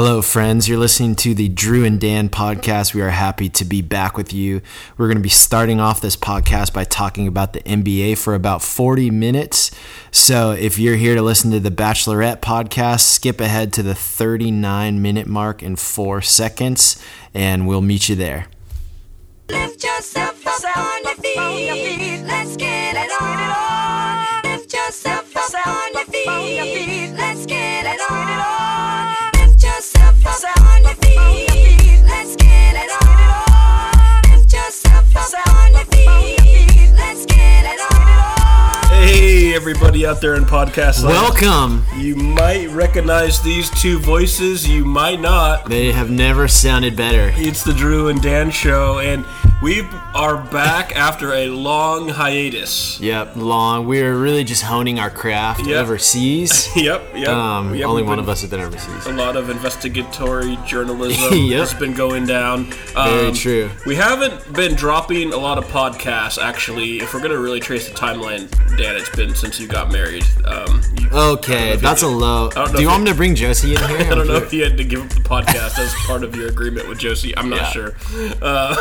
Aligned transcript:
Hello, 0.00 0.22
friends. 0.22 0.68
You're 0.68 0.78
listening 0.78 1.16
to 1.16 1.34
the 1.34 1.48
Drew 1.48 1.84
and 1.84 2.00
Dan 2.00 2.28
podcast. 2.28 2.94
We 2.94 3.02
are 3.02 3.10
happy 3.10 3.48
to 3.48 3.64
be 3.64 3.82
back 3.82 4.16
with 4.16 4.32
you. 4.32 4.62
We're 4.96 5.08
going 5.08 5.16
to 5.16 5.22
be 5.22 5.28
starting 5.28 5.80
off 5.80 6.00
this 6.00 6.14
podcast 6.14 6.72
by 6.72 6.84
talking 6.84 7.26
about 7.26 7.52
the 7.52 7.58
NBA 7.62 8.16
for 8.16 8.36
about 8.36 8.62
40 8.62 9.10
minutes. 9.10 9.72
So, 10.12 10.52
if 10.52 10.78
you're 10.78 10.94
here 10.94 11.16
to 11.16 11.22
listen 11.22 11.50
to 11.50 11.58
the 11.58 11.72
Bachelorette 11.72 12.38
podcast, 12.38 13.00
skip 13.00 13.40
ahead 13.40 13.72
to 13.72 13.82
the 13.82 13.96
39 13.96 15.02
minute 15.02 15.26
mark 15.26 15.64
in 15.64 15.74
four 15.74 16.22
seconds, 16.22 17.02
and 17.34 17.66
we'll 17.66 17.82
meet 17.82 18.08
you 18.08 18.14
there. 18.14 18.46
Lift 19.48 19.82
yourself 19.82 20.46
up 20.46 20.76
on 20.76 21.02
your 21.02 21.14
feet. 21.16 22.22
Let's 22.24 22.56
get 22.56 22.94
it 22.94 23.07
everybody 39.62 40.06
out 40.06 40.20
there 40.20 40.36
in 40.36 40.44
podcast 40.44 41.02
land. 41.02 41.08
Welcome. 41.42 41.84
You 42.00 42.14
might 42.14 42.68
recognize 42.70 43.42
these 43.42 43.68
two 43.70 43.98
voices, 43.98 44.68
you 44.68 44.84
might 44.84 45.20
not. 45.20 45.68
They 45.68 45.90
have 45.90 46.10
never 46.12 46.46
sounded 46.46 46.96
better. 46.96 47.32
It's 47.34 47.64
the 47.64 47.72
Drew 47.72 48.06
and 48.06 48.22
Dan 48.22 48.52
show, 48.52 49.00
and 49.00 49.24
we 49.60 49.80
are 50.14 50.36
back 50.52 50.94
after 50.96 51.32
a 51.34 51.48
long 51.48 52.08
hiatus. 52.08 53.00
Yep, 53.00 53.34
long. 53.34 53.88
We're 53.88 54.16
really 54.16 54.44
just 54.44 54.62
honing 54.62 55.00
our 55.00 55.10
craft 55.10 55.66
Yep. 55.66 55.82
overseas. 55.82 56.68
Yep, 56.76 57.02
yep. 57.16 57.28
Um, 57.28 57.74
Yep, 57.74 57.88
only 57.88 58.02
one 58.04 58.20
of 58.20 58.28
us 58.28 58.42
has 58.42 58.50
been 58.50 58.60
overseas. 58.60 59.06
A 59.06 59.12
lot 59.12 59.34
of 59.36 59.50
investigatory 59.50 60.56
journalism 60.64 61.32
Yep. 61.46 61.58
has 61.58 61.74
been 61.74 61.94
going 61.94 62.26
down. 62.26 62.66
Very 62.94 63.28
Um, 63.28 63.34
true. 63.34 63.68
We 63.86 63.96
haven't 63.96 64.52
been 64.52 64.76
dropping 64.76 65.32
a 65.32 65.36
lot 65.36 65.58
of 65.58 65.64
podcasts, 65.66 66.40
actually. 66.40 67.00
If 67.00 67.12
we're 67.12 67.20
going 67.20 67.32
to 67.32 67.40
really 67.40 67.58
trace 67.60 67.88
the 67.88 67.94
timeline, 67.94 68.48
Dan, 68.76 68.94
it's 68.96 69.10
been 69.10 69.34
since 69.34 69.47
you 69.56 69.66
got 69.66 69.90
married. 69.90 70.24
Um, 70.44 70.80
you, 71.00 71.08
Okay, 71.10 71.76
that's 71.76 72.02
a 72.02 72.06
low. 72.08 72.50
Do 72.50 72.82
you 72.82 72.88
want 72.88 73.04
me 73.04 73.10
to 73.10 73.16
bring 73.16 73.34
Josie 73.34 73.72
in 73.74 73.78
here? 73.88 73.98
I 74.00 74.14
don't 74.14 74.26
know 74.26 74.36
if 74.36 74.52
you 74.52 74.62
had 74.64 74.76
to 74.76 74.84
give 74.84 75.00
up 75.02 75.08
the 75.08 75.20
podcast 75.20 75.78
as 75.78 75.92
part 76.06 76.22
of 76.24 76.36
your 76.36 76.48
agreement 76.48 76.88
with 76.88 76.98
Josie. 76.98 77.36
I'm 77.36 77.48
not 77.48 77.60
Yeah. 77.60 77.70
sure. 77.70 77.96
Uh, 78.42 78.74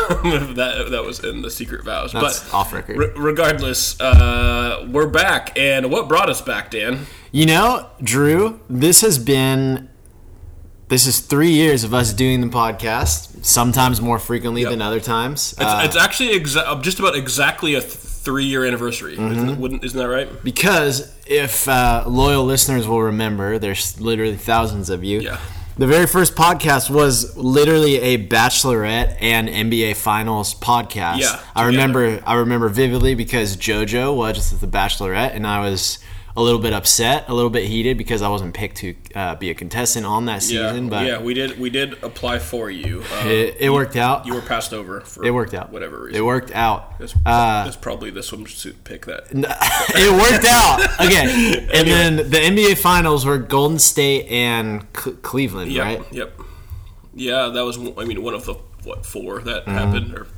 that 0.53 0.87
that 0.91 1.03
was 1.03 1.23
in 1.23 1.41
the 1.41 1.49
secret 1.51 1.83
vows. 1.85 2.11
That's 2.13 2.43
but 2.43 2.53
off 2.53 2.73
record. 2.73 2.97
re- 2.97 3.11
regardless, 3.15 3.99
uh, 4.01 4.87
we're 4.91 5.07
back. 5.07 5.57
And 5.57 5.89
what 5.91 6.07
brought 6.07 6.29
us 6.29 6.41
back, 6.41 6.71
Dan? 6.71 7.05
You 7.31 7.45
know, 7.45 7.87
Drew, 8.03 8.59
this 8.69 9.01
has 9.01 9.17
been 9.19 9.89
this 10.89 11.05
is 11.05 11.19
three 11.19 11.51
years 11.51 11.83
of 11.83 11.93
us 11.93 12.13
doing 12.13 12.39
the 12.41 12.47
podcast. 12.47 13.43
Sometimes 13.45 14.01
more 14.01 14.19
frequently 14.19 14.61
Yep. 14.61 14.71
than 14.71 14.81
other 14.81 14.99
times. 15.01 15.53
It's, 15.53 15.61
Uh, 15.61 15.81
it's 15.83 15.97
actually 15.97 16.29
exa- 16.39 16.81
just 16.81 16.99
about 16.99 17.15
exactly 17.15 17.75
a 17.75 17.81
th- 17.81 17.93
three-year 18.27 18.65
anniversary. 18.65 19.15
Mm-hmm. 19.15 19.63
Isn't, 19.63 19.83
isn't 19.85 19.97
that 19.97 20.09
right? 20.09 20.27
because 20.43 21.15
if 21.27 21.65
uh, 21.69 22.03
loyal 22.05 22.43
listeners 22.43 22.85
will 22.85 23.03
remember, 23.03 23.57
there's 23.57 24.01
literally 24.01 24.35
thousands 24.35 24.89
of 24.89 25.01
you. 25.01 25.21
Yeah. 25.21 25.39
The 25.77 25.87
very 25.87 26.07
first 26.07 26.35
podcast 26.35 26.89
was 26.89 27.37
literally 27.37 28.01
a 28.01 28.27
bachelorette 28.27 29.15
and 29.21 29.47
NBA 29.47 29.95
finals 29.95 30.55
podcast. 30.55 31.19
Yeah, 31.19 31.39
I 31.55 31.67
remember 31.67 32.21
I 32.25 32.33
remember 32.33 32.67
vividly 32.67 33.15
because 33.15 33.55
JoJo 33.55 34.13
was 34.17 34.35
just 34.35 34.59
the 34.59 34.67
bachelorette 34.67 35.31
and 35.33 35.47
I 35.47 35.61
was 35.61 35.99
a 36.37 36.41
little 36.41 36.59
bit 36.61 36.71
upset, 36.71 37.25
a 37.27 37.33
little 37.33 37.49
bit 37.49 37.65
heated 37.65 37.97
because 37.97 38.21
I 38.21 38.29
wasn't 38.29 38.53
picked 38.53 38.77
to 38.77 38.95
uh, 39.15 39.35
be 39.35 39.49
a 39.49 39.53
contestant 39.55 40.05
on 40.05 40.25
that 40.27 40.43
season, 40.43 40.83
yeah, 40.85 40.89
but 40.89 41.05
yeah, 41.07 41.19
we 41.21 41.33
did 41.33 41.59
we 41.59 41.69
did 41.69 42.01
apply 42.03 42.37
for 42.39 42.69
you. 42.69 42.99
Um, 43.19 43.27
it, 43.27 43.57
it 43.59 43.69
worked 43.71 43.95
out. 43.95 44.25
you 44.27 44.33
were 44.35 44.41
passed 44.41 44.71
over. 44.73 45.01
For 45.01 45.25
it 45.25 45.31
worked 45.33 45.53
out. 45.55 45.71
Whatever 45.71 46.03
reason. 46.03 46.21
It 46.21 46.23
worked 46.23 46.51
out. 46.51 46.93
It's, 46.99 47.15
Uh, 47.25 47.69
probably 47.81 48.11
the 48.11 48.21
swimsuit 48.21 48.83
pick 48.83 49.05
that. 49.07 49.23
it 49.31 50.11
worked 50.11 50.45
out. 50.45 50.79
Okay. 51.05 51.67
And 51.73 51.87
then 51.87 52.15
the 52.17 52.37
NBA 52.37 52.77
finals 52.77 53.25
were 53.25 53.37
Golden 53.39 53.79
State 53.79 54.27
and 54.29 54.85
C- 54.95 55.13
Cleveland, 55.23 55.71
Yep, 55.71 55.83
right? 55.83 56.13
Yep. 56.13 56.39
Yeah, 57.15 57.47
that 57.47 57.65
was. 57.65 57.77
I 57.97 58.05
mean, 58.05 58.21
one 58.21 58.35
of 58.35 58.45
the 58.45 58.55
what 58.83 59.05
four 59.05 59.39
that 59.41 59.67
happened. 59.67 60.13
Or 60.13 60.25
Mm-hmm. 60.25 60.29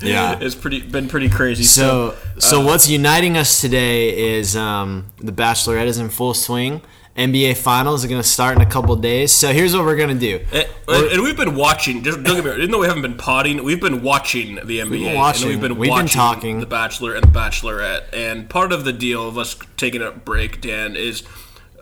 Yeah. 0.06 0.38
it's 0.40 0.54
pretty 0.54 0.80
been 0.82 1.08
pretty 1.08 1.28
crazy. 1.28 1.64
So, 1.64 2.14
so 2.38 2.60
uh, 2.60 2.64
what's 2.64 2.88
uniting 2.88 3.36
us 3.36 3.60
today 3.60 4.36
is 4.36 4.56
um, 4.56 5.12
the 5.18 5.32
Bachelorette 5.32 5.86
is 5.86 5.98
in 5.98 6.08
full 6.08 6.34
swing. 6.34 6.80
NBA 7.16 7.56
finals 7.58 8.04
are 8.04 8.08
going 8.08 8.20
to 8.20 8.26
start 8.28 8.56
in 8.56 8.62
a 8.62 8.66
couple 8.68 8.96
days. 8.96 9.30
So 9.32 9.52
here's 9.52 9.72
what 9.72 9.84
we're 9.84 9.94
going 9.96 10.18
to 10.18 10.38
do. 10.38 10.44
And, 10.52 10.66
and 11.12 11.22
we've 11.22 11.36
been 11.36 11.54
watching. 11.54 12.02
Just 12.02 12.24
don't 12.24 12.34
get 12.34 12.44
me 12.44 12.50
wrong. 12.50 12.58
Even 12.58 12.70
though 12.72 12.80
we 12.80 12.86
haven't 12.88 13.02
been 13.02 13.16
potting, 13.16 13.62
we've 13.62 13.80
been 13.80 14.02
watching 14.02 14.56
the 14.56 14.80
NBA. 14.80 14.90
been 14.90 15.14
watching. 15.14 15.42
And 15.44 15.50
we've 15.52 15.60
been 15.60 15.78
We've 15.78 15.88
been 15.90 15.96
watching 16.06 16.08
talking. 16.08 16.58
The 16.60 16.66
Bachelor 16.66 17.14
and 17.14 17.22
the 17.22 17.28
Bachelorette. 17.28 18.12
And 18.12 18.50
part 18.50 18.72
of 18.72 18.84
the 18.84 18.92
deal 18.92 19.28
of 19.28 19.38
us 19.38 19.54
taking 19.76 20.02
a 20.02 20.10
break, 20.10 20.60
Dan, 20.60 20.96
is. 20.96 21.22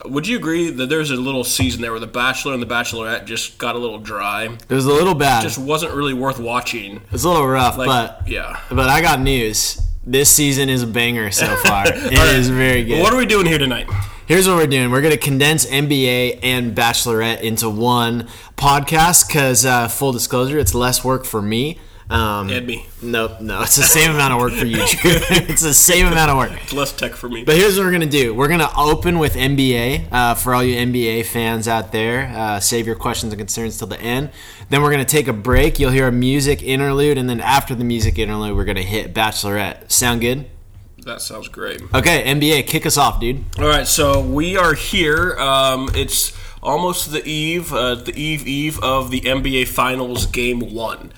Would 0.04 0.26
you 0.26 0.36
agree 0.36 0.70
that 0.70 0.88
there's 0.88 1.10
a 1.10 1.16
little 1.16 1.44
season 1.44 1.80
there 1.82 1.90
where 1.92 2.00
the 2.00 2.06
Bachelor 2.06 2.54
and 2.54 2.62
the 2.62 2.66
Bachelorette 2.66 3.24
just 3.26 3.58
got 3.58 3.74
a 3.76 3.78
little 3.78 3.98
dry? 3.98 4.44
It 4.68 4.74
was 4.74 4.86
a 4.86 4.92
little 4.92 5.14
bad. 5.14 5.42
Just 5.42 5.58
wasn't 5.58 5.94
really 5.94 6.14
worth 6.14 6.38
watching. 6.38 6.96
it 6.96 7.12
was 7.12 7.24
a 7.24 7.28
little 7.30 7.46
rough, 7.46 7.78
Like, 7.78 7.86
but 7.86 8.28
yeah. 8.28 8.60
but 8.70 8.88
I 8.88 9.00
got 9.00 9.20
news. 9.20 9.80
This 10.04 10.28
season 10.30 10.68
is 10.68 10.82
a 10.82 10.86
banger 10.88 11.30
so 11.30 11.54
far. 11.64 11.84
It 11.86 12.12
is 12.12 12.50
right. 12.50 12.56
very 12.56 12.84
good. 12.84 13.00
What 13.02 13.12
are 13.12 13.16
we 13.16 13.26
doing 13.26 13.46
here 13.46 13.58
tonight? 13.58 13.86
Here's 14.26 14.48
what 14.48 14.56
we're 14.56 14.66
doing. 14.66 14.90
We're 14.90 15.00
going 15.02 15.12
to 15.12 15.18
condense 15.18 15.66
NBA 15.66 16.40
and 16.42 16.74
Bachelorette 16.76 17.40
into 17.42 17.68
one 17.68 18.28
podcast 18.56 19.26
because, 19.28 19.64
uh, 19.66 19.88
full 19.88 20.12
disclosure, 20.12 20.58
it's 20.58 20.74
less 20.74 21.04
work 21.04 21.24
for 21.24 21.42
me. 21.42 21.78
Um, 22.12 22.50
And 22.50 22.66
me. 22.66 22.86
Nope, 23.00 23.40
no, 23.40 23.62
it's 23.62 23.76
the 23.76 23.82
same 23.82 24.10
amount 24.10 24.34
of 24.34 24.40
work 24.40 24.52
for 24.52 24.66
you. 24.66 24.76
Drew. 24.86 25.10
it's 25.30 25.62
the 25.62 25.72
same 25.74 26.06
amount 26.06 26.30
of 26.30 26.36
work. 26.36 26.52
It's 26.62 26.72
less 26.72 26.92
tech 26.92 27.12
for 27.12 27.28
me. 27.28 27.42
But 27.44 27.56
here's 27.56 27.76
what 27.78 27.84
we're 27.86 27.92
gonna 27.92 28.06
do. 28.06 28.34
We're 28.34 28.48
gonna 28.48 28.70
open 28.76 29.18
with 29.18 29.34
NBA 29.34 30.12
uh, 30.12 30.34
for 30.34 30.54
all 30.54 30.62
you 30.62 30.76
NBA 30.76 31.24
fans 31.26 31.66
out 31.68 31.90
there. 31.92 32.32
Uh, 32.36 32.60
save 32.60 32.86
your 32.86 32.96
questions 32.96 33.32
and 33.32 33.40
concerns 33.40 33.78
till 33.78 33.88
the 33.88 34.00
end. 34.00 34.30
Then 34.68 34.82
we're 34.82 34.90
gonna 34.90 35.04
take 35.04 35.26
a 35.28 35.32
break. 35.32 35.78
You'll 35.78 35.90
hear 35.90 36.08
a 36.08 36.12
music 36.12 36.62
interlude, 36.62 37.18
and 37.18 37.28
then 37.28 37.40
after 37.40 37.74
the 37.74 37.84
music 37.84 38.18
interlude, 38.18 38.56
we're 38.56 38.64
gonna 38.64 38.82
hit 38.82 39.14
Bachelorette. 39.14 39.90
Sound 39.90 40.20
good? 40.20 40.46
that 41.04 41.20
sounds 41.20 41.48
great. 41.48 41.80
Okay, 41.92 42.22
NBA, 42.24 42.66
kick 42.68 42.86
us 42.86 42.96
off, 42.96 43.18
dude. 43.20 43.44
All 43.58 43.66
right, 43.66 43.86
so 43.88 44.20
we 44.20 44.56
are 44.56 44.74
here. 44.74 45.36
Um, 45.36 45.90
it's 45.94 46.32
almost 46.62 47.10
the 47.10 47.24
eve, 47.26 47.72
uh, 47.72 47.96
the 47.96 48.14
eve 48.16 48.46
eve 48.46 48.78
of 48.80 49.10
the 49.10 49.20
NBA 49.22 49.66
Finals 49.66 50.26
Game 50.26 50.60
One, 50.74 51.12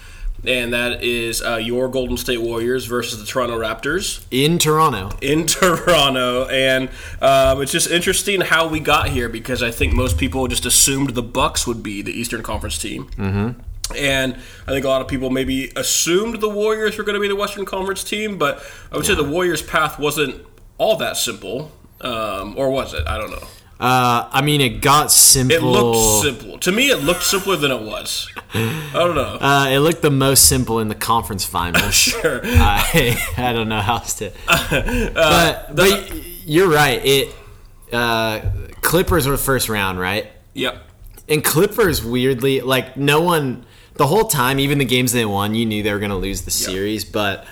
and 0.47 0.73
that 0.73 1.03
is 1.03 1.43
uh, 1.43 1.57
your 1.57 1.89
Golden 1.89 2.17
State 2.17 2.41
Warriors 2.41 2.87
versus 2.87 3.19
the 3.19 3.27
Toronto 3.27 3.59
Raptors 3.59 4.25
In 4.31 4.59
Toronto. 4.59 5.17
in 5.21 5.47
Toronto. 5.49 6.47
And 6.49 6.89
um, 7.21 7.63
it's 7.63 7.73
just 7.73 7.91
interesting 7.91 8.41
how 8.41 8.69
we 8.69 8.81
got 8.81 9.09
here 9.09 9.29
because 9.29 9.63
I 9.63 9.71
think 9.71 9.93
most 9.93 10.19
people 10.19 10.47
just 10.49 10.67
assumed 10.67 11.11
the 11.11 11.23
Bucks 11.23 11.67
would 11.67 11.83
be 11.83 12.03
the 12.03 12.13
Eastern 12.13 12.43
Conference 12.43 12.79
team. 12.79 13.07
Mm-hmm. 13.17 13.61
And 13.97 14.35
I 14.67 14.71
think 14.71 14.85
a 14.85 14.89
lot 14.89 15.03
of 15.03 15.09
people 15.09 15.31
maybe 15.31 15.71
assumed 15.77 16.41
the 16.41 16.49
Warriors 16.49 16.97
were 16.97 17.05
going 17.05 17.15
to 17.15 17.21
be 17.21 17.29
the 17.29 17.37
Western 17.37 17.65
Conference 17.67 18.03
team, 18.03 18.39
but 18.39 18.65
I 18.91 18.97
would 18.97 19.05
say 19.05 19.15
the 19.15 19.25
Warriors' 19.25 19.61
path 19.63 19.99
wasn't 19.99 20.45
all 20.79 20.97
that 20.97 21.17
simple. 21.17 21.71
Um, 22.01 22.55
or 22.57 22.71
was 22.71 22.93
it? 22.95 23.07
I 23.07 23.19
don't 23.19 23.31
know. 23.31 23.47
Uh, 23.85 24.31
I 24.33 24.41
mean, 24.41 24.63
it 24.63 24.81
got 24.81 25.13
simple. 25.13 25.59
It 25.59 25.63
looked 25.63 26.25
simple. 26.25 26.59
To 26.61 26.73
me, 26.73 26.89
it 26.89 27.03
looked 27.03 27.23
simpler 27.23 27.57
than 27.57 27.71
it 27.71 27.83
was. 27.83 28.31
I 28.55 28.93
don't 28.95 29.15
know. 29.15 29.37
Uh, 29.39 29.67
it 29.69 29.81
looked 29.81 30.01
the 30.01 30.11
most 30.11 30.49
simple 30.49 30.79
in 30.79 30.89
the 30.89 30.95
conference 30.95 31.45
finals. 31.45 31.93
sure. 31.95 32.41
I, 32.43 33.23
I 33.37 33.53
don't 33.53 33.69
know 33.69 33.81
how 33.81 33.97
else 33.97 34.15
to. 34.15 34.33
Uh, 34.75 35.75
but 35.75 35.77
but 35.77 36.13
you're 36.47 36.71
right. 36.71 37.05
It 37.05 37.35
uh, 37.93 38.41
Clippers 38.81 39.27
were 39.27 39.33
the 39.33 39.43
first 39.43 39.69
round, 39.69 40.01
right? 40.01 40.29
Yep. 40.55 40.79
And 41.29 41.45
Clippers 41.45 42.03
weirdly 42.03 42.63
like 42.63 42.97
no 42.97 43.21
one 43.21 43.67
the 43.97 44.07
whole 44.07 44.25
time, 44.25 44.61
even 44.61 44.79
the 44.79 44.87
games 44.87 45.13
they 45.13 45.27
won, 45.27 45.55
you 45.55 45.67
knew 45.67 45.83
they 45.83 45.93
were 45.93 45.99
going 45.99 46.11
to 46.11 46.17
lose 46.17 46.43
the 46.43 46.51
series. 46.51 47.05
But 47.05 47.45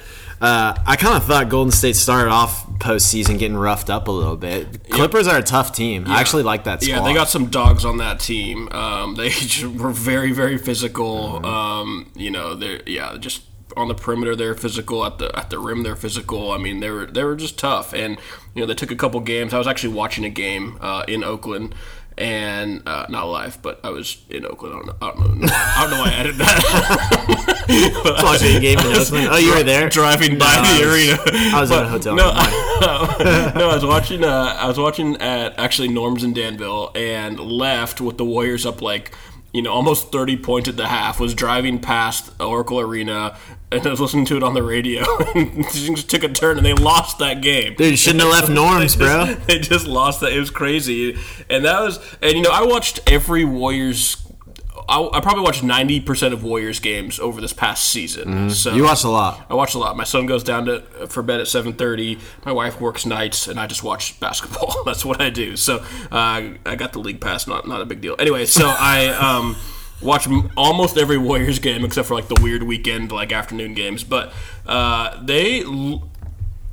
uh, 0.43 0.75
I 0.85 0.97
kind 0.97 1.17
of 1.17 1.25
thought 1.25 1.49
Golden 1.49 1.71
State 1.71 1.95
started 1.95 2.31
off 2.31 2.67
postseason 2.81 3.39
getting 3.39 3.57
roughed 3.57 3.89
up 3.89 4.09
a 4.09 4.11
little 4.11 4.37
bit. 4.37 4.91
Clippers 4.91 5.29
are 5.29 5.39
a 5.39 5.43
tough 5.43 5.73
team. 5.73 6.05
I 6.09 6.21
actually 6.21 6.43
like 6.43 6.65
that 6.65 6.83
squad. 6.83 6.97
Yeah, 6.97 7.03
they 7.05 7.15
got 7.15 7.29
some 7.29 7.47
dogs 7.47 7.85
on 7.85 7.99
that 7.99 8.19
team. 8.19 8.69
Um, 8.73 9.15
they 9.15 9.31
were 9.79 9.93
very, 9.93 10.33
very 10.33 10.59
physical. 10.59 11.47
Um, 11.47 12.11
you 12.17 12.33
know, 12.33 12.57
they're 12.57 12.83
yeah, 12.87 13.17
just 13.21 13.43
on 13.77 13.87
the 13.89 13.95
perimeter 13.95 14.35
they're 14.35 14.57
physical. 14.57 15.05
At 15.05 15.19
the 15.19 15.31
at 15.39 15.51
the 15.51 15.61
rim 15.61 15.85
they're 15.85 15.95
physical. 15.95 16.51
I 16.51 16.59
mean, 16.59 16.81
they 16.81 16.91
were 16.91 17.07
they 17.07 17.23
were 17.23 17.37
just 17.37 17.57
tough. 17.57 17.93
And 17.93 18.19
you 18.55 18.63
know, 18.63 18.67
they 18.67 18.75
took 18.75 18.91
a 18.91 18.97
couple 18.97 19.21
games. 19.21 19.55
I 19.55 19.59
was 19.59 19.69
actually 19.69 19.95
watching 19.95 20.25
a 20.25 20.31
game 20.31 20.77
uh, 20.81 21.05
in 21.07 21.23
Oakland. 21.23 21.75
And 22.19 22.87
uh, 22.87 23.07
not 23.09 23.25
live, 23.29 23.63
but 23.63 23.81
I 23.83 23.89
was 23.91 24.23
in 24.29 24.45
Oakland. 24.45 24.75
I 24.75 24.77
don't 24.77 24.87
know. 24.87 24.95
I 25.01 25.11
don't 25.11 25.41
know, 25.41 25.49
I 25.51 25.81
don't 25.81 25.91
know 25.91 26.01
why 26.01 26.11
I 26.11 26.13
added 26.13 26.35
that. 26.37 28.23
watching 28.23 28.57
a 28.57 28.61
game 28.61 28.79
in 28.79 28.87
Oakland. 28.87 29.29
Oh, 29.31 29.39
you 29.39 29.55
were 29.55 29.63
there 29.63 29.89
driving 29.89 30.39
by 30.39 30.55
No, 30.57 30.63
I 30.63 30.79
the 30.79 30.93
arena. 30.93 31.57
I 31.57 31.61
was 31.61 31.71
in 31.71 31.79
a 31.79 31.89
hotel 31.89 32.15
No. 32.15 32.31
I, 32.35 33.53
no, 33.57 33.71
I 33.71 33.75
was 33.75 33.85
watching. 33.85 34.25
Uh, 34.25 34.57
I 34.59 34.67
was 34.67 34.79
watching 34.79 35.17
at 35.17 35.59
actually 35.59 35.89
Norm's 35.89 36.23
in 36.23 36.35
Danville, 36.35 36.91
and 36.95 37.41
left 37.41 38.01
with 38.01 38.19
the 38.19 38.25
Warriors 38.25 38.67
up 38.67 38.83
like 38.83 39.13
you 39.53 39.63
know, 39.63 39.73
almost 39.73 40.13
30 40.13 40.39
points 40.39 40.69
at 40.69 40.77
the 40.77 40.89
half, 40.89 41.21
was 41.21 41.35
driving 41.35 41.79
past 41.79 42.31
Oracle 42.41 42.81
Arena 42.81 43.37
and 43.73 43.87
I 43.87 43.91
was 43.91 44.01
listening 44.01 44.27
to 44.27 44.37
it 44.37 44.43
on 44.43 44.55
the 44.55 44.63
radio 44.63 45.03
and 45.35 45.65
things 45.67 46.05
took 46.05 46.23
a 46.23 46.29
turn 46.29 46.59
and 46.59 46.67
they 46.67 46.75
lost 46.75 47.19
that 47.19 47.41
game. 47.41 47.75
Dude, 47.75 47.93
you 47.93 47.97
shouldn't 47.97 48.23
have 48.23 48.31
left 48.31 48.49
Norms, 48.49 48.97
bro. 48.97 49.35
They 49.47 49.59
just 49.59 49.87
lost 49.87 50.21
that. 50.21 50.33
It 50.33 50.39
was 50.39 50.51
crazy. 50.51 51.19
And 51.49 51.65
that 51.65 51.81
was, 51.81 51.99
and 52.21 52.35
you 52.35 52.43
know, 52.43 52.51
I 52.53 52.65
watched 52.65 53.01
every 53.11 53.45
Warriors. 53.45 54.17
I, 54.89 55.09
I 55.13 55.21
probably 55.21 55.43
watched 55.43 55.63
90% 55.63 56.33
of 56.33 56.43
Warriors 56.45 56.81
games 56.81 57.19
over 57.21 57.41
this 57.41 57.53
past 57.53 57.85
season. 57.89 58.51
So 58.51 58.71
Mm-hmm. 58.71 58.79
You 58.79 58.85
watched 58.85 59.05
a 59.05 59.09
lot. 59.09 59.47
I 59.51 59.55
watch 59.55 59.75
a 59.75 59.79
lot. 59.79 59.97
My 59.97 60.05
son 60.05 60.27
goes 60.27 60.43
down 60.43 60.67
to 60.67 60.81
for 61.09 61.23
bed 61.23 61.41
at 61.41 61.49
seven 61.49 61.73
thirty. 61.73 62.19
My 62.45 62.53
wife 62.53 62.81
works 62.81 63.05
nights, 63.05 63.49
and 63.49 63.59
I 63.61 63.67
just 63.67 63.83
watch 63.83 64.19
basketball. 64.21 64.83
That's 64.85 65.05
what 65.05 65.21
I 65.21 65.31
do. 65.31 65.57
So 65.57 65.79
uh, 66.11 66.51
I 66.65 66.77
got 66.77 66.93
the 66.93 66.99
league 67.01 67.21
pass. 67.21 67.47
Not 67.47 67.67
not 67.69 67.81
a 67.81 67.85
big 67.85 68.01
deal. 68.01 68.17
Anyway, 68.19 68.47
so 68.47 68.67
I 68.79 69.09
um, 69.09 69.57
watch 70.01 70.27
almost 70.57 70.97
every 70.97 71.19
Warriors 71.19 71.59
game 71.59 71.85
except 71.85 72.09
for 72.09 72.15
like 72.15 72.29
the 72.29 72.41
weird 72.43 72.63
weekend 72.63 73.13
like 73.13 73.33
afternoon 73.33 73.75
games. 73.75 74.05
But 74.05 74.33
uh, 74.67 75.23
they. 75.23 75.65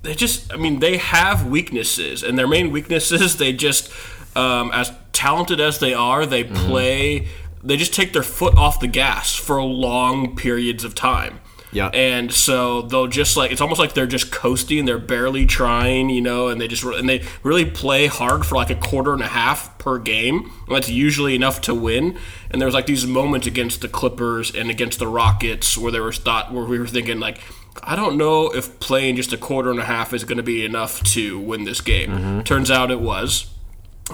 They 0.01 0.15
just, 0.15 0.53
I 0.53 0.55
mean, 0.55 0.79
they 0.79 0.95
have 0.95 1.45
weaknesses, 1.45 2.23
and 2.23 2.39
their 2.39 2.47
main 2.47 2.71
weaknesses, 2.71 3.35
they 3.43 3.51
just, 3.51 3.91
um, 4.33 4.71
as 4.71 4.93
talented 5.11 5.59
as 5.59 5.79
they 5.79 5.93
are, 5.93 6.25
they 6.25 6.45
play, 6.45 7.27
they 7.63 7.77
just 7.77 7.93
take 7.93 8.13
their 8.13 8.23
foot 8.23 8.55
off 8.55 8.79
the 8.79 8.87
gas 8.87 9.35
for 9.35 9.61
long 9.63 10.35
periods 10.35 10.83
of 10.83 10.95
time. 10.95 11.39
Yeah. 11.71 11.89
And 11.89 12.33
so 12.33 12.81
they'll 12.83 13.07
just 13.07 13.37
like 13.37 13.51
it's 13.51 13.61
almost 13.61 13.79
like 13.79 13.93
they're 13.93 14.07
just 14.07 14.31
coasting. 14.31 14.85
They're 14.85 14.97
barely 14.97 15.45
trying, 15.45 16.09
you 16.09 16.21
know, 16.21 16.47
and 16.47 16.59
they 16.59 16.67
just 16.67 16.83
and 16.83 17.07
they 17.07 17.23
really 17.43 17.65
play 17.65 18.07
hard 18.07 18.45
for 18.45 18.55
like 18.55 18.69
a 18.69 18.75
quarter 18.75 19.13
and 19.13 19.21
a 19.21 19.27
half 19.27 19.77
per 19.77 19.99
game. 19.99 20.51
And 20.67 20.75
that's 20.75 20.89
usually 20.89 21.35
enough 21.35 21.61
to 21.61 21.75
win. 21.75 22.17
And 22.49 22.59
there 22.59 22.65
was 22.65 22.73
like 22.73 22.87
these 22.87 23.05
moments 23.05 23.45
against 23.45 23.81
the 23.81 23.87
Clippers 23.87 24.53
and 24.53 24.69
against 24.69 24.99
the 24.99 25.07
Rockets 25.07 25.77
where 25.77 25.91
there 25.91 26.03
was 26.03 26.17
thought 26.17 26.51
where 26.51 26.65
we 26.65 26.79
were 26.79 26.87
thinking 26.87 27.19
like. 27.19 27.39
I 27.81 27.95
don't 27.95 28.17
know 28.17 28.47
if 28.49 28.77
playing 28.81 29.15
just 29.15 29.31
a 29.31 29.37
quarter 29.37 29.71
and 29.71 29.79
a 29.79 29.85
half 29.85 30.11
is 30.11 30.25
going 30.25 30.37
to 30.37 30.43
be 30.43 30.65
enough 30.65 31.01
to 31.13 31.39
win 31.39 31.63
this 31.63 31.79
game. 31.79 32.43
Turns 32.43 32.69
out 32.69 32.91
it 32.91 32.99
was. 32.99 33.49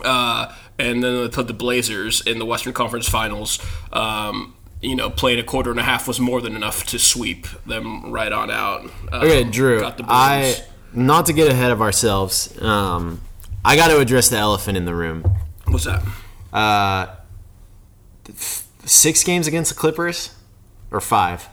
Uh, 0.04 0.54
and 0.80 1.04
then 1.04 1.22
they 1.24 1.30
put 1.30 1.48
the 1.48 1.54
Blazers 1.54 2.22
in 2.22 2.40
the 2.40 2.46
Western 2.46 2.74
Conference 2.74 3.08
Finals. 3.08 3.60
Um, 3.94 4.56
you 4.82 4.96
know, 4.96 5.10
playing 5.10 5.40
a 5.40 5.44
quarter 5.44 5.72
and 5.72 5.80
a 5.80 5.84
half 5.84 6.08
was 6.08 6.20
more 6.20 6.42
than 6.42 6.56
enough 6.56 6.86
to 6.88 7.00
sweep 7.00 7.48
them 7.66 8.12
right 8.12 8.32
on 8.32 8.52
out. 8.52 8.82
Um, 8.82 8.92
Okay, 9.24 9.44
Drew. 9.44 9.80
got 9.80 9.98
the 9.98 10.06
I 10.08 10.56
not 10.94 11.26
to 11.28 11.34
get 11.34 11.50
ahead 11.50 11.72
of 11.72 11.82
ourselves. 11.82 12.60
Um, 12.62 13.22
I 13.64 13.76
got 13.76 13.88
to 13.88 14.00
address 14.00 14.30
the 14.30 14.38
elephant 14.38 14.78
in 14.78 14.86
the 14.86 14.94
room. 14.94 15.24
what's 15.68 15.86
that? 15.86 16.04
Uh, 16.54 17.08
f- 18.30 18.68
six 18.86 19.24
games 19.24 19.48
against 19.48 19.72
the 19.74 19.80
Clippers, 19.80 20.36
or 20.92 21.02
five, 21.02 21.48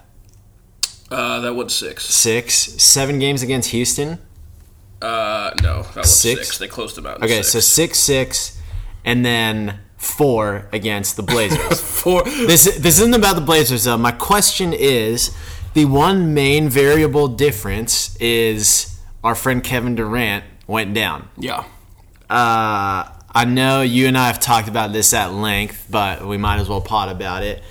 Uh, 1.10 1.40
that 1.40 1.54
was 1.54 1.74
six. 1.74 2.04
six, 2.04 2.54
seven 2.82 3.19
games 3.19 3.42
against 3.42 3.70
Houston. 3.70 4.19
Uh, 5.00 5.50
no, 5.62 5.82
that 5.82 5.96
was 5.96 6.14
Six? 6.20 6.40
six. 6.48 6.58
They 6.58 6.69
closed 6.69 6.96
them 6.96 7.06
out. 7.06 7.22
Okay, 7.22 7.36
six. 7.42 7.48
so 7.52 7.60
six, 7.60 7.98
six, 7.98 8.58
and 9.04 9.25
then 9.25 9.81
four 9.96 10.69
against 10.72 11.16
the 11.16 11.22
Blazers. 11.22 11.81
four. 12.02 12.25
this 12.25 12.64
this 12.64 13.00
isn't 13.00 13.14
about 13.14 13.37
the 13.37 13.43
Blazers 13.43 13.84
though. 13.84 13.99
My 13.99 14.12
question 14.12 14.72
is, 14.72 15.34
the 15.75 15.84
one 15.84 16.34
main 16.34 16.69
variable 16.69 17.28
difference 17.28 18.16
is 18.16 19.00
our 19.25 19.34
friend 19.34 19.62
Kevin 19.62 19.94
Durant 19.94 20.44
went 20.66 20.94
down. 20.94 21.28
Yeah. 21.38 21.64
Uh, 22.28 23.08
I 23.34 23.44
know 23.46 23.82
you 23.82 24.08
and 24.08 24.19
I 24.19 24.26
have 24.26 24.40
talked 24.40 24.69
about 24.69 24.93
this 24.93 25.12
at 25.12 25.32
length, 25.32 25.87
but 25.90 26.26
we 26.26 26.37
might 26.37 26.58
as 26.58 26.69
well 26.69 26.81
pot 26.81 27.08
about 27.08 27.43
it. 27.43 27.62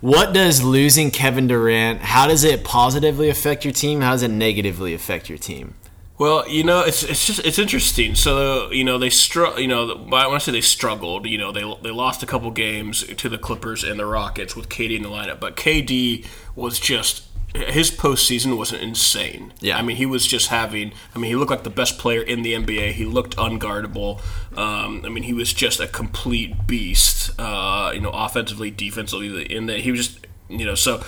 What 0.00 0.34
does 0.34 0.62
losing 0.62 1.10
Kevin 1.10 1.46
Durant? 1.46 2.00
How 2.00 2.26
does 2.26 2.44
it 2.44 2.64
positively 2.64 3.30
affect 3.30 3.64
your 3.64 3.72
team? 3.72 4.02
How 4.02 4.12
does 4.12 4.22
it 4.22 4.30
negatively 4.30 4.92
affect 4.94 5.28
your 5.28 5.38
team? 5.38 5.74
Well, 6.18 6.48
you 6.48 6.64
know, 6.64 6.80
it's 6.80 7.02
it's 7.02 7.26
just 7.26 7.40
it's 7.44 7.58
interesting. 7.58 8.14
So 8.14 8.70
you 8.70 8.84
know 8.84 8.98
they 8.98 9.10
str- 9.10 9.58
you 9.58 9.68
know 9.68 10.08
I 10.12 10.26
wanna 10.26 10.40
say 10.40 10.52
they 10.52 10.62
struggled, 10.62 11.26
you 11.26 11.36
know 11.36 11.52
they 11.52 11.62
they 11.82 11.90
lost 11.90 12.22
a 12.22 12.26
couple 12.26 12.50
games 12.50 13.04
to 13.04 13.28
the 13.28 13.38
Clippers 13.38 13.84
and 13.84 14.00
the 14.00 14.06
Rockets 14.06 14.56
with 14.56 14.68
KD 14.68 14.96
in 14.96 15.02
the 15.02 15.10
lineup, 15.10 15.40
but 15.40 15.56
KD 15.56 16.26
was 16.54 16.80
just 16.80 17.24
his 17.54 17.90
postseason 17.90 18.56
wasn't 18.56 18.82
insane. 18.82 19.52
Yeah. 19.60 19.76
I 19.76 19.82
mean 19.82 19.96
he 19.96 20.06
was 20.06 20.26
just 20.26 20.48
having. 20.48 20.92
I 21.14 21.18
mean 21.18 21.30
he 21.30 21.36
looked 21.36 21.50
like 21.50 21.64
the 21.64 21.70
best 21.70 21.98
player 21.98 22.22
in 22.22 22.42
the 22.42 22.54
NBA. 22.54 22.92
He 22.92 23.04
looked 23.04 23.36
unguardable. 23.36 24.20
Um, 24.56 25.02
I 25.04 25.10
mean 25.10 25.24
he 25.24 25.34
was 25.34 25.52
just 25.52 25.80
a 25.80 25.86
complete 25.86 26.66
beast. 26.66 27.30
Uh, 27.38 27.92
you 27.94 28.00
know, 28.00 28.10
offensively, 28.10 28.70
defensively, 28.70 29.44
in 29.44 29.66
that 29.66 29.80
he 29.80 29.90
was 29.90 30.08
just 30.08 30.26
you 30.48 30.64
know 30.64 30.74
so. 30.74 31.02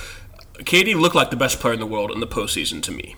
KD 0.59 1.01
looked 1.01 1.15
like 1.15 1.31
the 1.31 1.37
best 1.37 1.61
player 1.61 1.75
in 1.75 1.79
the 1.79 1.87
world 1.87 2.11
in 2.11 2.19
the 2.19 2.27
postseason 2.27 2.83
to 2.83 2.91
me. 2.91 3.15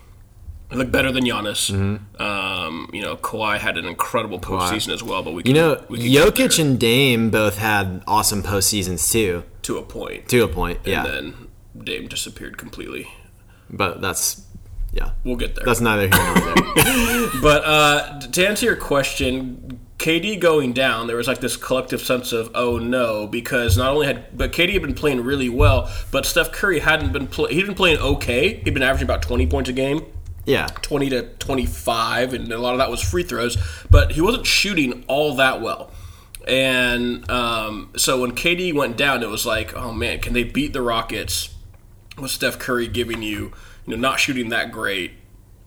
He 0.71 0.77
looked 0.77 0.93
better 0.93 1.11
than 1.11 1.25
Giannis. 1.25 1.71
Mm-hmm. 1.71 2.23
Um, 2.23 2.89
you 2.93 3.03
know, 3.03 3.17
Kawhi 3.17 3.59
had 3.59 3.77
an 3.77 3.87
incredible 3.87 4.39
postseason 4.39 4.93
as 4.93 5.03
well, 5.03 5.23
but 5.23 5.33
we 5.35 5.43
You 5.45 5.53
know, 5.53 5.85
we 5.89 5.99
Jokic 6.15 6.59
and 6.61 6.79
Dame 6.79 7.31
both 7.31 7.59
had 7.59 8.03
awesome 8.07 8.43
postseasons 8.43 9.11
too, 9.11 9.43
to 9.63 9.79
a 9.79 9.83
point, 9.83 10.29
to 10.29 10.43
a 10.45 10.49
point. 10.49 10.79
Yeah, 10.85 11.05
and 11.05 11.35
then 11.75 11.85
Dame 11.85 12.07
disappeared 12.09 12.57
completely. 12.57 13.09
but 13.69 14.01
that's 14.01 14.43
yeah, 14.93 15.11
We'll 15.25 15.37
get 15.37 15.55
there. 15.55 15.65
that's 15.65 15.81
neither 15.81 16.03
here 16.09 16.25
nor 16.25 16.35
there. 16.35 17.29
But 17.43 17.65
uh, 17.65 18.21
to 18.21 18.47
answer 18.49 18.67
your 18.67 18.77
question, 18.77 19.79
KD 19.99 20.41
going 20.41 20.73
down, 20.73 21.07
there 21.07 21.17
was 21.17 21.29
like 21.29 21.41
this 21.41 21.57
collective 21.57 22.01
sense 22.01 22.33
of 22.33 22.51
oh 22.55 22.79
no, 22.79 23.27
because 23.27 23.77
not 23.77 23.93
only 23.93 24.07
had 24.07 24.37
but 24.37 24.53
KD 24.53 24.73
had 24.73 24.83
been 24.83 24.95
playing 24.95 25.23
really 25.23 25.49
well, 25.49 25.91
but 26.11 26.27
Steph 26.27 26.51
Curry 26.53 26.81
hadn't 26.81 27.13
been 27.13 27.27
play, 27.29 27.55
he'd 27.55 27.67
been 27.67 27.75
playing 27.75 27.99
okay. 27.99 28.55
He'd 28.65 28.75
been 28.75 28.83
averaging 28.83 29.07
about 29.07 29.23
twenty 29.23 29.47
points 29.47 29.69
a 29.71 29.73
game. 29.73 30.05
Yeah, 30.45 30.67
20 30.67 31.11
to 31.11 31.23
25, 31.39 32.33
and 32.33 32.53
a 32.53 32.59
lot 32.59 32.73
of 32.73 32.79
that 32.79 32.91
was 32.91 33.03
free 33.03 33.23
throws, 33.23 33.57
but 33.91 34.13
he 34.13 34.21
wasn't 34.21 34.47
shooting 34.47 35.05
all 35.07 35.35
that 35.37 35.61
well. 35.61 35.91
And 36.49 37.31
um, 37.31 37.91
so 37.97 38.23
when 38.23 38.33
KD 38.33 38.75
went 38.75 38.97
down, 38.97 39.23
it 39.23 39.29
was 39.29 39.45
like, 39.45 39.77
oh 39.77 39.93
man, 39.93 40.21
can 40.21 40.33
they 40.33 40.45
beat 40.45 40.73
the 40.73 40.83
Rockets 40.83 41.55
with 42.19 42.31
Steph 42.31 42.59
Curry 42.59 42.89
giving 42.89 43.23
you, 43.23 43.53
you 43.87 43.97
know, 43.97 43.97
not 43.97 44.19
shooting 44.19 44.49
that 44.49 44.73
great? 44.73 45.13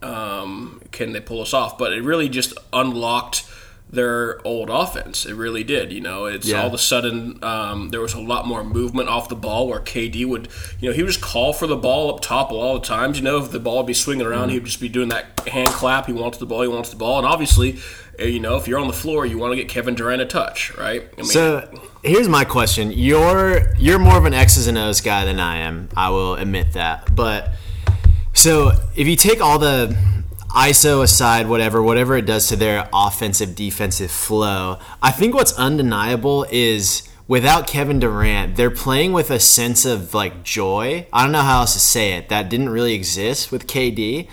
Um, 0.02 0.81
can 0.92 1.14
they 1.14 1.22
pull 1.22 1.42
us 1.42 1.54
off? 1.54 1.78
But 1.78 1.94
it 1.94 2.04
really 2.04 2.28
just 2.28 2.58
unlocked 2.74 3.46
their 3.89 4.39
old 4.45 4.69
offense. 4.71 5.25
It 5.25 5.35
really 5.35 5.63
did. 5.63 5.91
You 5.94 6.01
know, 6.01 6.25
it's 6.25 6.47
Yeah. 6.47 6.62
all 6.62 6.68
of 6.68 6.74
a 6.74 6.80
sudden 6.80 7.38
um, 7.44 7.89
there 7.89 8.01
was 8.01 8.13
a 8.15 8.19
lot 8.19 8.47
more 8.47 8.63
movement 8.63 9.07
off 9.07 9.30
the 9.30 9.35
ball 9.35 9.68
where 9.68 9.80
KD 9.80 10.25
would, 10.25 10.47
you 10.79 10.89
know, 10.89 10.96
he 10.96 11.03
would 11.03 11.10
just 11.12 11.22
call 11.22 11.53
for 11.53 11.67
the 11.67 11.75
ball 11.75 12.13
up 12.13 12.22
top 12.22 12.50
a 12.50 12.55
lot 12.55 12.75
of 12.75 12.81
times. 12.81 13.17
You 13.19 13.24
know, 13.24 13.38
if 13.38 13.51
the 13.51 13.60
ball 13.60 13.77
would 13.77 13.86
be 13.86 13.93
swinging 13.93 14.25
around, 14.25 14.50
he 14.50 14.55
would 14.55 14.65
just 14.65 14.81
be 14.81 14.89
doing 14.89 15.10
that 15.10 15.39
hand 15.48 15.69
clap. 15.69 16.08
He 16.08 16.13
wants 16.13 16.39
the 16.39 16.48
ball. 16.48 16.63
He 16.63 16.67
wants 16.67 16.89
the 16.89 16.96
ball. 16.96 17.19
And 17.19 17.27
obviously, 17.27 17.77
uh, 18.19 18.24
you 18.24 18.39
know, 18.39 18.55
if 18.58 18.67
you're 18.67 18.79
on 18.79 18.88
the 18.88 18.93
floor, 18.93 19.27
you 19.27 19.38
want 19.38 19.51
to 19.51 19.55
get 19.58 19.69
Kevin 19.69 19.93
Durant 19.93 20.22
a 20.24 20.25
touch, 20.25 20.75
right? 20.75 21.08
I 21.13 21.15
mean, 21.17 21.25
So 21.25 21.69
here's 22.03 22.27
my 22.29 22.46
question: 22.46 22.91
You're 22.91 23.75
you're 23.77 24.00
more 24.00 24.17
of 24.17 24.25
an 24.25 24.34
X's 24.34 24.65
and 24.65 24.77
O's 24.77 25.01
guy 25.01 25.24
than 25.25 25.39
I 25.39 25.58
am. 25.58 25.89
I 25.96 26.10
will 26.10 26.34
admit 26.36 26.74
that. 26.74 27.15
But 27.15 27.51
so 28.34 28.72
if 28.96 29.08
you 29.08 29.15
take 29.15 29.39
all 29.41 29.60
the 29.60 29.96
ISO 30.53 31.01
aside, 31.03 31.48
whatever, 31.48 31.81
whatever 31.81 32.15
it 32.15 32.25
does 32.25 32.48
to 32.48 32.55
their 32.55 32.88
offensive 32.93 33.55
defensive 33.55 34.12
flow, 34.12 34.79
I 35.01 35.12
think 35.12 35.33
what's 35.33 35.53
undeniable 35.53 36.45
is 36.51 37.07
without 37.27 37.67
Kevin 37.67 38.00
Durant, 38.00 38.55
they're 38.55 38.72
playing 38.72 39.13
with 39.13 39.31
a 39.31 39.39
sense 39.39 39.86
of 39.86 40.13
like 40.13 40.43
joy. 40.43 41.07
I 41.12 41.24
don't 41.24 41.31
know 41.31 41.41
how 41.41 41.62
else 41.62 41.74
to 41.74 41.79
say 41.79 42.13
it. 42.13 42.29
That 42.29 42.50
didn't 42.50 42.69
really 42.69 42.93
exist 42.93 43.51
with 43.51 43.67
KD. 43.67 44.29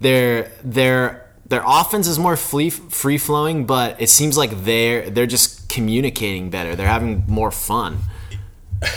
Their 0.00 0.52
their 0.62 1.30
their 1.46 1.62
offense 1.66 2.06
is 2.06 2.18
more 2.18 2.36
free 2.36 2.70
free 2.70 3.18
flowing, 3.18 3.66
but 3.66 4.00
it 4.00 4.08
seems 4.08 4.36
like 4.36 4.64
they're 4.64 5.10
they're 5.10 5.26
just 5.26 5.68
communicating 5.68 6.50
better. 6.50 6.76
They're 6.76 6.86
having 6.86 7.24
more 7.26 7.50
fun. 7.50 7.98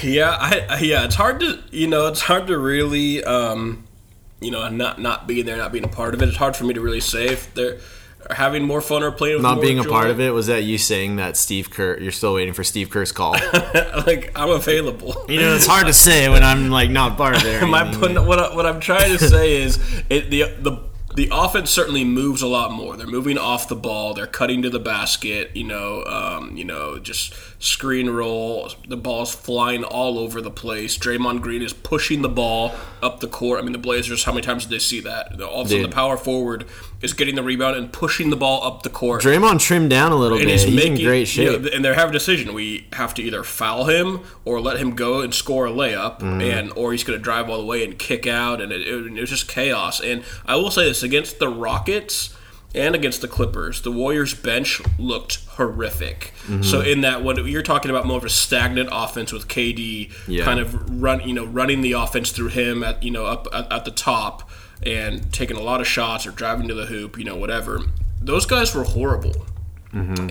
Yeah, 0.04 0.38
I, 0.40 0.80
yeah, 0.82 1.06
it's 1.06 1.16
hard 1.16 1.40
to 1.40 1.64
you 1.72 1.88
know, 1.88 2.08
it's 2.08 2.22
hard 2.22 2.48
to 2.48 2.58
really 2.58 3.24
um, 3.24 3.87
you 4.42 4.52
know, 4.52 4.68
not 4.70 5.00
not 5.00 5.28
being 5.28 5.46
there, 5.46 5.58
not 5.58 5.72
being 5.72 5.84
a 5.84 5.90
part 5.90 6.14
of 6.14 6.22
it. 6.22 6.30
It's 6.30 6.38
hard 6.38 6.56
for 6.56 6.64
me 6.64 6.74
to 6.74 6.82
really 6.82 7.00
say 7.00 7.28
if 7.28 7.54
they're 7.54 7.80
having 8.32 8.64
more 8.64 8.82
fun 8.82 9.04
or 9.04 9.12
playing 9.12 9.36
with 9.36 9.44
Not 9.44 9.62
being 9.62 9.80
a 9.80 9.84
part 9.84 10.10
of 10.10 10.20
it 10.20 10.32
was 10.32 10.48
that 10.48 10.64
you 10.64 10.78
saying 10.78 11.16
that 11.18 11.38
Steve 11.38 11.70
Kerr. 11.70 11.98
You're 12.00 12.12
still 12.12 12.34
waiting 12.34 12.54
for 12.54 12.64
Steve 12.64 12.90
Kerr's 12.90 13.12
call. 13.12 13.32
like 14.06 14.32
I'm 14.36 14.50
available. 14.50 15.26
You 15.30 15.40
know, 15.40 15.56
it's 15.56 15.68
hard 15.68 15.88
to 15.88 15.94
say 15.94 16.30
when 16.30 16.44
I'm 16.44 16.70
like 16.70 16.90
not 16.90 17.18
part 17.18 17.38
of 17.38 17.44
there. 17.44 17.62
Am 17.64 17.74
I 17.74 17.92
putting 17.94 18.24
what, 18.26 18.56
what 18.56 18.66
I'm 18.66 18.80
trying 18.80 19.18
to 19.18 19.24
say 19.24 19.62
is 19.62 19.78
it, 20.10 20.30
the 20.30 20.54
the 20.60 20.87
the 21.18 21.30
offense 21.32 21.72
certainly 21.72 22.04
moves 22.04 22.44
a 22.44 22.48
lot 22.48 22.72
more. 22.72 22.96
They're 22.96 23.08
moving 23.08 23.40
off 23.40 23.68
the 23.68 23.76
ball. 23.76 24.14
They're 24.14 24.28
cutting 24.28 24.62
to 24.62 24.70
the 24.70 24.80
basket. 24.80 25.50
You 25.56 25.64
know, 25.64 26.04
um, 26.04 26.56
you 26.56 26.64
know, 26.64 27.00
just 27.00 27.34
screen 27.58 28.08
roll. 28.08 28.70
The 28.88 28.98
ball's 28.98 29.34
flying 29.34 29.84
all 29.84 30.20
over 30.20 30.42
the 30.42 30.52
place. 30.52 30.96
Draymond 30.96 31.42
Green 31.42 31.64
is 31.64 31.74
pushing 31.74 32.22
the 32.22 32.30
ball 32.30 32.72
up 33.02 33.20
the 33.20 33.28
court. 33.28 33.60
I 33.60 33.64
mean, 33.64 33.72
the 33.72 33.80
Blazers. 33.80 34.26
How 34.26 34.32
many 34.32 34.44
times 34.44 34.66
did 34.66 34.72
they 34.72 34.80
see 34.80 35.00
that? 35.02 35.42
All 35.42 35.62
of 35.62 35.66
a 35.66 35.70
sudden, 35.70 35.84
Dude. 35.86 35.92
the 35.92 35.96
power 35.96 36.18
forward 36.18 36.68
is 37.02 37.14
getting 37.14 37.36
the 37.36 37.44
rebound 37.44 37.76
and 37.76 37.94
pushing 37.94 38.30
the 38.32 38.36
ball 38.36 38.64
up 38.64 38.82
the 38.84 38.90
court. 38.90 39.22
Draymond 39.22 39.60
trimmed 39.60 39.90
down 39.90 40.12
a 40.12 40.16
little 40.16 40.38
and 40.38 40.48
bit. 40.48 40.54
he's 40.54 40.64
He's 40.64 40.76
making 40.76 40.98
in 40.98 41.06
great 41.06 41.20
you 41.20 41.26
shape. 41.26 41.62
know, 41.62 41.70
and 41.72 41.86
they 41.86 41.94
have 41.94 42.10
a 42.10 42.12
decision. 42.12 42.54
We 42.54 42.88
have 42.94 43.14
to 43.16 43.22
either 43.24 43.44
foul 43.44 43.86
him 43.86 44.22
or 44.46 44.60
let 44.60 44.78
him 44.78 44.96
go 44.96 45.22
and 45.22 45.34
score 45.34 45.68
a 45.68 45.72
layup, 45.72 46.20
Mm-hmm. 46.20 46.42
and 46.42 46.72
or 46.76 46.92
he's 46.94 47.04
going 47.04 47.20
to 47.20 47.24
drive 47.24 47.50
all 47.50 47.58
the 47.60 47.66
way 47.66 47.84
and 47.84 47.98
kick 48.00 48.26
out, 48.26 48.62
and 48.62 48.72
it, 48.72 48.82
it, 48.82 49.18
it 49.18 49.20
was 49.22 49.30
just 49.30 49.48
chaos. 49.48 50.00
And 50.02 50.24
I 50.46 50.56
will 50.56 50.72
say 50.72 50.86
this 50.86 51.04
against 51.04 51.40
the 51.40 51.50
Rockets 51.50 52.36
and 52.76 52.94
against 52.96 53.22
the 53.22 53.28
Clippers, 53.28 53.82
the 53.82 53.92
Warriors 53.92 54.34
bench 54.34 54.82
looked 55.00 55.46
horrific. 55.52 56.34
Mm-hmm. 56.48 56.62
So 56.64 56.82
in 56.82 57.02
that, 57.02 57.24
when 57.24 57.38
you're 57.48 57.64
talking 57.64 57.90
about 57.90 58.06
more 58.06 58.18
of 58.18 58.24
a 58.26 58.30
stagnant 58.30 58.90
offense 58.92 59.32
with 59.32 59.48
KD, 59.48 60.12
Yeah. 60.28 60.44
kind 60.44 60.60
of 60.60 61.02
run, 61.02 61.22
you 61.28 61.34
know, 61.34 61.46
running 61.46 61.82
the 61.82 61.94
offense 61.94 62.32
through 62.32 62.50
him 62.50 62.84
at 62.84 63.02
you 63.04 63.12
know 63.12 63.26
up 63.26 63.48
at, 63.54 63.72
at 63.72 63.86
the 63.86 63.92
top 63.92 64.50
and 64.84 65.32
taking 65.34 65.58
a 65.58 65.62
lot 65.62 65.82
of 65.82 65.88
shots 65.88 66.28
or 66.28 66.32
driving 66.32 66.68
to 66.68 66.74
the 66.76 66.86
hoop, 66.86 67.18
you 67.18 67.24
know, 67.24 67.36
whatever. 67.36 67.82
Those 68.22 68.46
guys 68.46 68.76
were 68.76 68.84
horrible 68.84 69.46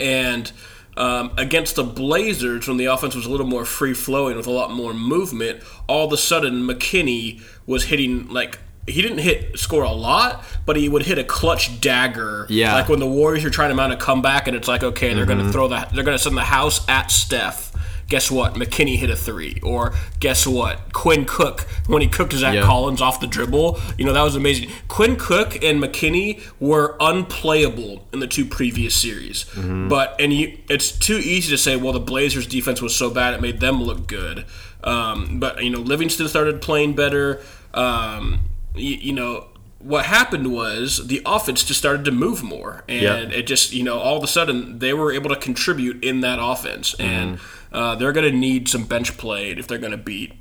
and 0.00 0.52
um, 0.96 1.32
against 1.36 1.74
the 1.76 1.82
Blazers, 1.82 2.68
when 2.68 2.76
the 2.76 2.84
offense 2.86 3.14
was 3.16 3.26
a 3.26 3.30
little 3.30 3.46
more 3.46 3.64
free 3.64 3.92
flowing 3.94 4.36
with 4.36 4.46
a 4.46 4.50
lot 4.52 4.70
more 4.70 4.94
movement, 4.94 5.62
all 5.88 6.06
of 6.06 6.12
a 6.12 6.16
sudden 6.16 6.62
McKinnie 6.66 7.40
was 7.66 7.84
hitting 7.84 8.28
like 8.28 8.58
he 8.86 9.02
didn't 9.02 9.18
hit 9.18 9.58
score 9.58 9.82
a 9.82 9.92
lot, 9.92 10.44
but 10.64 10.76
he 10.76 10.88
would 10.88 11.02
hit 11.02 11.18
a 11.18 11.24
clutch 11.24 11.80
dagger. 11.80 12.46
Yeah. 12.48 12.74
like 12.74 12.88
when 12.88 13.00
the 13.00 13.06
Warriors 13.06 13.44
are 13.44 13.50
trying 13.50 13.70
to 13.70 13.74
mount 13.74 13.92
a 13.92 13.96
comeback, 13.96 14.46
and 14.46 14.56
it's 14.56 14.68
like 14.68 14.82
okay, 14.82 15.12
they're 15.14 15.24
Mm-hmm. 15.26 15.32
going 15.34 15.46
to 15.46 15.52
throw 15.52 15.68
that, 15.68 15.90
they're 15.92 16.04
going 16.04 16.16
to 16.16 16.22
send 16.22 16.36
the 16.36 16.42
house 16.42 16.86
at 16.88 17.10
Steph. 17.10 17.72
Guess 18.08 18.30
what? 18.30 18.54
McKinnie 18.54 18.96
hit 18.96 19.10
a 19.10 19.16
three. 19.16 19.58
Or 19.64 19.92
guess 20.20 20.46
what? 20.46 20.92
Quinn 20.92 21.24
Cook, 21.24 21.62
when 21.88 22.02
he 22.02 22.06
cooked 22.06 22.34
Zach 22.34 22.54
Yeah. 22.54 22.62
Collins 22.62 23.02
off 23.02 23.18
the 23.18 23.26
dribble, 23.26 23.80
you 23.98 24.04
know, 24.04 24.12
that 24.12 24.22
was 24.22 24.36
amazing. 24.36 24.70
Quinn 24.86 25.16
Cook 25.16 25.60
and 25.60 25.82
McKinnie 25.82 26.40
were 26.60 26.96
unplayable 27.00 28.06
in 28.12 28.20
the 28.20 28.28
two 28.28 28.44
previous 28.44 28.94
series. 28.94 29.44
But, 29.56 30.14
and 30.20 30.32
you, 30.32 30.56
it's 30.68 30.92
too 30.92 31.16
easy 31.16 31.50
to 31.50 31.58
say, 31.58 31.74
well, 31.74 31.92
the 31.92 31.98
Blazers' 31.98 32.46
defense 32.46 32.80
was 32.80 32.94
so 32.94 33.10
bad 33.10 33.34
it 33.34 33.40
made 33.40 33.58
them 33.58 33.82
look 33.82 34.06
good. 34.06 34.44
Um, 34.84 35.40
but, 35.40 35.64
you 35.64 35.70
know, 35.70 35.80
Livingston 35.80 36.28
started 36.28 36.62
playing 36.62 36.94
better. 36.94 37.42
Um, 37.74 38.42
you, 38.76 38.96
you 38.96 39.12
know, 39.12 39.46
what 39.78 40.06
happened 40.06 40.52
was 40.52 41.06
the 41.06 41.22
offense 41.26 41.62
just 41.62 41.78
started 41.78 42.04
to 42.06 42.10
move 42.12 42.42
more, 42.42 42.82
and 42.88 43.02
Yep. 43.02 43.32
it 43.32 43.46
just 43.46 43.72
you 43.72 43.82
know 43.82 43.98
all 43.98 44.16
of 44.16 44.24
a 44.24 44.26
sudden 44.26 44.78
they 44.78 44.92
were 44.94 45.12
able 45.12 45.28
to 45.30 45.36
contribute 45.36 46.02
in 46.04 46.20
that 46.22 46.38
offense, 46.40 46.94
Mm-hmm. 46.94 47.02
and 47.10 47.38
uh, 47.72 47.94
they're 47.94 48.12
going 48.12 48.30
to 48.30 48.36
need 48.36 48.68
some 48.68 48.84
bench 48.84 49.16
play 49.18 49.50
if 49.50 49.66
they're 49.68 49.78
going 49.78 49.90
to 49.92 49.96
beat 49.98 50.32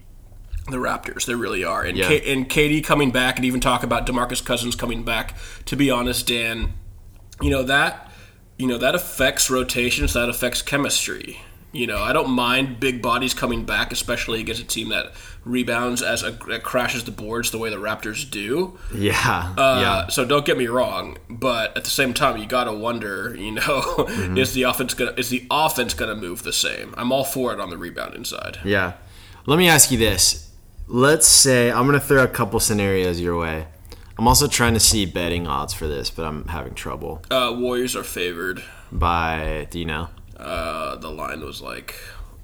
the 0.69 0.77
Raptors. 0.77 1.25
They 1.25 1.35
really 1.35 1.63
are, 1.63 1.83
and 1.83 1.97
Yeah. 1.97 2.07
K- 2.07 2.31
and 2.33 2.49
KD 2.49 2.83
coming 2.83 3.11
back, 3.11 3.35
and 3.35 3.45
even 3.45 3.59
talk 3.59 3.83
about 3.83 4.07
Demarcus 4.07 4.43
Cousins 4.43 4.75
coming 4.75 5.03
back. 5.03 5.35
To 5.65 5.75
be 5.75 5.91
honest, 5.91 6.27
Dan, 6.27 6.73
you 7.41 7.49
know 7.49 7.63
that 7.63 8.09
you 8.57 8.67
know 8.67 8.77
that 8.77 8.95
affects 8.95 9.49
rotations, 9.49 10.13
that 10.13 10.29
affects 10.29 10.61
chemistry. 10.61 11.41
You 11.75 11.87
know, 11.87 11.97
I 11.99 12.13
don't 12.13 12.29
mind 12.29 12.79
big 12.79 13.01
bodies 13.01 13.33
coming 13.33 13.65
back, 13.65 13.91
especially 13.91 14.39
against 14.39 14.61
a 14.61 14.65
team 14.65 14.89
that 14.89 15.11
rebounds 15.43 16.01
as 16.01 16.23
a 16.23 16.31
that 16.47 16.63
crashes 16.63 17.03
the 17.03 17.11
boards 17.11 17.51
the 17.51 17.57
way 17.57 17.69
the 17.69 17.75
Raptors 17.75 18.29
do. 18.29 18.79
yeah, 18.93 19.53
Uh, 19.57 19.79
yeah. 19.81 20.07
So 20.07 20.25
don't 20.25 20.45
get 20.45 20.57
me 20.57 20.67
wrong, 20.67 21.17
but 21.29 21.75
at 21.77 21.83
the 21.83 21.89
same 21.89 22.13
time, 22.13 22.37
you 22.37 22.45
gotta 22.47 22.71
wonder, 22.73 23.35
you 23.37 23.51
know, 23.51 23.61
Mm-hmm. 24.15 24.37
is 24.37 24.53
the 24.53 24.63
offense 24.63 24.93
gonna 24.93 25.13
is 25.17 25.29
the 25.29 25.45
offense 25.51 25.93
gonna 25.93 26.15
move 26.15 26.43
the 26.43 26.53
same? 26.53 26.93
I'm 26.97 27.11
all 27.11 27.23
for 27.25 27.53
it 27.53 27.59
on 27.59 27.69
the 27.69 27.77
rebounding 27.77 28.23
side. 28.25 28.59
Yeah. 28.63 28.93
Let 29.45 29.57
me 29.59 29.67
ask 29.67 29.91
you 29.91 29.97
this. 29.97 30.51
Let's 30.87 31.27
say 31.27 31.71
I'm 31.71 31.87
going 31.87 31.99
to 31.99 32.05
throw 32.05 32.23
a 32.23 32.27
couple 32.27 32.59
scenarios 32.59 33.19
your 33.19 33.37
way. 33.37 33.67
I'm 34.17 34.27
also 34.27 34.47
trying 34.47 34.73
to 34.75 34.79
see 34.79 35.05
betting 35.05 35.45
odds 35.47 35.73
for 35.73 35.87
this, 35.87 36.09
but 36.09 36.25
I'm 36.25 36.47
having 36.47 36.73
trouble. 36.73 37.23
Uh, 37.29 37.53
Warriors 37.57 37.95
are 37.95 38.03
favored. 38.03 38.63
By, 38.91 39.67
do 39.69 39.77
you 39.79 39.85
know? 39.85 40.09
Uh, 40.37 40.95
the 40.97 41.09
line 41.09 41.41
was 41.41 41.61
like 41.61 41.95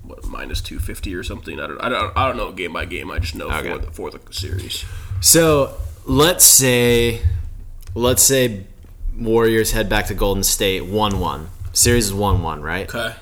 what 0.03 0.25
minus 0.25 0.61
two 0.61 0.79
fifty 0.79 1.13
or 1.15 1.23
something. 1.23 1.59
I 1.59 1.67
don't, 1.67 1.81
I 1.81 1.89
don't, 1.89 2.17
I 2.17 2.27
don't 2.27 2.37
know 2.37 2.51
game 2.51 2.73
by 2.73 2.85
game. 2.85 3.11
I 3.11 3.19
just 3.19 3.35
know 3.35 3.49
Okay. 3.51 3.69
for 3.71 3.77
the 3.79 3.91
for 3.91 4.11
the 4.11 4.33
series. 4.33 4.85
So 5.19 5.75
let's 6.05 6.45
say, 6.45 7.21
let's 7.93 8.23
say 8.23 8.65
Warriors 9.17 9.71
head 9.71 9.89
back 9.89 10.07
to 10.07 10.13
Golden 10.13 10.43
State 10.43 10.85
1 10.85 11.19
1. 11.19 11.49
Series 11.73 12.05
is 12.07 12.13
1 12.13 12.41
1, 12.41 12.61
right? 12.61 12.87
Okay. 12.93 13.15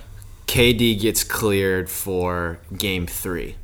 KD 0.47 0.99
gets 0.99 1.23
cleared 1.23 1.89
for 1.89 2.59
game 2.75 3.05
three. 3.05 3.55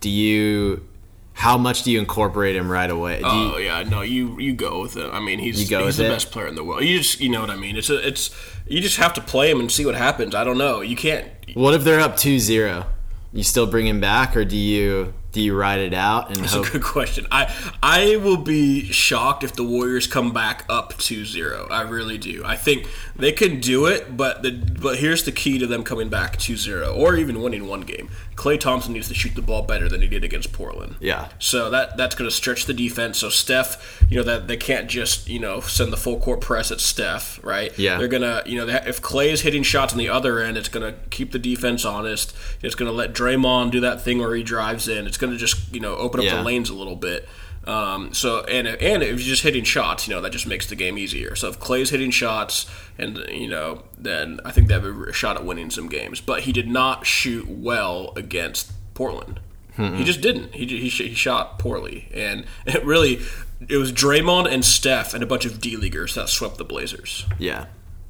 Do 0.00 0.10
you, 0.10 0.86
how 1.34 1.58
much 1.58 1.82
do 1.82 1.90
you 1.90 1.98
incorporate 1.98 2.56
him 2.56 2.70
right 2.70 2.90
away? 2.90 3.18
Do 3.20 3.26
you, 3.26 3.54
Oh 3.54 3.56
yeah, 3.56 3.82
no, 3.82 4.02
you 4.02 4.38
you 4.38 4.52
go 4.52 4.80
with 4.82 4.96
it. 4.96 5.10
I 5.12 5.20
mean, 5.20 5.38
he's 5.38 5.58
he's 5.58 5.68
the 5.68 6.06
it? 6.06 6.08
best 6.08 6.30
player 6.30 6.46
in 6.46 6.54
the 6.54 6.64
world. 6.64 6.84
You 6.84 6.98
just 6.98 7.20
you 7.20 7.28
know 7.28 7.40
what 7.40 7.50
I 7.50 7.56
mean. 7.56 7.76
It's 7.76 7.90
a, 7.90 8.06
it's 8.06 8.30
you 8.66 8.80
just 8.80 8.96
have 8.96 9.12
to 9.14 9.20
play 9.20 9.50
him 9.50 9.60
and 9.60 9.70
see 9.70 9.84
what 9.86 9.94
happens. 9.94 10.34
I 10.34 10.44
don't 10.44 10.58
know. 10.58 10.80
You 10.80 10.96
can't. 10.96 11.26
what 11.54 11.74
if 11.74 11.84
they're 11.84 12.00
up 12.00 12.16
2 12.16 12.38
0? 12.38 12.86
You 13.32 13.42
still 13.42 13.66
bring 13.66 13.86
him 13.86 14.00
back, 14.00 14.36
or 14.36 14.44
do 14.44 14.56
you 14.56 15.14
do 15.32 15.40
you 15.40 15.56
ride 15.56 15.80
it 15.80 15.94
out 15.94 16.28
and 16.28 16.36
That's 16.36 16.52
hope? 16.52 16.66
a 16.66 16.70
good 16.72 16.82
question. 16.82 17.26
I 17.30 17.52
I 17.82 18.16
will 18.16 18.36
be 18.36 18.92
shocked 18.92 19.42
if 19.42 19.54
the 19.54 19.64
Warriors 19.64 20.06
come 20.06 20.32
back 20.32 20.64
up 20.68 20.92
2-0. 20.94 21.70
I 21.70 21.82
really 21.82 22.18
do. 22.18 22.42
I 22.44 22.56
think 22.56 22.86
they 23.16 23.32
can 23.32 23.60
do 23.60 23.86
it, 23.86 24.16
but 24.16 24.42
the 24.42 24.52
but 24.52 24.98
here's 24.98 25.24
the 25.24 25.32
key 25.32 25.58
to 25.58 25.66
them 25.66 25.84
coming 25.84 26.08
back 26.08 26.36
2-0 26.38 26.96
or 26.96 27.16
even 27.16 27.40
winning 27.42 27.66
one 27.66 27.80
game. 27.82 28.10
Klay 28.36 28.58
Thompson 28.58 28.92
needs 28.94 29.08
to 29.08 29.14
shoot 29.14 29.34
the 29.34 29.42
ball 29.42 29.62
better 29.62 29.88
than 29.88 30.00
he 30.00 30.08
did 30.08 30.24
against 30.24 30.52
Portland. 30.52 30.96
Yeah. 31.00 31.28
So 31.38 31.70
that 31.70 31.96
that's 31.96 32.14
going 32.14 32.28
to 32.28 32.34
stretch 32.34 32.66
the 32.66 32.74
defense. 32.74 33.18
So 33.18 33.28
Steph, 33.28 34.04
you 34.10 34.16
know 34.16 34.22
that 34.24 34.48
they 34.48 34.56
can't 34.56 34.88
just 34.88 35.28
you 35.28 35.38
know 35.38 35.60
send 35.60 35.92
the 35.92 35.96
full 35.96 36.18
court 36.18 36.40
press 36.40 36.70
at 36.70 36.80
Steph, 36.80 37.40
right? 37.42 37.76
Yeah. 37.78 37.98
They're 37.98 38.08
gonna 38.08 38.42
you 38.46 38.56
know 38.58 38.66
they, 38.66 38.74
if 38.86 39.00
Klay 39.00 39.28
is 39.32 39.42
hitting 39.42 39.62
shots 39.62 39.92
on 39.92 39.98
the 39.98 40.08
other 40.08 40.40
end, 40.40 40.56
it's 40.56 40.68
going 40.68 40.92
to 40.92 40.98
keep 41.10 41.32
the 41.32 41.38
defense 41.38 41.84
honest. 41.84 42.34
It's 42.62 42.74
going 42.74 42.90
to 42.90 42.92
let 42.96 43.12
Draymond 43.12 43.70
do 43.70 43.80
that 43.80 44.02
thing 44.02 44.18
where 44.18 44.34
he 44.34 44.42
drives 44.42 44.88
in. 44.88 45.06
It's 45.06 45.16
going 45.22 45.32
to 45.32 45.38
just 45.38 45.72
you 45.72 45.80
know 45.80 45.96
open 45.96 46.20
up 46.20 46.26
Yeah. 46.26 46.36
the 46.36 46.42
lanes 46.42 46.68
a 46.68 46.74
little 46.74 46.96
bit. 46.96 47.26
Um, 47.64 48.12
so 48.12 48.42
and 48.44 48.66
and 48.66 49.02
if 49.02 49.08
you're 49.10 49.18
just 49.18 49.44
hitting 49.44 49.62
shots, 49.64 50.06
you 50.08 50.14
know 50.14 50.20
that 50.20 50.30
just 50.30 50.46
makes 50.46 50.66
the 50.66 50.74
game 50.74 50.98
easier. 50.98 51.34
So 51.36 51.48
if 51.48 51.58
Klay's 51.60 51.90
hitting 51.90 52.10
shots, 52.10 52.66
and 52.98 53.24
you 53.30 53.48
know, 53.48 53.84
then 53.96 54.40
I 54.44 54.50
think 54.50 54.66
they 54.68 54.74
have 54.74 54.84
a 54.84 55.12
shot 55.12 55.36
at 55.36 55.44
winning 55.44 55.70
some 55.70 55.88
games. 55.88 56.20
But 56.20 56.40
he 56.42 56.52
did 56.52 56.68
not 56.68 57.06
shoot 57.06 57.48
well 57.48 58.12
against 58.16 58.72
Portland. 58.94 59.40
He 59.76 60.04
just 60.04 60.20
didn't. 60.20 60.54
He, 60.54 60.66
he, 60.66 60.90
sh- 60.90 60.98
he 61.08 61.14
shot 61.14 61.58
poorly, 61.58 62.08
and 62.12 62.44
it 62.66 62.84
really 62.84 63.20
it 63.68 63.76
was 63.78 63.90
Draymond 63.92 64.52
and 64.52 64.64
Steph 64.64 65.14
and 65.14 65.22
a 65.22 65.26
bunch 65.26 65.46
of 65.46 65.60
D 65.60 65.76
leaguers 65.76 66.14
that 66.16 66.28
swept 66.28 66.58
the 66.58 66.64
Blazers. 66.64 67.24
Yeah, 67.38 67.66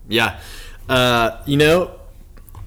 yeah. 0.09 0.41
Uh, 0.89 1.41
you 1.47 1.57
know, 1.57 1.93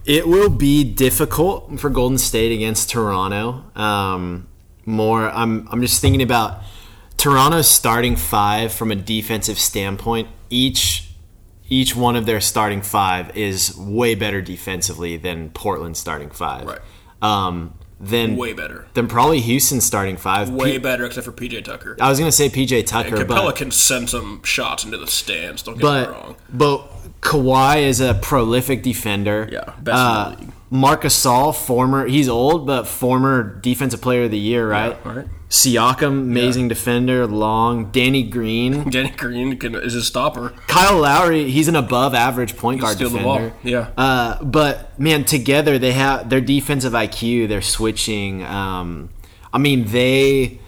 it 0.05 0.27
will 0.27 0.49
be 0.49 0.83
difficult 0.83 1.79
for 1.79 1.89
Golden 1.89 2.17
State 2.17 2.51
against 2.51 2.89
Toronto. 2.89 3.63
Um, 3.79 4.47
more, 4.85 5.29
I'm 5.29 5.67
I'm 5.71 5.81
just 5.81 6.01
thinking 6.01 6.21
about 6.21 6.61
Toronto's 7.17 7.67
starting 7.67 8.15
five 8.15 8.71
from 8.73 8.91
a 8.91 8.95
defensive 8.95 9.57
standpoint. 9.59 10.27
Each 10.49 11.09
each 11.67 11.95
one 11.95 12.15
of 12.15 12.25
their 12.27 12.39
starting 12.41 12.81
five 12.81 13.35
is 13.35 13.75
way 13.75 14.13
better 14.13 14.41
defensively 14.41 15.17
than 15.17 15.49
Portland's 15.49 15.99
starting 15.99 16.29
five. 16.29 16.65
Right. 16.67 16.79
Um, 17.21 17.73
then 17.99 18.35
Way 18.35 18.51
better, 18.53 18.87
than 18.93 19.07
probably 19.07 19.39
Houston's 19.39 19.85
starting 19.85 20.17
five. 20.17 20.49
way 20.49 20.73
P- 20.73 20.77
better, 20.79 21.05
except 21.05 21.25
for 21.25 21.31
PJ 21.31 21.63
Tucker. 21.63 21.95
I 21.99 22.09
was 22.09 22.19
gonna 22.19 22.31
say 22.31 22.49
PJ 22.49 22.85
Tucker, 22.85 23.23
but 23.25 23.37
Capela 23.37 23.55
can 23.55 23.71
send 23.71 24.09
some 24.09 24.43
shots 24.43 24.83
into 24.83 24.97
the 24.97 25.07
stands. 25.07 25.63
Don't 25.63 25.75
get 25.75 25.81
but 25.81 26.09
me 26.09 26.13
wrong. 26.15 26.35
but 26.53 26.91
Kawhi 27.21 27.83
is 27.83 27.99
a 27.99 28.13
prolific 28.15 28.83
defender. 28.83 29.49
Yeah, 29.51 29.63
best 29.65 29.77
in 29.77 29.83
the 29.83 29.95
uh, 29.95 30.35
league. 30.39 30.51
Marc 30.69 31.03
Gasol, 31.03 31.55
former 31.55 32.07
he's 32.07 32.27
old 32.27 32.65
but 32.65 32.85
former 32.85 33.43
defensive 33.61 34.01
player 34.01 34.23
of 34.23 34.31
the 34.31 34.39
year, 34.39 34.69
right? 34.69 34.97
Yeah, 35.05 35.13
right. 35.13 35.27
Siakam, 35.49 36.07
amazing 36.07 36.67
defender, 36.67 37.27
long. 37.27 37.91
Danny 37.91 38.23
Green, 38.23 38.89
Danny 38.89 39.11
Green 39.11 39.57
can, 39.57 39.75
is 39.75 39.95
a 39.95 40.03
stopper. 40.03 40.49
Kyle 40.67 40.97
Lowry, 40.97 41.49
he's 41.49 41.67
an 41.67 41.75
above 41.75 42.13
average 42.13 42.57
point 42.57 42.81
guard 42.81 42.97
defender. 42.97 43.23
ball, 43.23 43.51
yeah. 43.63 43.91
Uh, 43.95 44.43
but 44.43 44.99
man, 44.99 45.23
together 45.23 45.77
they 45.77 45.93
have 45.93 46.29
their 46.29 46.41
defensive 46.41 46.93
IQ, 46.93 47.47
their 47.47 47.61
switching. 47.61 48.43
Um, 48.43 49.09
I 49.53 49.59
mean, 49.59 49.85
they 49.85 50.59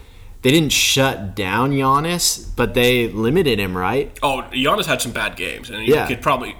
they 0.42 0.50
didn't 0.52 0.70
shut 0.72 1.34
down 1.34 1.72
Giannis, 1.72 2.46
but 2.54 2.74
they 2.74 3.08
limited 3.08 3.58
him, 3.58 3.76
right? 3.76 4.16
Oh, 4.22 4.44
Giannis 4.52 4.86
had 4.86 5.02
some 5.02 5.12
bad 5.12 5.36
games, 5.36 5.68
and 5.70 5.86
Yeah. 5.86 6.06
could 6.06 6.22
probably 6.22 6.54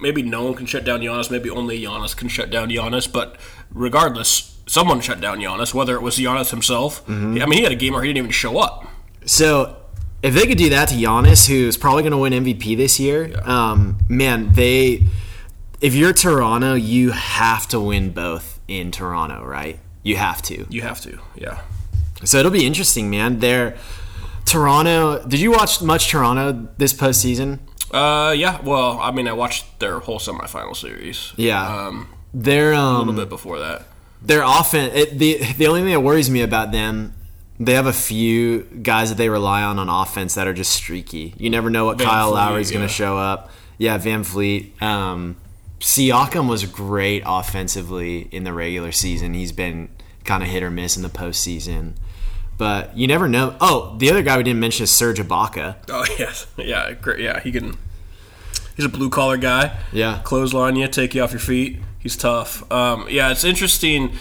maybe 0.00 0.22
no 0.22 0.44
one 0.44 0.54
can 0.54 0.66
shut 0.66 0.84
down 0.84 1.00
Giannis. 1.00 1.30
Maybe 1.30 1.50
only 1.50 1.80
Giannis 1.80 2.16
can 2.16 2.28
shut 2.28 2.50
down 2.50 2.68
Giannis. 2.70 3.10
But 3.12 3.36
regardless, 3.72 4.56
someone 4.66 5.00
shut 5.00 5.20
down 5.20 5.38
Giannis. 5.40 5.74
Whether 5.74 5.94
it 5.94 6.02
was 6.02 6.16
Giannis 6.18 6.50
himself, 6.50 7.04
Mm-hmm. 7.06 7.42
I 7.42 7.46
mean, 7.46 7.58
he 7.58 7.62
had 7.62 7.72
a 7.72 7.76
game 7.76 7.92
where 7.92 8.02
he 8.02 8.08
didn't 8.08 8.18
even 8.18 8.30
show 8.30 8.58
up. 8.58 8.86
So 9.26 9.76
if 10.22 10.34
they 10.34 10.46
could 10.46 10.58
do 10.58 10.70
that 10.70 10.88
to 10.88 10.94
Giannis, 10.94 11.46
who's 11.48 11.76
probably 11.76 12.02
going 12.02 12.12
to 12.12 12.18
win 12.18 12.32
MVP 12.32 12.76
this 12.76 12.98
year, 12.98 13.32
um, 13.44 13.98
man, 14.08 14.52
they. 14.54 15.06
If 15.80 15.94
you're 15.94 16.12
Toronto, 16.12 16.74
you 16.74 17.10
have 17.12 17.68
to 17.68 17.78
win 17.78 18.10
both 18.10 18.58
in 18.66 18.90
Toronto, 18.90 19.44
right? 19.44 19.78
You 20.02 20.16
have 20.16 20.42
to. 20.42 20.66
You 20.70 20.82
have 20.82 21.00
to, 21.02 21.18
yeah. 21.36 21.60
So 22.24 22.38
it'll 22.38 22.50
be 22.50 22.66
interesting, 22.66 23.10
man. 23.10 23.38
They're 23.40 23.76
Toronto. 24.44 25.24
Did 25.26 25.40
you 25.40 25.52
watch 25.52 25.80
much 25.82 26.08
Toronto 26.08 26.68
this 26.78 26.92
postseason? 26.92 27.60
Uh, 27.90 28.34
yeah. 28.36 28.60
Well, 28.62 28.98
I 29.00 29.10
mean, 29.10 29.28
I 29.28 29.32
watched 29.32 29.78
their 29.78 30.00
whole 30.00 30.18
semifinal 30.18 30.76
series. 30.76 31.32
Yeah. 31.36 31.86
Um, 31.86 32.08
They're 32.34 32.72
a 32.72 32.78
um, 32.78 33.06
little 33.06 33.22
bit 33.22 33.28
before 33.28 33.58
that. 33.60 33.86
their 34.20 34.42
offense. 34.42 34.92
It, 34.94 35.18
the 35.18 35.38
the 35.56 35.66
only 35.66 35.82
thing 35.82 35.92
that 35.92 36.00
worries 36.00 36.28
me 36.28 36.42
about 36.42 36.72
them, 36.72 37.14
they 37.58 37.74
have 37.74 37.86
a 37.86 37.92
few 37.92 38.62
guys 38.62 39.08
that 39.10 39.16
they 39.16 39.28
rely 39.28 39.62
on 39.62 39.78
on 39.78 39.88
offense 39.88 40.34
that 40.34 40.46
are 40.46 40.54
just 40.54 40.72
streaky. 40.72 41.34
You 41.38 41.50
never 41.50 41.70
know 41.70 41.84
what 41.86 41.98
Van 41.98 42.06
Kyle 42.06 42.28
Fleet, 42.28 42.34
Lowry's 42.34 42.70
going 42.70 42.86
to 42.86 42.92
show 42.92 43.16
up. 43.16 43.50
Yeah, 43.78 43.96
VanVleet. 43.98 44.82
Um, 44.82 45.36
Siakam 45.80 46.48
was 46.48 46.64
great 46.66 47.22
offensively 47.24 48.28
in 48.32 48.42
the 48.42 48.52
regular 48.52 48.90
season. 48.90 49.34
He's 49.34 49.52
been 49.52 49.88
kind 50.24 50.42
of 50.42 50.48
hit 50.48 50.62
or 50.62 50.70
miss 50.70 50.96
in 50.96 51.02
the 51.02 51.08
postseason. 51.08 51.94
But 52.58 52.96
you 52.96 53.06
never 53.06 53.28
know. 53.28 53.56
Oh, 53.60 53.94
the 53.98 54.10
other 54.10 54.22
guy 54.22 54.36
we 54.36 54.42
didn't 54.42 54.60
mention 54.60 54.84
is 54.84 54.90
Serge 54.90 55.18
Ibaka. 55.20 55.76
Oh 55.88 56.04
yes, 56.18 56.46
yeah, 56.56 56.92
great. 56.92 57.20
Yeah, 57.20 57.40
he 57.40 57.52
can. 57.52 57.76
He's 58.76 58.84
a 58.84 58.88
blue 58.88 59.10
collar 59.10 59.36
guy. 59.36 59.76
Yeah. 59.92 60.20
clothesline 60.24 60.76
you, 60.76 60.86
take 60.88 61.14
you 61.14 61.22
off 61.22 61.32
your 61.32 61.40
feet. 61.40 61.78
He's 61.98 62.16
tough. 62.16 62.70
Um, 62.70 63.06
yeah, 63.10 63.30
it's 63.30 63.42
interesting. 63.44 64.12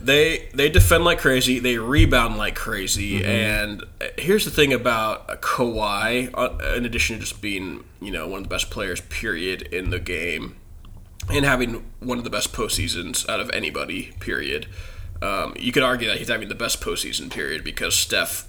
They 0.00 0.48
they 0.54 0.68
defend 0.70 1.04
like 1.04 1.18
crazy. 1.18 1.58
They 1.58 1.76
rebound 1.78 2.36
like 2.38 2.54
crazy. 2.54 3.22
And 3.24 3.84
here's 4.18 4.44
the 4.44 4.50
thing 4.50 4.72
about 4.72 5.42
Kawhi. 5.42 6.30
uh, 6.34 6.74
In 6.76 6.84
addition 6.86 7.16
to 7.16 7.20
just 7.20 7.40
being 7.42 7.84
you 8.00 8.10
know 8.10 8.26
one 8.28 8.38
of 8.38 8.44
the 8.44 8.48
best 8.54 8.70
players, 8.70 9.00
period, 9.02 9.62
in 9.62 9.90
the 9.90 9.98
game, 9.98 10.56
and 11.30 11.44
having 11.44 11.84
one 12.00 12.18
of 12.18 12.24
the 12.24 12.30
best 12.30 12.52
postseasons 12.52 13.28
out 13.28 13.40
of 13.40 13.50
anybody, 13.50 14.12
period. 14.20 14.66
Um, 15.22 15.54
you 15.58 15.70
could 15.72 15.82
argue 15.82 16.08
that 16.08 16.18
he's 16.18 16.28
having 16.28 16.48
the 16.48 16.54
best 16.54 16.80
postseason 16.80 17.30
period 17.30 17.62
because 17.64 17.94
Steph 17.94 18.46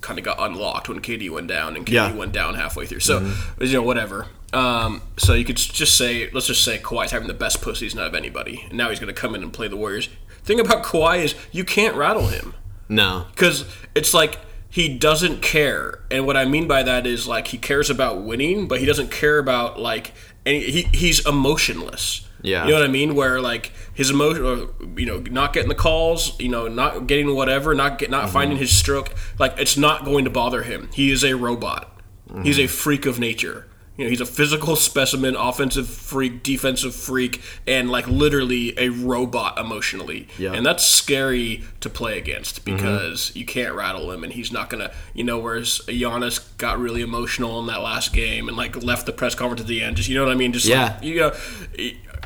kind 0.00 0.18
of 0.18 0.24
got 0.24 0.36
unlocked 0.38 0.88
when 0.88 1.00
KD 1.00 1.28
went 1.30 1.46
down, 1.48 1.76
and 1.76 1.84
KD 1.86 1.92
Yeah. 1.92 2.12
went 2.12 2.32
down 2.32 2.54
halfway 2.54 2.86
through. 2.86 3.00
So 3.00 3.32
you 3.60 3.72
know 3.72 3.82
whatever. 3.82 4.26
Um, 4.52 5.02
so 5.18 5.34
you 5.34 5.44
could 5.44 5.56
just 5.56 5.96
say, 5.98 6.30
let's 6.32 6.46
just 6.46 6.64
say 6.64 6.78
Kawhi's 6.78 7.10
having 7.10 7.28
the 7.28 7.34
best 7.34 7.60
postseason 7.60 7.98
out 8.00 8.06
of 8.06 8.14
anybody, 8.14 8.64
and 8.68 8.74
now 8.78 8.88
he's 8.90 9.00
going 9.00 9.12
to 9.14 9.20
come 9.20 9.34
in 9.34 9.42
and 9.42 9.52
play 9.52 9.68
the 9.68 9.76
Warriors. 9.76 10.08
Thing 10.44 10.60
about 10.60 10.84
Kawhi 10.84 11.24
is 11.24 11.34
you 11.52 11.64
can't 11.64 11.96
rattle 11.96 12.28
him 12.28 12.54
No. 12.88 13.26
because 13.34 13.64
it's 13.94 14.14
like 14.14 14.38
he 14.70 14.88
doesn't 14.96 15.40
care 15.42 16.00
and 16.10 16.26
what 16.26 16.36
i 16.36 16.44
mean 16.44 16.68
by 16.68 16.82
that 16.82 17.06
is 17.06 17.26
like 17.26 17.48
he 17.48 17.56
cares 17.56 17.88
about 17.88 18.20
winning 18.22 18.68
but 18.68 18.78
he 18.78 18.84
doesn't 18.84 19.10
care 19.10 19.38
about 19.38 19.80
like 19.80 20.12
any 20.44 20.60
he, 20.70 20.82
he's 20.92 21.24
emotionless 21.26 22.25
Yeah. 22.42 22.64
you 22.64 22.70
know 22.70 22.80
what 22.80 22.88
i 22.88 22.90
mean 22.90 23.14
where 23.14 23.40
like 23.40 23.72
his 23.94 24.10
emotion 24.10 24.44
or 24.44 24.98
you 24.98 25.06
know 25.06 25.18
not 25.18 25.52
getting 25.52 25.68
the 25.68 25.74
calls 25.74 26.38
you 26.38 26.48
know 26.48 26.68
not 26.68 27.06
getting 27.06 27.34
whatever 27.34 27.74
not 27.74 27.98
get 27.98 28.10
not 28.10 28.24
mm-hmm. 28.24 28.32
finding 28.32 28.58
his 28.58 28.70
stroke 28.70 29.14
like 29.38 29.54
it's 29.58 29.76
not 29.76 30.04
going 30.04 30.24
to 30.24 30.30
bother 30.30 30.62
him 30.62 30.88
he 30.92 31.10
is 31.10 31.24
a 31.24 31.34
robot 31.34 31.98
mm-hmm. 32.28 32.42
he's 32.42 32.58
a 32.58 32.66
freak 32.66 33.06
of 33.06 33.18
nature 33.18 33.66
you 33.96 34.04
know, 34.04 34.10
he's 34.10 34.20
a 34.20 34.26
physical 34.26 34.76
specimen, 34.76 35.36
offensive 35.36 35.88
freak, 35.88 36.42
defensive 36.42 36.94
freak, 36.94 37.40
and 37.66 37.90
like 37.90 38.06
literally 38.06 38.78
a 38.78 38.90
robot 38.90 39.58
emotionally. 39.58 40.28
Yeah. 40.38 40.52
And 40.52 40.66
that's 40.66 40.84
scary 40.84 41.64
to 41.80 41.88
play 41.88 42.18
against 42.18 42.64
mm-hmm. 42.64 42.76
because 42.76 43.34
you 43.34 43.46
can't 43.46 43.74
rattle 43.74 44.10
him, 44.12 44.22
and 44.22 44.32
he's 44.32 44.52
not 44.52 44.68
gonna, 44.68 44.92
you 45.14 45.24
know. 45.24 45.38
Whereas 45.38 45.80
Giannis 45.86 46.40
got 46.58 46.78
really 46.78 47.00
emotional 47.00 47.58
in 47.60 47.66
that 47.66 47.80
last 47.80 48.12
game 48.12 48.48
and 48.48 48.56
like 48.56 48.82
left 48.82 49.06
the 49.06 49.12
press 49.12 49.34
conference 49.34 49.62
at 49.62 49.66
the 49.66 49.82
end. 49.82 49.96
Just 49.96 50.08
you 50.10 50.14
know 50.14 50.24
what 50.24 50.32
I 50.32 50.36
mean? 50.36 50.52
Just 50.52 50.66
Yeah. 50.66 50.94
like, 50.94 51.02
you 51.02 51.16
know. 51.16 51.32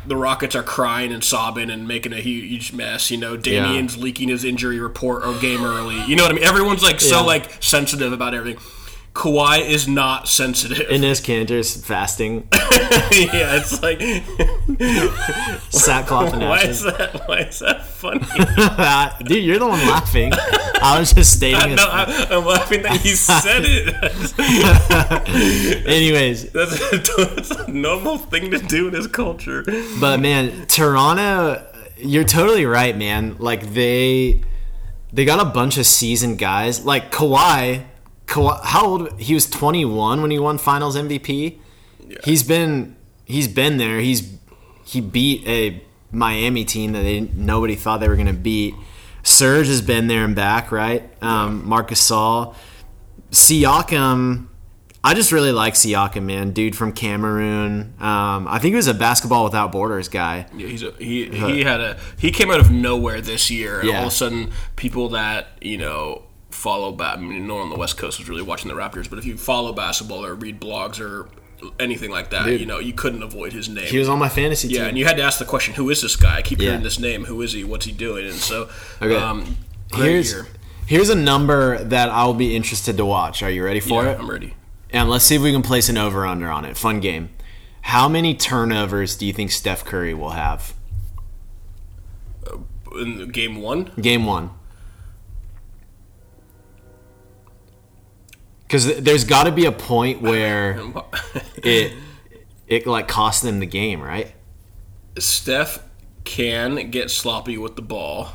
The 0.06 0.16
Rockets 0.16 0.54
are 0.56 0.62
crying 0.62 1.12
and 1.12 1.22
sobbing 1.22 1.70
and 1.70 1.86
making 1.86 2.12
a 2.12 2.20
huge 2.20 2.72
mess. 2.72 3.10
You 3.10 3.18
know, 3.18 3.36
Damian's 3.36 3.96
leaking 3.96 4.28
his 4.28 4.44
injury 4.44 4.78
report 4.80 5.24
or 5.24 5.34
game 5.40 5.64
early. 5.64 6.00
You 6.06 6.16
know 6.16 6.22
what 6.22 6.32
I 6.32 6.34
mean? 6.34 6.44
Everyone's 6.44 6.82
like 6.82 7.00
so 7.00 7.20
Yeah. 7.20 7.26
like 7.26 7.62
sensitive 7.62 8.12
about 8.12 8.34
everything. 8.34 8.62
Kawhi 9.12 9.68
is 9.68 9.88
not 9.88 10.28
sensitive. 10.28 10.86
Enes 10.88 11.20
Kanter's 11.22 11.84
fasting, 11.84 12.46
yeah, 12.52 13.56
it's 13.58 13.82
like 13.82 14.00
sackcloth 15.70 16.32
and 16.32 16.42
why 16.48 16.58
ashes. 16.60 16.84
is 16.84 16.96
that? 16.96 17.28
Why 17.28 17.38
is 17.40 17.58
that 17.58 17.84
funny? 17.84 18.20
Dude, 19.28 19.44
you're 19.44 19.58
the 19.58 19.66
one 19.66 19.80
laughing. 19.80 20.32
I 20.82 20.98
was 20.98 21.12
just 21.12 21.36
stating. 21.36 21.74
no. 21.74 21.84
I, 21.88 22.26
I'm 22.30 22.44
laughing 22.46 22.82
that 22.82 23.00
he 23.00 23.10
said 23.10 23.62
it. 23.64 23.94
Anyways, 25.86 26.50
That's 26.52 26.92
a, 26.92 26.96
that's 27.34 27.50
a 27.50 27.70
normal 27.70 28.18
thing 28.18 28.50
to 28.52 28.58
do 28.58 28.88
in 28.88 28.94
his 28.94 29.06
culture. 29.06 29.64
but 30.00 30.20
man, 30.20 30.66
Toronto, 30.66 31.66
you're 31.98 32.24
totally 32.24 32.64
right, 32.64 32.96
man. 32.96 33.36
Like 33.38 33.72
they, 33.74 34.42
they 35.12 35.24
got 35.24 35.40
a 35.40 35.44
bunch 35.50 35.76
of 35.78 35.86
seasoned 35.86 36.38
guys. 36.38 36.84
Like 36.84 37.10
Kawhi, 37.12 37.84
Kawhi 38.30 38.60
how 38.64 38.86
old? 38.86 39.20
He 39.20 39.34
was 39.34 39.48
21 39.50 40.22
when 40.22 40.30
he 40.30 40.38
won 40.38 40.56
Finals 40.56 40.96
MVP. 40.96 41.58
He's 42.24 42.42
been, 42.42 42.96
he's 43.24 43.48
been 43.48 43.76
there. 43.76 43.98
He's 44.00 44.36
he 44.84 45.00
beat 45.00 45.46
a 45.46 45.82
Miami 46.12 46.64
team 46.64 46.92
that 46.92 47.02
they 47.02 47.20
nobody 47.20 47.74
thought 47.74 48.00
they 48.00 48.08
were 48.08 48.16
gonna 48.16 48.32
beat. 48.32 48.74
Serge 49.22 49.66
has 49.66 49.82
been 49.82 50.06
there 50.06 50.24
and 50.24 50.34
back, 50.34 50.72
right? 50.72 51.10
Um, 51.22 51.68
Marc 51.68 51.90
Gasol, 51.90 52.54
Siakam. 53.30 54.46
I 55.02 55.14
just 55.14 55.32
really 55.32 55.52
like 55.52 55.74
Siakam, 55.74 56.24
man. 56.24 56.50
Dude 56.52 56.76
from 56.76 56.92
Cameroon. 56.92 57.94
Um, 58.00 58.46
I 58.48 58.58
think 58.58 58.72
he 58.72 58.76
was 58.76 58.86
a 58.86 58.92
basketball 58.94 59.44
without 59.44 59.72
borders 59.72 60.08
guy. 60.08 60.46
Yeah, 60.54 60.66
he's 60.68 60.82
a, 60.82 60.90
he 60.92 61.26
he 61.26 61.62
had 61.64 61.80
a 61.80 61.98
he 62.18 62.30
came 62.30 62.50
out 62.50 62.60
of 62.60 62.70
nowhere 62.70 63.20
this 63.20 63.50
year, 63.50 63.80
and 63.80 63.88
Yeah. 63.88 63.98
all 63.98 64.06
of 64.06 64.08
a 64.08 64.14
sudden, 64.14 64.50
people 64.76 65.08
that 65.10 65.48
you 65.62 65.78
know 65.78 66.22
follow. 66.60 66.92
Ba- 66.92 67.14
I 67.14 67.16
mean, 67.16 67.46
no 67.46 67.54
one 67.56 67.64
on 67.64 67.70
the 67.70 67.76
West 67.78 67.96
Coast 67.96 68.18
was 68.18 68.28
really 68.28 68.42
watching 68.42 68.68
the 68.68 68.74
Raptors, 68.74 69.08
but 69.08 69.18
if 69.18 69.24
you 69.24 69.36
follow 69.36 69.72
basketball 69.72 70.24
or 70.24 70.34
read 70.34 70.60
blogs 70.60 71.00
or 71.00 71.28
anything 71.78 72.10
like 72.10 72.30
that, 72.30 72.46
you 72.58 72.64
know, 72.66 72.78
you 72.78 72.92
couldn't 72.92 73.22
avoid 73.22 73.52
his 73.52 73.68
name. 73.68 73.84
He 73.86 73.98
was 73.98 74.08
on 74.08 74.18
my 74.18 74.28
fantasy 74.28 74.68
Yeah, 74.68 74.80
team. 74.80 74.88
and 74.90 74.98
you 74.98 75.04
had 75.04 75.16
to 75.16 75.22
ask 75.22 75.38
the 75.38 75.44
question, 75.44 75.74
"Who 75.74 75.90
is 75.90 76.00
this 76.02 76.16
guy?" 76.16 76.36
I 76.38 76.42
keep 76.42 76.58
Yeah. 76.58 76.70
hearing 76.70 76.82
this 76.82 76.98
name. 76.98 77.24
Who 77.26 77.42
is 77.42 77.52
he? 77.52 77.64
What's 77.64 77.84
he 77.86 77.92
doing? 77.92 78.26
And 78.26 78.36
so, 78.36 78.68
Okay. 79.02 79.16
um, 79.16 79.56
here's 79.94 80.30
year. 80.32 80.46
here's 80.86 81.08
a 81.10 81.14
number 81.14 81.82
that 81.84 82.08
I'll 82.10 82.34
be 82.34 82.54
interested 82.56 82.96
to 82.96 83.04
watch. 83.04 83.42
Are 83.42 83.50
you 83.50 83.64
ready 83.64 83.80
for 83.80 84.04
Yeah, 84.04 84.12
it? 84.12 84.18
I'm 84.20 84.30
ready. 84.30 84.54
And 84.92 85.08
let's 85.10 85.24
see 85.24 85.36
if 85.36 85.42
we 85.42 85.52
can 85.52 85.62
place 85.62 85.88
an 85.88 85.96
over 85.98 86.26
under 86.26 86.50
on 86.50 86.64
it. 86.64 86.76
Fun 86.76 87.00
game. 87.00 87.28
How 87.82 88.08
many 88.08 88.34
turnovers 88.34 89.14
do 89.16 89.24
you 89.26 89.32
think 89.32 89.50
Steph 89.52 89.84
Curry 89.84 90.12
will 90.14 90.30
have? 90.30 90.74
In 93.00 93.28
game 93.30 93.60
one, 93.60 93.90
Game 94.00 94.24
one. 94.26 94.50
Because 98.70 99.00
there's 99.00 99.24
got 99.24 99.44
to 99.44 99.50
be 99.50 99.64
a 99.64 99.72
point 99.72 100.22
where 100.22 100.80
it 101.56 101.92
it 102.68 102.86
like 102.86 103.08
cost 103.08 103.42
them 103.42 103.58
the 103.58 103.66
game, 103.66 104.00
right? 104.00 104.32
Steph 105.18 105.82
can 106.22 106.88
get 106.90 107.10
sloppy 107.10 107.58
with 107.58 107.74
the 107.74 107.82
ball. 107.82 108.28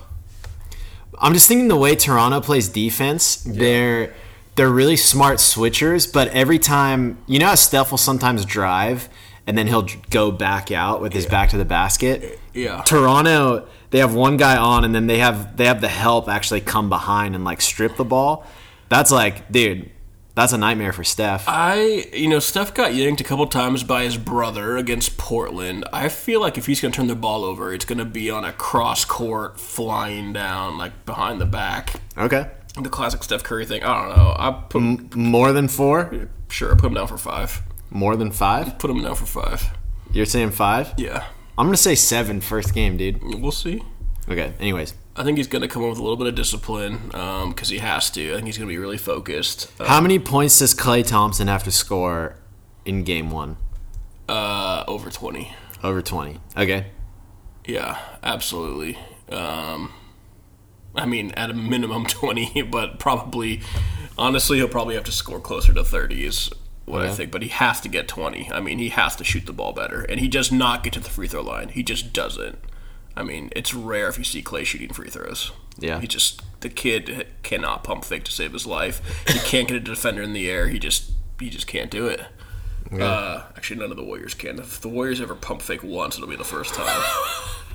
I'm 1.19 1.33
just 1.33 1.47
thinking 1.47 1.69
the 1.69 1.77
way 1.77 1.95
Toronto 1.95 2.41
plays 2.41 2.67
defense, 2.67 3.37
they're 3.43 4.13
they're 4.55 4.69
really 4.69 4.97
smart 4.97 5.37
switchers, 5.37 6.11
but 6.11 6.27
every 6.29 6.59
time 6.59 7.17
you 7.27 7.39
know 7.39 7.47
how 7.47 7.55
Steph 7.55 7.91
will 7.91 7.97
sometimes 7.97 8.43
drive 8.43 9.07
and 9.47 9.57
then 9.57 9.67
he'll 9.67 9.87
go 10.09 10.31
back 10.31 10.69
out 10.69 10.99
with 10.99 11.13
his 11.13 11.25
back 11.25 11.51
to 11.51 11.57
the 11.57 11.63
basket. 11.63 12.39
Yeah. 12.53 12.81
Toronto, 12.81 13.69
they 13.91 13.99
have 13.99 14.13
one 14.13 14.35
guy 14.35 14.57
on 14.57 14.83
and 14.83 14.93
then 14.93 15.07
they 15.07 15.19
have 15.19 15.55
they 15.55 15.67
have 15.67 15.79
the 15.79 15.87
help 15.87 16.27
actually 16.27 16.59
come 16.59 16.89
behind 16.89 17.35
and 17.35 17.45
like 17.45 17.61
strip 17.61 17.95
the 17.95 18.03
ball. 18.03 18.45
That's 18.89 19.11
like, 19.11 19.49
dude, 19.49 19.91
that's 20.35 20.53
a 20.53 20.57
nightmare 20.57 20.93
for 20.93 21.03
Steph. 21.03 21.45
I, 21.47 22.07
you 22.13 22.27
know, 22.29 22.39
Steph 22.39 22.73
got 22.73 22.93
yanked 22.93 23.21
a 23.21 23.23
couple 23.23 23.47
times 23.47 23.83
by 23.83 24.03
his 24.03 24.17
brother 24.17 24.77
against 24.77 25.17
Portland. 25.17 25.85
I 25.93 26.09
feel 26.09 26.41
like 26.41 26.57
if 26.57 26.65
he's 26.65 26.81
going 26.81 26.91
to 26.91 26.95
turn 26.97 27.07
the 27.07 27.15
ball 27.15 27.43
over, 27.43 27.73
it's 27.73 27.85
going 27.85 27.97
to 27.99 28.05
be 28.05 28.29
on 28.29 28.43
a 28.45 28.51
cross 28.51 29.05
court, 29.05 29.59
flying 29.59 30.33
down, 30.33 30.77
like 30.77 31.05
behind 31.05 31.39
the 31.41 31.45
back. 31.45 31.93
Okay. 32.17 32.49
The 32.79 32.89
classic 32.89 33.23
Steph 33.23 33.43
Curry 33.43 33.65
thing. 33.65 33.83
I 33.83 34.07
don't 34.07 34.17
know. 34.17 34.35
I 34.37 34.51
put 34.69 35.15
More 35.15 35.51
than 35.53 35.67
4? 35.69 36.27
sure 36.49 36.71
I 36.73 36.75
put 36.75 36.85
him 36.87 36.93
down 36.93 37.07
for 37.07 37.17
five. 37.17 37.61
More 37.89 38.15
than 38.17 38.31
5? 38.31 38.77
Put 38.77 38.89
him 38.91 39.01
down 39.01 39.15
for 39.15 39.25
five. 39.25 39.69
You're 40.11 40.25
saying 40.25 40.51
5? 40.51 40.95
Yeah, 40.97 41.25
I'm 41.57 41.65
going 41.67 41.75
to 41.75 41.81
say 41.81 41.95
7 41.95 42.41
first 42.41 42.73
game, 42.73 42.97
dude. 42.97 43.21
we'll 43.23 43.51
see. 43.51 43.81
Okay. 44.29 44.53
Anyways, 44.59 44.93
I 45.15 45.23
think 45.23 45.37
he's 45.37 45.47
going 45.47 45.61
to 45.61 45.67
come 45.67 45.83
up 45.83 45.89
with 45.89 45.99
a 45.99 46.01
little 46.01 46.17
bit 46.17 46.27
of 46.27 46.35
discipline 46.35 47.07
because 47.07 47.69
he 47.69 47.77
has 47.77 48.09
to. 48.11 48.31
I 48.33 48.35
think 48.35 48.47
he's 48.47 48.57
going 48.57 48.67
to 48.67 48.73
be 48.73 48.77
really 48.77 48.97
focused. 48.97 49.71
Uh, 49.79 49.85
How 49.85 50.01
many 50.01 50.19
points 50.19 50.59
does 50.59 50.73
Klay 50.73 51.05
Thompson 51.05 51.47
have 51.47 51.63
to 51.63 51.71
score 51.71 52.35
in 52.83 53.03
game 53.03 53.31
one? 53.31 53.57
uh, 54.27 54.83
over 54.87 55.09
twenty. 55.09 55.53
Over 55.83 56.01
20. 56.01 56.39
Okay. 56.57 56.87
Yeah, 57.65 57.99
absolutely. 58.23 58.97
Um, 59.29 59.93
I 60.95 61.05
mean, 61.05 61.29
at 61.31 61.51
a 61.51 61.53
minimum 61.53 62.05
20, 62.07 62.63
but 62.63 62.97
probably 62.97 63.61
Honestly, 64.17 64.57
he'll 64.57 64.67
probably 64.67 64.95
have 64.95 65.03
to 65.03 65.11
score 65.11 65.39
closer 65.39 65.73
to 65.73 65.83
30 65.83 66.25
is 66.25 66.49
what 66.85 67.01
I 67.01 67.11
think, 67.13 67.31
but 67.31 67.41
he 67.41 67.49
has 67.49 67.81
to 67.81 67.89
get 67.89 68.07
20. 68.07 68.49
I 68.51 68.59
mean, 68.61 68.77
he 68.79 68.89
has 68.89 69.15
to 69.17 69.23
shoot 69.23 69.45
the 69.45 69.53
ball 69.53 69.73
better, 69.73 70.01
and 70.03 70.19
he 70.19 70.27
does 70.27 70.51
not 70.51 70.83
get 70.83 70.93
to 70.93 70.99
the 70.99 71.09
free 71.09 71.27
throw 71.27 71.41
line. 71.41 71.69
He 71.69 71.83
just 71.83 72.13
doesn't. 72.13 72.59
I 73.17 73.23
mean, 73.23 73.49
it's 73.55 73.73
rare 73.73 74.07
if 74.07 74.17
you 74.17 74.23
see 74.23 74.41
Klay 74.41 74.65
shooting 74.65 74.89
free 74.89 75.09
throws. 75.09 75.51
Yeah. 75.77 75.99
He 75.99 76.07
just 76.07 76.41
the 76.61 76.69
kid 76.69 77.27
cannot 77.43 77.83
pump 77.83 78.05
fake 78.05 78.23
to 78.25 78.31
save 78.31 78.53
his 78.53 78.65
life. 78.65 79.01
He 79.27 79.39
can't 79.39 79.67
get 79.67 79.77
a 79.77 79.79
defender 79.79 80.21
in 80.21 80.33
the 80.33 80.49
air. 80.49 80.67
He 80.67 80.79
just 80.79 81.11
he 81.39 81.49
just 81.49 81.67
can't 81.67 81.91
do 81.91 82.07
it. 82.07 82.21
Uh, 82.91 83.43
actually, 83.57 83.79
none 83.79 83.91
of 83.91 83.97
the 83.97 84.03
Warriors 84.03 84.33
can. 84.33 84.59
If 84.59 84.79
the 84.79 84.87
Warriors 84.87 85.19
ever 85.19 85.35
pump 85.35 85.61
fake 85.61 85.83
once, 85.83 86.15
it'll 86.15 86.29
be 86.29 86.35
the 86.35 86.43
first 86.43 86.73
time. 86.73 87.03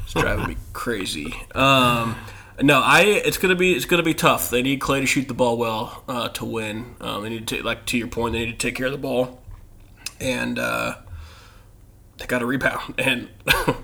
It's 0.04 0.14
driving 0.14 0.48
me 0.48 0.56
crazy. 0.72 1.34
Um, 1.54 2.16
no, 2.62 2.80
I. 2.80 3.02
It's 3.02 3.38
gonna 3.38 3.54
be. 3.54 3.74
It's 3.74 3.84
gonna 3.84 4.02
be 4.02 4.14
tough. 4.14 4.50
They 4.50 4.62
need 4.62 4.80
Klay 4.80 5.00
to 5.00 5.06
shoot 5.06 5.28
the 5.28 5.34
ball 5.34 5.56
well 5.56 6.04
uh, 6.08 6.28
to 6.30 6.44
win. 6.44 6.94
Um, 7.00 7.22
they 7.22 7.28
need 7.28 7.48
to, 7.48 7.62
like 7.62 7.86
to 7.86 7.98
your 7.98 8.08
point, 8.08 8.32
they 8.32 8.46
need 8.46 8.58
to 8.58 8.58
take 8.58 8.74
care 8.74 8.86
of 8.86 8.92
the 8.92 8.98
ball, 8.98 9.40
and 10.20 10.58
uh, 10.58 10.96
they 12.18 12.26
got 12.26 12.40
to 12.40 12.46
rebound. 12.46 12.94
And 12.98 13.28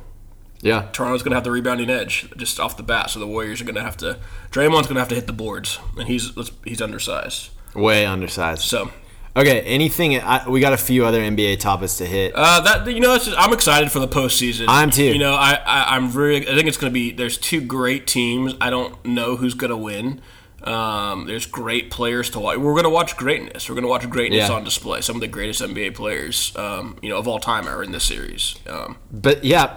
Yeah. 0.67 0.89
Toronto's 0.93 1.23
gonna 1.23 1.37
have 1.37 1.45
the 1.45 1.51
rebounding 1.51 1.91
edge 1.91 2.29
just 2.37 2.61
off 2.61 2.77
the 2.77 2.83
bat. 2.83 3.11
So 3.11 3.21
the 3.21 3.27
Warriors 3.27 3.61
are 3.61 3.65
gonna 3.65 3.83
have 3.83 3.97
to. 3.99 4.19
Draymond's 4.51 4.87
gonna 4.87 5.01
have 5.01 5.09
to 5.11 5.15
hit 5.15 5.27
the 5.27 5.33
boards, 5.33 5.79
and 5.97 6.09
he's 6.09 6.33
he's 6.65 6.83
undersized. 6.83 7.51
Way 7.75 8.07
undersized. 8.07 8.63
So 8.63 8.91
Okay, 9.37 9.61
anything? 9.61 10.19
I, 10.19 10.49
we 10.49 10.61
got 10.61 10.73
a 10.73 10.79
few 10.79 11.05
other 11.05 11.21
NBA 11.21 11.61
topics 11.61 11.99
to 11.99 12.07
hit. 12.07 12.33
Uh, 12.35 12.61
that 12.61 12.91
you 12.91 13.01
know, 13.01 13.19
just, 13.19 13.37
I'm 13.39 13.53
excited 13.53 13.93
for 13.93 13.99
the 13.99 14.09
postseason. 14.09 14.65
I'm 14.67 14.91
too. 14.91 15.05
You 15.05 15.19
know, 15.19 15.35
I, 15.35 15.61
I 15.67 15.95
I'm 15.95 16.11
really. 16.13 16.49
I 16.49 16.55
think 16.55 16.67
it's 16.67 16.79
going 16.79 16.91
to 16.91 16.95
be. 16.95 17.13
There's 17.13 17.37
two 17.37 17.61
great 17.61 18.07
teams. 18.07 18.55
I 18.63 18.71
don't 18.71 19.05
know 19.05 19.37
who's 19.37 19.53
going 19.53 19.71
to 19.71 19.77
win. 19.77 20.23
Um, 20.63 21.27
there's 21.27 21.47
great 21.47 21.91
players 21.91 22.31
to 22.31 22.41
watch. 22.41 22.57
We're 22.59 22.73
going 22.73 22.85
to 22.85 22.91
watch 22.91 23.17
greatness. 23.17 23.69
We're 23.69 23.75
going 23.75 23.83
to 23.85 23.89
watch 23.89 24.09
greatness 24.09 24.49
Yeah. 24.49 24.55
on 24.55 24.65
display. 24.65 25.01
Some 25.03 25.17
of 25.17 25.21
the 25.21 25.29
greatest 25.29 25.61
NBA 25.61 25.91
players, 25.95 26.53
um, 26.57 26.97
you 27.03 27.09
know, 27.11 27.19
of 27.19 27.29
all 27.29 27.39
time 27.39 27.69
are 27.69 27.83
in 27.83 27.93
this 27.93 28.05
series. 28.05 28.57
Um, 28.69 28.97
But 29.13 29.45
yeah, 29.45 29.75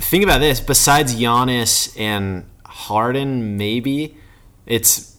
think 0.00 0.22
about 0.24 0.38
this. 0.38 0.60
Besides 0.60 1.16
Giannis 1.16 1.98
and 2.00 2.44
Harden, 2.64 3.56
maybe 3.56 4.16
it's 4.64 5.16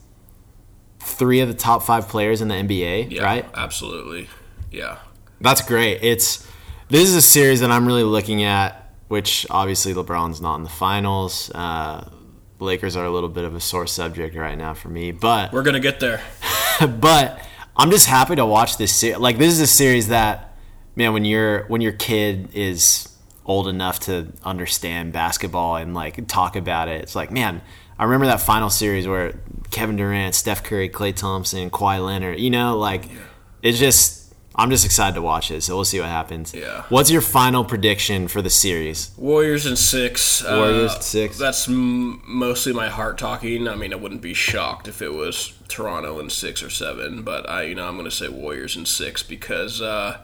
three 0.99 1.41
of 1.41 1.47
the 1.47 1.53
top 1.53 1.83
five 1.83 2.07
players 2.07 2.41
in 2.41 2.47
the 2.47 2.55
NBA, 2.55 3.07
yeah, 3.11 3.23
right? 3.23 3.45
Absolutely. 3.53 4.29
Yeah. 4.71 4.97
That's 5.41 5.61
great. 5.61 5.99
It's 6.03 6.47
this 6.89 7.07
is 7.09 7.15
a 7.15 7.21
series 7.21 7.59
that 7.59 7.69
I'm 7.71 7.85
really 7.85 8.03
looking 8.03 8.43
at, 8.43 8.91
which 9.09 9.45
obviously 9.49 9.93
LeBron's 9.93 10.41
not 10.41 10.55
in 10.55 10.63
the 10.63 10.69
finals. 10.69 11.51
Uh, 11.53 12.07
Lakers 12.59 12.95
are 12.95 13.05
a 13.05 13.11
little 13.11 13.29
bit 13.29 13.43
of 13.43 13.55
a 13.55 13.59
sore 13.59 13.87
subject 13.87 14.35
right 14.35 14.57
now 14.57 14.73
for 14.73 14.89
me, 14.89 15.11
but 15.11 15.53
We're 15.53 15.63
gonna 15.63 15.79
get 15.79 15.99
there. 15.99 16.21
but 16.99 17.41
I'm 17.75 17.91
just 17.91 18.07
happy 18.07 18.35
to 18.35 18.45
watch 18.45 18.77
this 18.77 18.95
series. 18.95 19.19
Like 19.19 19.37
this 19.37 19.51
is 19.51 19.59
a 19.59 19.67
series 19.67 20.07
that, 20.07 20.57
man, 20.95 21.13
when 21.13 21.25
your 21.25 21.65
when 21.67 21.81
your 21.81 21.91
kid 21.91 22.49
is 22.53 23.09
old 23.45 23.67
enough 23.67 23.99
to 24.01 24.33
understand 24.43 25.13
basketball 25.13 25.75
and 25.75 25.93
like 25.93 26.27
talk 26.27 26.55
about 26.55 26.87
it, 26.87 27.01
it's 27.01 27.15
like, 27.15 27.31
man, 27.31 27.61
I 27.99 28.05
remember 28.05 28.25
that 28.25 28.41
final 28.41 28.69
series 28.69 29.07
where 29.07 29.39
Kevin 29.71 29.95
Durant, 29.95 30.33
Steph 30.35 30.63
Curry, 30.63 30.89
Klay 30.89 31.15
Thompson, 31.15 31.69
Kawhi 31.69 32.03
Leonard. 32.03 32.39
You 32.39 32.49
know, 32.49 32.77
like 32.77 33.05
it's 33.61 33.79
just. 33.79 34.16
I'm 34.59 34.71
just 34.71 34.85
excited 34.85 35.13
to 35.15 35.21
watch 35.21 35.51
it, 35.51 35.61
so 35.61 35.75
we'll 35.75 35.85
see 35.85 35.99
what 35.99 36.09
happens. 36.09 36.53
Yeah. 36.53 36.83
What's 36.89 37.11
your 37.11 37.21
final 37.21 37.63
prediction 37.63 38.27
for 38.27 38.41
the 38.41 38.49
series? 38.49 39.11
Warriors 39.15 39.67
in 39.67 39.75
six. 39.75 40.43
Warriors 40.43 40.93
uh, 40.93 40.95
in 40.95 41.01
six. 41.01 41.37
That's 41.37 41.67
m- 41.67 42.23
mostly 42.27 42.73
my 42.73 42.89
heart 42.89 43.19
talking. 43.19 43.67
I 43.67 43.75
mean, 43.75 43.93
I 43.93 43.97
wouldn't 43.97 44.21
be 44.21 44.33
shocked 44.33 44.87
if 44.87 45.01
it 45.01 45.13
was 45.13 45.53
Toronto 45.67 46.19
in 46.19 46.31
six 46.31 46.63
or 46.63 46.71
seven, 46.71 47.21
but 47.21 47.47
I, 47.47 47.63
you 47.63 47.75
know, 47.75 47.87
I'm 47.87 47.97
going 47.97 48.09
to 48.09 48.15
say 48.15 48.29
Warriors 48.29 48.75
in 48.75 48.85
six 48.87 49.21
because, 49.21 49.79
uh, 49.79 50.17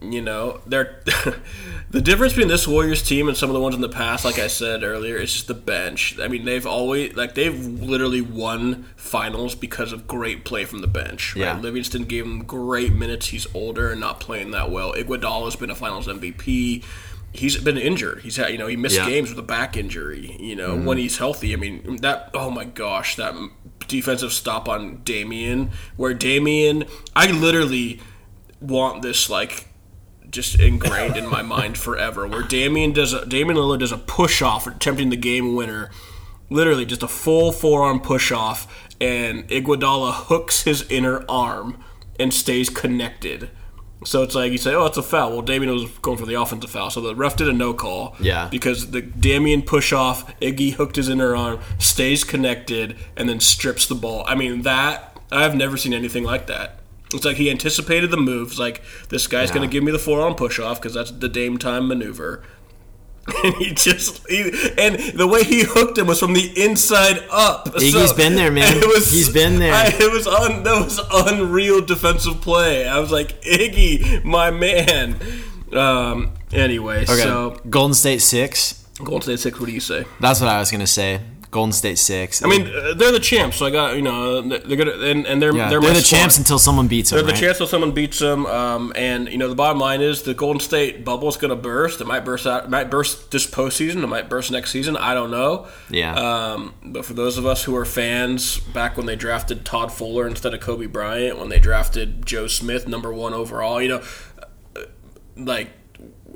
you 0.00 0.20
know, 0.20 0.60
they're 0.66 1.00
the 1.90 2.00
difference 2.00 2.34
between 2.34 2.48
this 2.48 2.68
Warriors 2.68 3.02
team 3.02 3.28
and 3.28 3.36
some 3.36 3.48
of 3.48 3.54
the 3.54 3.60
ones 3.60 3.74
in 3.74 3.80
the 3.80 3.88
past. 3.88 4.24
Like 4.24 4.38
I 4.38 4.46
said 4.46 4.82
earlier, 4.82 5.16
is 5.16 5.32
just 5.32 5.48
the 5.48 5.54
bench. 5.54 6.18
I 6.20 6.28
mean, 6.28 6.44
they've 6.44 6.66
always 6.66 7.14
like 7.14 7.34
they've 7.34 7.58
literally 7.58 8.20
won 8.20 8.84
finals 8.96 9.54
because 9.54 9.92
of 9.92 10.06
great 10.06 10.44
play 10.44 10.64
from 10.64 10.80
the 10.80 10.86
bench. 10.86 11.34
Right? 11.34 11.42
Yeah. 11.42 11.58
Livingston 11.58 12.04
gave 12.04 12.24
him 12.24 12.44
great 12.44 12.92
minutes. 12.92 13.28
He's 13.28 13.46
older 13.54 13.90
and 13.90 14.00
not 14.00 14.20
playing 14.20 14.50
that 14.50 14.70
well. 14.70 14.92
Iguodala's 14.92 15.56
been 15.56 15.70
a 15.70 15.74
Finals 15.74 16.06
MVP. 16.06 16.84
He's 17.32 17.56
been 17.58 17.76
injured. 17.76 18.20
He's 18.22 18.36
had, 18.36 18.50
you 18.50 18.58
know, 18.58 18.66
he 18.66 18.76
missed 18.76 18.96
Yeah. 18.96 19.08
Games 19.08 19.30
with 19.30 19.38
a 19.38 19.42
back 19.42 19.76
injury. 19.76 20.36
You 20.38 20.56
know, 20.56 20.74
mm-hmm. 20.74 20.86
when 20.86 20.98
he's 20.98 21.18
healthy, 21.18 21.54
I 21.54 21.56
mean, 21.56 21.96
that. 21.96 22.30
Oh 22.34 22.50
my 22.50 22.64
gosh, 22.64 23.16
that 23.16 23.34
defensive 23.88 24.32
stop 24.32 24.68
on 24.68 25.00
Damian, 25.04 25.70
where 25.96 26.12
Damian, 26.12 26.84
I 27.14 27.30
literally 27.30 28.00
want 28.60 29.02
this 29.02 29.30
like 29.30 29.68
just 30.36 30.60
ingrained 30.60 31.16
in 31.16 31.26
my 31.26 31.42
mind 31.42 31.76
forever. 31.78 32.26
Where 32.26 32.42
Damian 32.42 32.92
does 32.92 33.12
a, 33.12 33.26
Damian 33.26 33.56
Lillard 33.56 33.80
does 33.80 33.90
a 33.90 33.98
push 33.98 34.42
off, 34.42 34.66
attempting 34.66 35.10
the 35.10 35.16
game 35.16 35.56
winner, 35.56 35.90
literally 36.50 36.84
just 36.84 37.02
a 37.02 37.08
full 37.08 37.50
forearm 37.50 38.00
push 38.00 38.30
off, 38.30 38.86
and 39.00 39.48
Iguodala 39.48 40.12
hooks 40.12 40.62
his 40.62 40.88
inner 40.90 41.24
arm 41.28 41.82
and 42.20 42.32
stays 42.32 42.68
connected. 42.68 43.50
So 44.04 44.22
it's 44.22 44.34
like 44.34 44.52
you 44.52 44.58
say, 44.58 44.74
oh, 44.74 44.86
it's 44.86 44.98
a 44.98 45.02
foul. 45.02 45.32
Well, 45.32 45.42
Damian 45.42 45.72
was 45.72 45.90
going 45.98 46.18
for 46.18 46.26
the 46.26 46.34
offensive 46.34 46.70
foul, 46.70 46.90
so 46.90 47.00
the 47.00 47.16
ref 47.16 47.36
did 47.36 47.48
a 47.48 47.52
no 47.52 47.72
call. 47.72 48.14
Yeah. 48.20 48.48
Because 48.48 48.90
the 48.90 49.00
Damian 49.00 49.62
push 49.62 49.92
off, 49.92 50.38
Iggy 50.40 50.74
hooked 50.74 50.96
his 50.96 51.08
inner 51.08 51.34
arm, 51.34 51.60
stays 51.78 52.22
connected, 52.22 52.96
and 53.16 53.28
then 53.28 53.40
strips 53.40 53.86
the 53.86 53.94
ball. 53.94 54.22
I 54.28 54.34
mean, 54.34 54.62
that 54.62 55.18
I've 55.32 55.56
never 55.56 55.76
seen 55.76 55.94
anything 55.94 56.24
like 56.24 56.46
that. 56.46 56.80
It's 57.14 57.24
like 57.24 57.36
he 57.36 57.50
anticipated 57.50 58.10
the 58.10 58.16
moves. 58.16 58.58
Like 58.58 58.82
this 59.10 59.26
guy's 59.26 59.48
Yeah. 59.50 59.56
going 59.56 59.68
to 59.68 59.72
give 59.72 59.84
me 59.84 59.92
the 59.92 59.98
forearm 59.98 60.34
push 60.34 60.58
off 60.58 60.80
because 60.80 60.94
that's 60.94 61.10
the 61.12 61.28
Dame 61.28 61.58
time 61.58 61.88
maneuver. 61.88 62.42
And 63.44 63.54
he 63.56 63.72
just 63.74 64.24
he, 64.28 64.42
and 64.78 65.00
the 65.18 65.26
way 65.26 65.42
he 65.42 65.64
hooked 65.64 65.98
him 65.98 66.06
was 66.06 66.20
from 66.20 66.32
the 66.32 66.52
inside 66.64 67.18
up. 67.28 67.66
Iggy's 67.74 68.12
been 68.12 68.36
there, 68.36 68.52
man. 68.52 68.72
He's 68.94 69.28
been 69.28 69.58
there. 69.58 69.74
I, 69.74 69.86
it 69.88 70.12
was 70.12 70.28
un, 70.28 70.62
that 70.62 70.84
was 70.84 71.00
unreal 71.12 71.80
defensive 71.84 72.40
play. 72.40 72.86
I 72.86 73.00
was 73.00 73.10
like, 73.10 73.42
Iggy, 73.42 74.22
my 74.22 74.52
man. 74.52 75.16
Um. 75.72 76.34
Anyway, 76.52 77.02
Okay. 77.02 77.14
so 77.16 77.58
Golden 77.68 77.94
State 77.94 78.22
six. 78.22 78.86
Golden 78.98 79.22
State 79.22 79.40
six. 79.40 79.58
What 79.58 79.66
do 79.66 79.72
you 79.72 79.80
say? 79.80 80.04
That's 80.20 80.40
what 80.40 80.48
I 80.48 80.60
was 80.60 80.70
gonna 80.70 80.86
say. 80.86 81.20
Golden 81.56 81.72
State 81.72 81.96
six. 81.96 82.44
I 82.44 82.48
mean, 82.48 82.64
they're 82.98 83.12
the 83.12 83.18
champs, 83.18 83.56
so 83.56 83.64
I 83.64 83.70
got 83.70 83.96
you 83.96 84.02
know 84.02 84.42
they're 84.42 84.76
gonna 84.76 84.90
and, 84.92 85.26
and 85.26 85.40
they're 85.40 85.56
yeah, 85.56 85.70
they're, 85.70 85.80
they're, 85.80 85.94
the 85.94 86.02
champs 86.02 86.36
until 86.36 86.58
someone 86.58 86.86
beats 86.86 87.08
them. 87.08 87.16
They're 87.16 87.24
the 87.24 87.32
right? 87.32 87.40
chance 87.40 87.58
that 87.60 87.68
someone 87.68 87.92
beats 87.92 88.18
them, 88.18 88.44
um, 88.44 88.92
and 88.94 89.26
you 89.30 89.38
know 89.38 89.48
the 89.48 89.54
bottom 89.54 89.78
line 89.78 90.02
is 90.02 90.22
the 90.22 90.34
Golden 90.34 90.60
State 90.60 91.02
bubble 91.02 91.30
is 91.30 91.38
going 91.38 91.48
to 91.48 91.56
burst. 91.56 92.02
It 92.02 92.06
might 92.06 92.26
burst 92.26 92.46
out. 92.46 92.64
It 92.64 92.70
might 92.70 92.90
burst 92.90 93.30
this 93.30 93.46
postseason. 93.46 94.02
It 94.02 94.06
might 94.06 94.28
burst 94.28 94.50
next 94.50 94.70
season. 94.70 94.98
I 94.98 95.14
don't 95.14 95.30
know. 95.30 95.66
Yeah. 95.88 96.14
Um, 96.14 96.74
but 96.84 97.06
for 97.06 97.14
those 97.14 97.38
of 97.38 97.46
us 97.46 97.64
who 97.64 97.74
are 97.74 97.86
fans, 97.86 98.60
back 98.60 98.98
when 98.98 99.06
they 99.06 99.16
drafted 99.16 99.64
Todd 99.64 99.90
Fuller 99.90 100.26
instead 100.26 100.52
of 100.52 100.60
Kobe 100.60 100.84
Bryant, 100.84 101.38
when 101.38 101.48
they 101.48 101.58
drafted 101.58 102.26
Joe 102.26 102.48
Smith 102.48 102.86
number 102.86 103.14
one 103.14 103.32
overall, 103.32 103.80
you 103.80 103.88
know, 103.88 104.02
uh, 104.76 104.82
like 105.38 105.70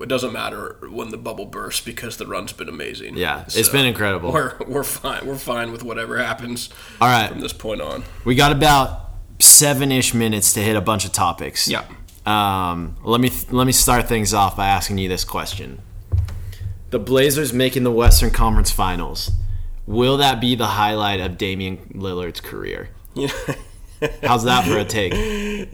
it 0.01 0.09
doesn't 0.09 0.33
matter 0.33 0.79
when 0.91 1.11
the 1.11 1.17
bubble 1.19 1.47
bursts 1.47 1.85
because 1.85 2.17
the 2.17 2.27
run's 2.27 2.53
been 2.53 2.69
amazing. 2.69 3.17
Yeah, 3.17 3.45
it's 3.47 3.69
been 3.69 3.87
incredible. 3.87 4.33
We're 4.33 4.57
we're 4.67 4.85
fine. 4.85 5.27
We're 5.27 5.37
fine 5.37 5.73
with 5.73 5.83
whatever 5.83 6.19
happens. 6.19 6.71
All 7.01 7.09
right. 7.09 7.31
From 7.31 7.41
this 7.41 7.53
point 7.53 7.81
on. 7.81 8.05
We 8.25 8.35
got 8.35 8.53
about 8.53 9.11
seven 9.39 9.93
ish 9.93 10.15
minutes 10.15 10.53
to 10.55 10.61
hit 10.61 10.77
a 10.77 10.81
bunch 10.81 11.05
of 11.05 11.13
topics. 11.13 11.69
Yeah. 11.69 11.85
Um, 12.27 12.97
let 13.03 13.21
me 13.21 13.31
let 13.51 13.67
me 13.67 13.73
start 13.73 14.09
things 14.09 14.33
off 14.35 14.57
by 14.57 14.69
asking 14.69 14.99
you 14.99 15.09
this 15.09 15.25
question: 15.25 15.81
The 16.91 16.99
Blazers 16.99 17.53
making 17.53 17.85
the 17.85 17.93
Western 17.93 18.31
Conference 18.31 18.71
Finals. 18.71 19.31
Will 19.87 20.19
that 20.19 20.41
be 20.41 20.55
the 20.55 20.67
highlight 20.67 21.21
of 21.21 21.37
Damian 21.37 21.79
Lillard's 21.95 22.41
career? 22.41 22.91
How's 24.23 24.45
that 24.45 24.65
for 24.65 24.79
a 24.79 24.85
take? 24.85 25.13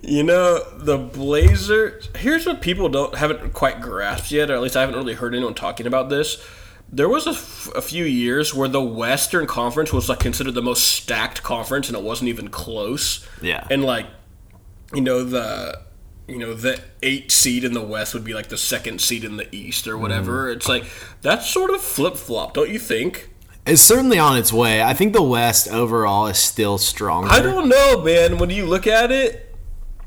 You 0.02 0.22
know, 0.22 0.62
the 0.76 0.98
Blazers. 0.98 2.08
Here's 2.16 2.46
what 2.46 2.60
people 2.60 2.88
don't 2.88 3.14
haven't 3.14 3.52
quite 3.52 3.80
grasped 3.80 4.30
yet, 4.30 4.50
or 4.50 4.54
at 4.54 4.62
least 4.62 4.76
I 4.76 4.80
haven't 4.80 4.96
really 4.96 5.14
heard 5.14 5.34
anyone 5.34 5.54
talking 5.54 5.86
about 5.86 6.08
this. 6.08 6.44
There 6.88 7.08
was 7.08 7.26
a, 7.26 7.30
f- 7.30 7.70
a 7.74 7.82
few 7.82 8.04
years 8.04 8.54
where 8.54 8.68
the 8.68 8.82
Western 8.82 9.46
Conference 9.46 9.92
was 9.92 10.08
like 10.08 10.20
considered 10.20 10.54
the 10.54 10.62
most 10.62 10.84
stacked 10.84 11.42
conference, 11.42 11.88
and 11.88 11.96
it 11.96 12.02
wasn't 12.02 12.28
even 12.28 12.48
close. 12.48 13.26
Yeah. 13.42 13.66
and 13.70 13.84
like, 13.84 14.06
you 14.94 15.00
know 15.00 15.22
the. 15.24 15.84
You 16.28 16.38
know 16.38 16.54
the 16.54 16.80
eight 17.04 17.30
seed 17.30 17.62
in 17.62 17.72
the 17.72 17.80
West 17.80 18.12
would 18.12 18.24
be 18.24 18.34
like 18.34 18.48
the 18.48 18.56
second 18.58 19.00
seed 19.00 19.22
in 19.22 19.36
the 19.36 19.46
East 19.54 19.86
or 19.86 19.96
whatever. 19.96 20.46
Mm-hmm. 20.48 20.56
It's 20.56 20.68
like 20.68 20.84
that's 21.22 21.48
sort 21.48 21.70
of 21.70 21.80
flip 21.80 22.16
flop, 22.16 22.54
don't 22.54 22.68
you 22.68 22.80
think? 22.80 23.30
It's 23.66 23.82
certainly 23.82 24.18
on 24.18 24.36
its 24.36 24.52
way. 24.52 24.82
I 24.82 24.94
think 24.94 25.12
the 25.12 25.22
West 25.22 25.68
overall 25.68 26.28
is 26.28 26.38
still 26.38 26.78
stronger. 26.78 27.28
I 27.28 27.40
don't 27.42 27.68
know, 27.68 28.00
man. 28.02 28.38
When 28.38 28.50
you 28.50 28.64
look 28.64 28.86
at 28.86 29.10
it, 29.10 29.54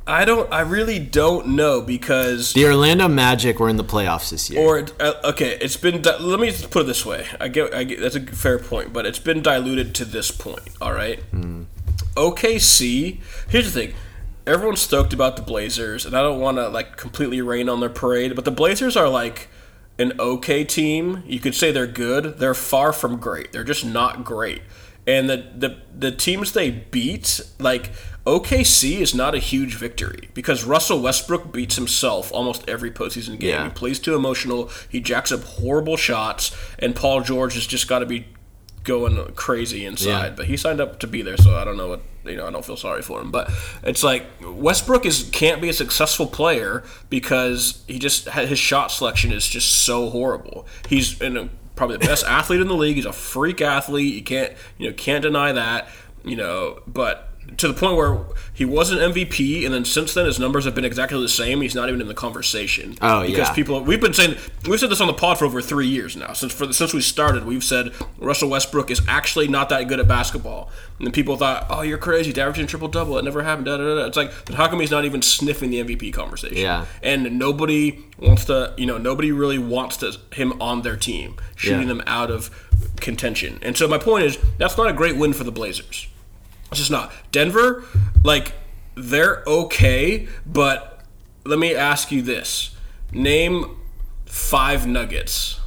I 0.07 0.25
don't. 0.25 0.51
I 0.51 0.61
really 0.61 0.97
don't 0.97 1.49
know 1.49 1.81
because 1.81 2.53
The 2.53 2.65
Orlando 2.65 3.07
Magic 3.07 3.59
were 3.59 3.69
in 3.69 3.75
the 3.75 3.83
playoffs 3.83 4.31
this 4.31 4.49
year. 4.49 4.61
Or 4.61 4.85
uh, 4.99 5.13
okay, 5.25 5.57
it's 5.59 5.77
been. 5.77 6.01
Let 6.01 6.39
me 6.39 6.47
just 6.49 6.71
put 6.71 6.83
it 6.83 6.85
this 6.85 7.05
way. 7.05 7.27
I 7.39 7.49
get, 7.49 7.73
I 7.73 7.83
get. 7.83 7.99
That's 7.99 8.15
a 8.15 8.21
fair 8.21 8.59
point, 8.59 8.93
but 8.93 9.05
it's 9.05 9.19
been 9.19 9.41
diluted 9.41 9.93
to 9.95 10.05
this 10.05 10.31
point. 10.31 10.69
All 10.81 10.93
right. 10.93 11.19
OKC. 12.15 13.19
Here's 13.49 13.73
the 13.73 13.87
thing. 13.87 13.95
Everyone's 14.47 14.81
stoked 14.81 15.13
about 15.13 15.35
the 15.35 15.43
Blazers, 15.43 16.05
and 16.05 16.15
I 16.15 16.21
don't 16.21 16.39
want 16.39 16.57
to 16.57 16.69
like 16.69 16.95
completely 16.95 17.41
rain 17.41 17.67
on 17.67 17.81
their 17.81 17.89
parade, 17.89 18.35
but 18.35 18.45
the 18.45 18.51
Blazers 18.51 18.95
are 18.95 19.09
like 19.09 19.48
an 19.99 20.13
okay 20.19 20.63
team. 20.63 21.23
You 21.27 21.39
could 21.39 21.53
say 21.53 21.71
they're 21.71 21.85
good. 21.85 22.39
They're 22.39 22.55
far 22.55 22.93
from 22.93 23.17
great. 23.17 23.51
They're 23.51 23.63
just 23.63 23.85
not 23.85 24.23
great. 24.23 24.61
And 25.05 25.29
the 25.29 25.45
the 25.55 25.77
the 25.95 26.11
teams 26.11 26.53
they 26.53 26.69
beat, 26.71 27.41
like 27.59 27.91
OKC, 28.25 28.99
is 28.99 29.13
not 29.13 29.35
a 29.35 29.39
huge 29.39 29.75
victory 29.75 30.29
because 30.33 30.63
Russell 30.63 31.01
Westbrook 31.01 31.51
beats 31.51 31.75
himself 31.75 32.31
almost 32.31 32.67
every 32.67 32.91
postseason 32.91 33.39
game. 33.39 33.49
Yeah. 33.49 33.63
He 33.65 33.69
plays 33.71 33.99
too 33.99 34.15
emotional. 34.15 34.69
He 34.87 34.99
jacks 34.99 35.31
up 35.31 35.43
horrible 35.43 35.97
shots, 35.97 36.55
and 36.77 36.95
Paul 36.95 37.21
George 37.21 37.55
has 37.55 37.67
just 37.67 37.87
got 37.87 37.99
to 37.99 38.05
be 38.05 38.27
going 38.83 39.33
crazy 39.33 39.85
inside. 39.85 40.27
Yeah. 40.27 40.33
But 40.35 40.45
he 40.47 40.57
signed 40.57 40.81
up 40.81 40.99
to 40.99 41.07
be 41.07 41.21
there, 41.21 41.37
so 41.37 41.55
I 41.55 41.63
don't 41.63 41.77
know 41.77 41.87
what 41.87 42.01
you 42.25 42.35
know. 42.35 42.47
I 42.47 42.51
don't 42.51 42.65
feel 42.65 42.77
sorry 42.77 43.01
for 43.01 43.21
him, 43.21 43.31
but 43.31 43.51
it's 43.83 44.03
like 44.03 44.25
Westbrook 44.41 45.05
is 45.05 45.29
can't 45.31 45.61
be 45.61 45.69
a 45.69 45.73
successful 45.73 46.27
player 46.27 46.83
because 47.09 47.83
he 47.87 47.99
just 47.99 48.29
his 48.29 48.59
shot 48.59 48.91
selection 48.91 49.31
is 49.31 49.47
just 49.47 49.69
so 49.85 50.09
horrible. 50.09 50.65
He's 50.87 51.19
in 51.21 51.37
a, 51.37 51.49
probably 51.75 51.97
the 51.97 52.05
best 52.05 52.25
athlete 52.27 52.61
in 52.61 52.67
the 52.67 52.75
league. 52.75 52.95
He's 52.95 53.05
a 53.05 53.13
freak 53.13 53.61
athlete. 53.61 54.13
You 54.13 54.23
can't 54.23 54.53
you 54.77 54.89
know 54.89 54.93
can't 54.93 55.21
deny 55.21 55.51
that. 55.51 55.89
You 56.23 56.35
know, 56.35 56.81
but 56.85 57.28
to 57.57 57.67
the 57.67 57.73
point 57.73 57.95
where 57.97 58.19
he 58.53 58.65
was 58.65 58.91
an 58.91 58.97
MVP, 58.99 59.65
and 59.65 59.73
then 59.73 59.85
since 59.85 60.13
then 60.13 60.25
his 60.25 60.39
numbers 60.39 60.65
have 60.65 60.75
been 60.75 60.85
exactly 60.85 61.19
the 61.21 61.29
same. 61.29 61.61
He's 61.61 61.75
not 61.75 61.87
even 61.89 62.01
in 62.01 62.07
the 62.07 62.13
conversation. 62.13 62.95
Oh, 63.01 63.21
because 63.21 63.47
yeah. 63.49 63.53
people 63.53 63.81
we've 63.83 64.01
been 64.01 64.13
saying 64.13 64.35
we've 64.67 64.79
said 64.79 64.89
this 64.89 65.01
on 65.01 65.07
the 65.07 65.13
pod 65.13 65.39
for 65.39 65.45
over 65.45 65.61
three 65.61 65.87
years 65.87 66.15
now. 66.15 66.33
Since 66.33 66.53
for 66.53 66.71
since 66.73 66.93
we 66.93 67.01
started, 67.01 67.45
we've 67.45 67.63
said 67.63 67.91
Russell 68.17 68.49
Westbrook 68.49 68.91
is 68.91 69.01
actually 69.07 69.47
not 69.47 69.69
that 69.69 69.87
good 69.87 69.99
at 69.99 70.07
basketball, 70.07 70.69
and 70.97 71.07
then 71.07 71.11
people 71.13 71.37
thought, 71.37 71.65
"Oh, 71.69 71.81
you're 71.81 71.97
crazy, 71.97 72.31
averaging 72.39 72.67
triple 72.67 72.87
double. 72.89 73.17
It 73.17 73.23
never 73.25 73.43
happened." 73.43 73.65
Da, 73.67 73.77
da, 73.77 73.95
da. 73.95 74.05
It's 74.05 74.17
like, 74.17 74.45
then 74.45 74.57
how 74.57 74.67
come 74.67 74.79
he's 74.79 74.91
not 74.91 75.05
even 75.05 75.21
sniffing 75.21 75.69
the 75.69 75.79
MVP 75.83 76.11
conversation? 76.13 76.57
Yeah. 76.57 76.85
and 77.01 77.39
nobody 77.39 78.03
wants 78.17 78.45
to, 78.45 78.73
you 78.77 78.85
know, 78.85 78.97
nobody 78.97 79.31
really 79.31 79.57
wants 79.57 79.97
to 79.97 80.17
him 80.33 80.53
on 80.61 80.81
their 80.81 80.95
team, 80.97 81.35
shooting 81.55 81.81
Yeah. 81.81 81.87
them 81.87 82.03
out 82.05 82.29
of 82.29 82.49
contention. 82.97 83.59
And 83.61 83.77
so 83.77 83.87
my 83.87 83.97
point 83.97 84.25
is, 84.25 84.37
that's 84.57 84.77
not 84.77 84.89
a 84.89 84.93
great 84.93 85.15
win 85.17 85.33
for 85.33 85.43
the 85.43 85.51
Blazers. 85.51 86.07
It's 86.71 86.79
just 86.79 86.91
not. 86.91 87.11
Denver, 87.31 87.83
like, 88.23 88.53
they're 88.95 89.43
okay, 89.47 90.27
but 90.45 91.01
let 91.45 91.57
me 91.59 91.73
ask 91.75 92.11
you 92.11 92.21
this. 92.21 92.75
Name 93.11 93.77
five 94.25 94.85
nuggets. 94.85 95.59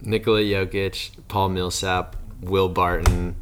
Nikola 0.00 0.40
Jokic, 0.40 1.10
Paul 1.28 1.50
Millsap, 1.50 2.16
Will 2.40 2.68
Barton, 2.68 3.36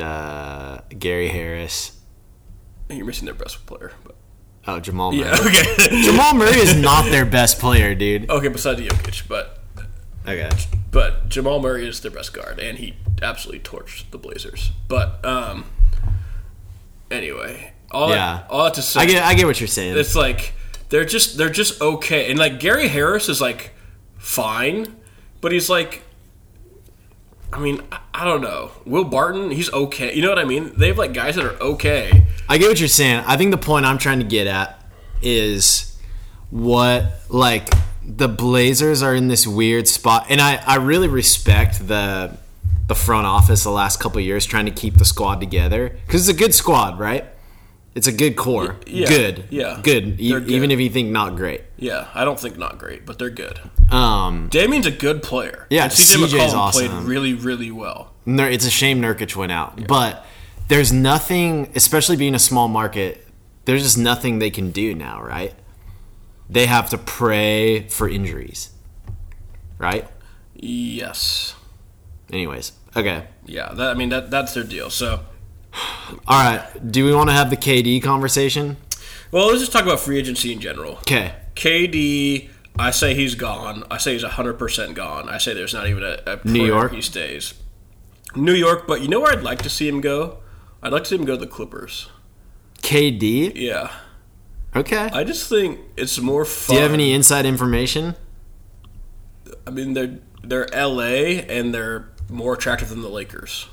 uh, 0.00 0.78
Gary 0.98 1.28
Harris. 1.28 1.98
You're 2.90 3.06
missing 3.06 3.24
their 3.26 3.34
best 3.34 3.64
player. 3.66 3.92
But 4.04 4.14
Oh, 4.68 4.80
Jamal 4.80 5.12
Murray. 5.12 5.20
yeah, 5.20 5.36
okay. 5.46 6.02
Jamal 6.02 6.34
Murray 6.34 6.58
is 6.58 6.76
not 6.76 7.04
their 7.10 7.24
best 7.24 7.60
player, 7.60 7.94
dude. 7.94 8.28
okay, 8.28 8.48
besides 8.48 8.80
Jokic, 8.80 9.28
but 9.28 9.55
Okay. 10.26 10.48
but 10.90 11.28
Jamal 11.28 11.60
Murray 11.60 11.86
is 11.88 12.00
their 12.00 12.10
best 12.10 12.32
guard, 12.32 12.58
and 12.58 12.78
he 12.78 12.94
absolutely 13.22 13.60
torched 13.60 14.10
the 14.10 14.18
Blazers. 14.18 14.72
But 14.88 15.24
um, 15.24 15.64
anyway, 17.10 17.72
all 17.90 18.10
Yeah. 18.10 18.16
that, 18.16 18.46
all 18.50 18.64
that 18.64 18.74
to 18.74 18.82
say, 18.82 19.00
I 19.00 19.06
get 19.06 19.22
I 19.22 19.34
get 19.34 19.46
what 19.46 19.60
you're 19.60 19.66
saying. 19.68 19.96
it's 19.96 20.14
like 20.16 20.52
they're 20.88 21.04
just 21.04 21.36
they're 21.38 21.50
just 21.50 21.80
okay 21.80 22.30
and 22.30 22.38
like 22.38 22.60
gary 22.60 22.86
harris 22.86 23.28
is 23.28 23.40
like 23.40 23.72
fine 24.18 24.94
but 25.40 25.50
he's 25.50 25.68
like 25.68 26.04
i 27.52 27.58
mean 27.58 27.80
I- 27.90 27.98
i 28.14 28.24
don't 28.24 28.40
know 28.40 28.70
will 28.84 29.02
barton 29.02 29.50
he's 29.50 29.72
okay 29.72 30.14
you 30.14 30.22
know 30.22 30.28
what 30.28 30.38
i 30.38 30.44
mean 30.44 30.72
they 30.76 30.86
have 30.88 30.98
like 30.98 31.12
guys 31.12 31.34
that 31.36 31.44
are 31.44 31.60
okay 31.60 32.22
I 32.48 32.58
get 32.58 32.68
what 32.68 32.78
you're 32.78 32.86
saying. 32.88 33.24
I 33.26 33.36
think 33.36 33.50
the 33.50 33.56
point 33.58 33.86
I'm 33.86 33.98
trying 33.98 34.20
to 34.20 34.24
get 34.24 34.46
at 34.46 34.80
is 35.20 35.98
what 36.50 37.14
like 37.28 37.68
the 38.06 38.28
Blazers 38.28 39.02
are 39.02 39.14
in 39.14 39.28
this 39.28 39.46
weird 39.46 39.88
spot, 39.88 40.26
and 40.30 40.40
I 40.40 40.56
I 40.66 40.76
really 40.76 41.08
respect 41.08 41.86
the 41.86 42.36
the 42.86 42.94
front 42.94 43.26
office 43.26 43.64
the 43.64 43.70
last 43.70 43.98
couple 43.98 44.18
of 44.18 44.24
years 44.24 44.46
trying 44.46 44.66
to 44.66 44.70
keep 44.72 44.96
the 44.96 45.04
squad 45.04 45.40
together 45.40 45.88
because 46.06 46.28
it's 46.28 46.36
a 46.36 46.40
good 46.40 46.54
squad, 46.54 46.98
right? 46.98 47.24
It's 47.96 48.06
a 48.06 48.12
good 48.12 48.36
core, 48.36 48.76
yeah, 48.86 49.08
good, 49.08 49.44
yeah. 49.48 49.80
good, 49.82 50.20
e- 50.20 50.28
good. 50.30 50.50
even 50.50 50.70
if 50.70 50.78
you 50.78 50.90
think 50.90 51.08
not 51.10 51.34
great. 51.34 51.62
yeah 51.78 52.08
i 52.14 52.26
don't 52.26 52.38
think 52.38 52.58
not 52.58 52.76
great 52.78 53.06
but 53.06 53.18
they're 53.18 53.30
good 53.30 53.58
Um, 53.90 54.48
Damian's 54.48 54.84
a 54.84 54.90
good 54.90 55.22
player 55.22 55.66
Yeah, 55.70 55.84
and 55.84 55.92
CJ 55.92 56.26
McCollum 56.26 56.72
played 56.72 56.90
really 56.90 57.32
really 57.32 57.70
well 57.70 58.12
Nur- 58.26 58.50
it's 58.50 58.66
a 58.66 58.70
shame 58.70 59.00
Nurkic 59.00 59.34
went 59.34 59.50
out, 59.50 59.86
but 59.88 60.26
there's 60.68 60.92
nothing, 60.92 61.70
especially 61.74 62.16
being 62.16 62.34
a 62.34 62.38
small 62.40 62.68
market. 62.68 63.26
There's 63.64 63.82
just 63.82 63.96
nothing 63.96 64.40
they 64.40 64.50
can 64.50 64.72
do 64.72 64.94
now, 64.94 65.22
right? 65.22 65.54
They 66.48 66.66
have 66.66 66.90
to 66.90 66.98
pray 66.98 67.88
for 67.88 68.08
injuries, 68.08 68.70
right? 69.78 70.08
yes 70.58 71.54
Anyways, 72.32 72.72
okay, 72.96 73.26
yeah 73.44 73.72
that, 73.74 73.90
i 73.90 73.94
mean 73.94 74.08
that 74.08 74.30
that's 74.30 74.54
their 74.54 74.64
deal 74.64 74.88
so 74.90 75.20
all 76.26 76.42
right. 76.42 76.66
Do 76.90 77.04
we 77.04 77.14
want 77.14 77.28
to 77.28 77.34
have 77.34 77.50
the 77.50 77.56
KD 77.58 78.02
conversation? 78.02 78.78
well 79.30 79.48
let's 79.48 79.60
just 79.60 79.72
talk 79.72 79.82
about 79.82 80.00
free 80.00 80.18
agency 80.18 80.52
in 80.52 80.60
general 80.60 80.96
Okay, 80.98 81.34
KD, 81.54 82.48
I 82.78 82.90
say 82.90 83.14
he's 83.14 83.34
gone. 83.34 83.84
I 83.90 83.98
say 83.98 84.12
he's 84.14 84.24
100% 84.24 84.94
gone. 84.94 85.28
I 85.28 85.36
say 85.38 85.52
there's 85.54 85.74
not 85.74 85.86
even 85.88 86.02
a, 86.02 86.18
a 86.26 86.40
New 86.48 86.64
York? 86.64 86.92
he 86.92 87.02
stays. 87.02 87.54
New 88.34 88.54
York, 88.54 88.86
but 88.86 89.00
you 89.02 89.08
know 89.08 89.20
where 89.20 89.32
I'd 89.32 89.42
like 89.42 89.60
to 89.62 89.70
see 89.70 89.88
him 89.88 90.00
go? 90.00 90.38
I'd 90.82 90.92
like 90.92 91.04
to 91.04 91.08
see 91.10 91.16
him 91.16 91.24
go 91.24 91.34
to 91.36 91.40
the 91.40 91.46
Clippers. 91.46 92.08
KD. 92.82 93.52
Yeah. 93.54 93.90
Okay. 94.76 95.08
I 95.12 95.24
just 95.24 95.48
think 95.48 95.80
it's 95.96 96.18
more 96.20 96.44
Do 96.44 96.74
you 96.74 96.80
have 96.80 96.92
any 96.92 97.12
inside 97.12 97.46
information? 97.46 98.14
I 99.66 99.70
mean, 99.70 99.94
they're 99.94 100.18
they're 100.44 100.68
LA 100.74 101.40
and 101.48 101.74
they're 101.74 102.08
more 102.28 102.54
attractive 102.54 102.90
than 102.90 103.02
the 103.02 103.08
Lakers. 103.08 103.68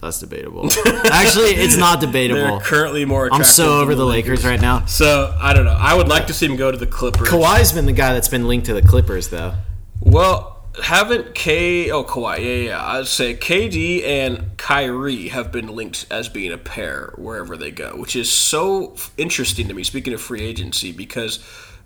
That's 0.00 0.20
debatable. 0.20 0.66
Actually, 1.10 1.50
it's 1.50 1.76
not 1.76 2.00
They're 2.00 2.08
debatable. 2.08 2.60
currently 2.60 3.04
more 3.04 3.28
I'm 3.32 3.42
so 3.42 3.80
over 3.80 3.94
the 3.96 4.06
Lakers 4.06 4.44
right 4.44 4.60
now. 4.60 4.86
So 4.86 5.36
I 5.40 5.52
don't 5.52 5.64
know. 5.64 5.76
I 5.78 5.94
would 5.94 6.06
like 6.08 6.28
to 6.28 6.32
see 6.34 6.46
him 6.46 6.56
go 6.56 6.70
to 6.70 6.78
the 6.78 6.86
Clippers. 6.86 7.28
Kawhi's 7.28 7.72
been 7.72 7.86
the 7.86 7.92
guy 7.92 8.12
that's 8.14 8.28
been 8.28 8.46
linked 8.46 8.66
to 8.66 8.74
the 8.74 8.82
Clippers, 8.82 9.28
though. 9.28 9.54
Well, 10.00 10.57
haven't 10.82 11.34
K 11.34 11.90
oh 11.90 12.04
Kawhi, 12.04 12.38
yeah, 12.38 12.68
yeah. 12.68 12.86
I'd 12.86 13.06
say 13.06 13.34
KD 13.34 14.04
and 14.04 14.56
Kyrie 14.56 15.28
have 15.28 15.52
been 15.52 15.68
linked 15.68 16.06
as 16.10 16.28
being 16.28 16.52
a 16.52 16.58
pair 16.58 17.12
wherever 17.16 17.56
they 17.56 17.70
go, 17.70 17.96
which 17.96 18.16
is 18.16 18.30
so 18.30 18.96
interesting 19.16 19.68
to 19.68 19.74
me. 19.74 19.82
Speaking 19.84 20.12
of 20.12 20.20
free 20.20 20.42
agency, 20.42 20.92
because 20.92 21.38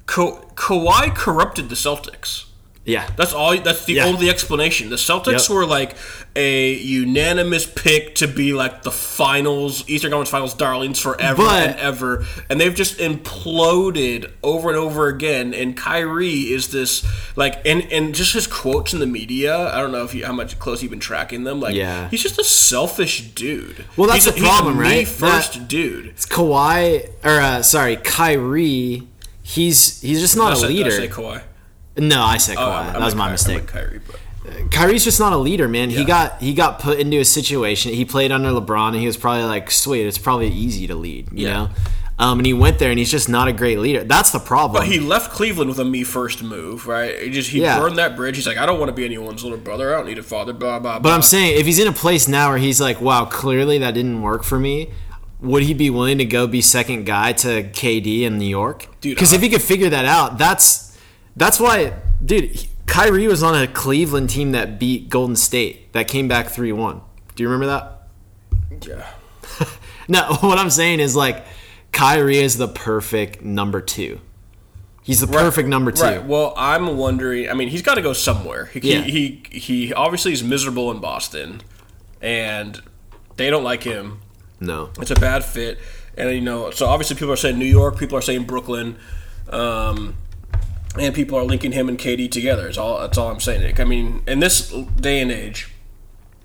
Ka- 0.07 0.41
Kawhi 0.55 1.15
corrupted 1.15 1.69
the 1.69 1.75
Celtics. 1.75 2.45
Yeah. 2.85 3.09
That's 3.16 3.33
all. 3.33 3.57
That's 3.59 3.85
the 3.85 3.95
Yeah. 3.95 4.07
only 4.07 4.29
explanation. 4.29 4.90
The 4.90 4.97
Celtics 4.97 5.49
Yep. 5.49 5.51
were 5.51 5.66
like 5.66 5.95
a 6.35 6.75
unanimous 6.75 7.64
pick 7.64 8.16
to 8.16 8.27
be 8.27 8.53
like 8.55 8.83
the 8.83 8.90
finals, 8.90 9.85
Eastern 9.87 10.11
Conference 10.11 10.31
Finals 10.31 10.55
darlings 10.55 10.99
forever 10.99 11.45
But- 11.45 11.62
and 11.68 11.79
ever, 11.79 12.27
and 12.51 12.61
they've 12.61 12.75
just 12.75 12.99
imploded 12.99 14.31
over 14.42 14.68
and 14.68 14.79
over 14.79 15.07
again. 15.09 15.55
And 15.55 15.77
Kyrie 15.77 16.53
is 16.53 16.68
this 16.68 17.05
like, 17.37 17.61
and 17.64 17.87
and 17.92 18.14
just 18.14 18.33
his 18.35 18.47
quotes 18.47 18.92
in 18.92 18.99
the 19.01 19.07
media. 19.07 19.73
I 19.73 19.81
don't 19.81 19.92
know 19.92 20.05
if 20.05 20.14
you 20.14 20.27
how 20.27 20.33
much 20.33 20.59
close 20.59 20.83
you've 20.83 20.90
been 20.90 21.01
tracking 21.01 21.45
them. 21.45 21.61
Like, 21.61 21.75
Yeah. 21.75 22.09
he's 22.11 22.23
just 22.23 22.38
a 22.38 22.45
selfish 22.45 23.21
dude. 23.35 23.85
Well, 23.97 24.09
that's 24.09 24.25
he's 24.25 24.35
the 24.35 24.40
a, 24.40 24.42
problem, 24.42 24.75
he's 24.79 24.87
a 24.87 24.88
me 24.90 24.97
right? 24.99 25.09
First 25.09 25.53
That- 25.55 25.68
dude. 25.68 26.07
It's 26.07 26.27
Kawhi, 26.27 27.09
or 27.25 27.40
uh, 27.40 27.62
sorry, 27.62 27.97
Kyrie. 27.97 29.03
He's 29.45 30.01
he's 30.01 30.21
just 30.21 30.37
not 30.37 30.51
I 30.51 30.55
a 30.55 30.57
said, 30.57 30.71
leader. 30.71 30.90
Did 31.97 32.05
I 32.05 32.09
say 32.09 32.09
Kawhi? 32.09 32.09
no, 32.09 32.23
I 32.23 32.37
said 32.39 32.57
Oh, 32.59 32.61
Kawhi. 32.61 32.89
I 32.89 32.93
that 32.93 33.01
was 33.01 33.15
my 33.15 33.27
Ky- 33.27 33.33
mistake. 33.33 33.67
Kyrie, 33.67 34.01
but 34.07 34.71
Kyrie's 34.71 35.05
just 35.05 35.21
not 35.21 35.33
a 35.33 35.37
leader, 35.37 35.69
man. 35.69 35.91
He 35.91 36.05
got 36.05 36.41
he 36.43 36.53
got 36.55 36.79
put 36.81 36.99
into 36.99 37.19
a 37.21 37.25
situation. 37.25 37.93
He 37.93 38.05
played 38.05 38.33
under 38.33 38.49
LeBron, 38.51 38.89
and 38.89 38.97
he 38.97 39.07
was 39.07 39.17
probably 39.17 39.45
like, 39.45 39.71
"Sweet, 39.71 40.05
it's 40.07 40.19
probably 40.19 40.49
easy 40.49 40.87
to 40.89 40.95
lead," 40.95 41.29
you 41.33 41.47
Yeah. 41.47 41.53
know. 41.55 41.69
Um, 42.19 42.39
and 42.39 42.47
he 42.47 42.53
went 42.53 42.79
there, 42.79 42.91
and 42.91 42.99
he's 42.99 43.11
just 43.11 43.29
not 43.29 43.49
a 43.49 43.53
great 43.53 43.79
leader. 43.79 44.05
That's 44.05 44.31
the 44.31 44.39
problem. 44.39 44.81
But 44.83 44.87
he 44.93 45.01
left 45.01 45.33
Cleveland 45.33 45.69
with 45.71 45.79
a 45.81 45.85
me 45.85 46.05
first 46.05 46.43
move, 46.43 46.87
right? 46.87 47.19
He 47.21 47.31
just 47.31 47.51
he 47.51 47.61
Yeah. 47.63 47.79
burned 47.81 47.97
that 47.99 48.17
bridge. 48.17 48.37
He's 48.37 48.47
like, 48.47 48.59
I 48.59 48.67
don't 48.67 48.79
want 48.79 48.91
to 48.91 48.95
be 48.95 49.05
anyone's 49.05 49.43
little 49.43 49.59
brother. 49.59 49.93
I 49.95 49.99
don't 49.99 50.07
need 50.07 50.19
a 50.19 50.23
father. 50.23 50.53
Blah 50.53 50.79
blah. 50.81 50.99
But 50.99 51.13
I'm 51.13 51.23
saying 51.23 51.59
if 51.59 51.67
he's 51.67 51.79
in 51.79 51.89
a 51.89 51.93
place 51.93 52.29
now 52.29 52.51
where 52.51 52.59
he's 52.59 52.81
like, 52.81 53.01
wow, 53.01 53.25
clearly 53.25 53.79
that 53.79 53.95
didn't 53.95 54.23
work 54.23 54.45
for 54.45 54.59
me, 54.59 54.91
would 55.41 55.63
he 55.65 55.75
be 55.75 55.89
willing 55.91 56.19
to 56.19 56.25
go 56.25 56.47
be 56.47 56.61
second 56.61 57.07
guy 57.07 57.33
to 57.33 57.65
KD 57.71 58.23
in 58.25 58.39
New 58.39 58.47
York? 58.47 58.89
Dude, 59.01 59.15
Because 59.17 59.33
if 59.33 59.41
he 59.41 59.49
could 59.49 59.63
figure 59.63 59.89
that 59.89 60.05
out, 60.05 60.39
that's 60.39 60.92
that's 61.37 61.59
why, 61.61 61.95
dude. 62.25 62.66
Kyrie 62.87 63.27
was 63.27 63.42
on 63.42 63.55
a 63.55 63.66
Cleveland 63.66 64.29
team 64.29 64.53
that 64.53 64.79
beat 64.79 65.09
Golden 65.09 65.37
State 65.37 65.92
that 65.95 66.09
came 66.09 66.29
back 66.29 66.49
three 66.49 66.73
one. 66.73 67.01
Do 67.35 67.42
you 67.42 67.49
remember 67.49 67.66
that? 67.66 68.09
yeah. 68.87 69.09
No, 70.09 70.35
what 70.40 70.59
I'm 70.59 70.68
saying 70.68 70.99
is 71.01 71.14
like 71.14 71.45
Kyrie 71.92 72.38
is 72.38 72.59
the 72.59 72.66
perfect 72.68 73.40
number 73.42 73.81
two. 73.81 74.21
He's 75.05 75.21
the 75.21 75.27
perfect 75.29 75.68
number 75.68 75.92
two. 75.92 76.03
Right. 76.03 76.25
Well, 76.25 76.53
I'm 76.57 76.97
wondering. 76.97 77.49
I 77.49 77.55
mean, 77.55 77.68
he's 77.68 77.83
got 77.83 77.95
to 77.95 78.03
go 78.03 78.12
somewhere. 78.12 78.66
He, 78.66 78.81
Yeah. 78.81 79.03
he 79.03 79.42
he 79.51 79.59
he 79.59 79.95
obviously 79.95 80.33
is 80.33 80.42
miserable 80.42 80.90
in 80.90 80.99
Boston. 80.99 81.62
and 82.21 82.83
they 83.37 83.49
don't 83.49 83.64
like 83.64 83.85
him. 83.85 84.21
No. 84.61 84.90
It's 84.99 85.11
a 85.11 85.14
bad 85.16 85.45
fit, 85.45 85.79
and 86.16 86.31
you 86.35 86.40
know, 86.40 86.71
so 86.73 86.87
obviously 86.87 87.16
people 87.16 87.33
are 87.33 87.37
saying 87.37 87.59
New 87.59 87.64
York, 87.64 87.97
people 87.99 88.18
are 88.18 88.23
saying 88.23 88.45
Brooklyn, 88.45 88.97
um, 89.51 90.16
and 90.99 91.15
people 91.15 91.39
are 91.39 91.45
linking 91.45 91.73
him 91.73 91.89
and 91.89 91.99
KD 91.99 92.31
together. 92.31 92.69
It's 92.69 92.79
all. 92.79 93.01
That's 93.01 93.17
all 93.19 93.31
I'm 93.31 93.41
saying. 93.41 93.63
Nick. 93.63 93.81
I 93.81 93.85
mean, 93.85 94.23
in 94.27 94.41
this 94.41 94.71
day 94.71 95.21
and 95.21 95.31
age, 95.31 95.73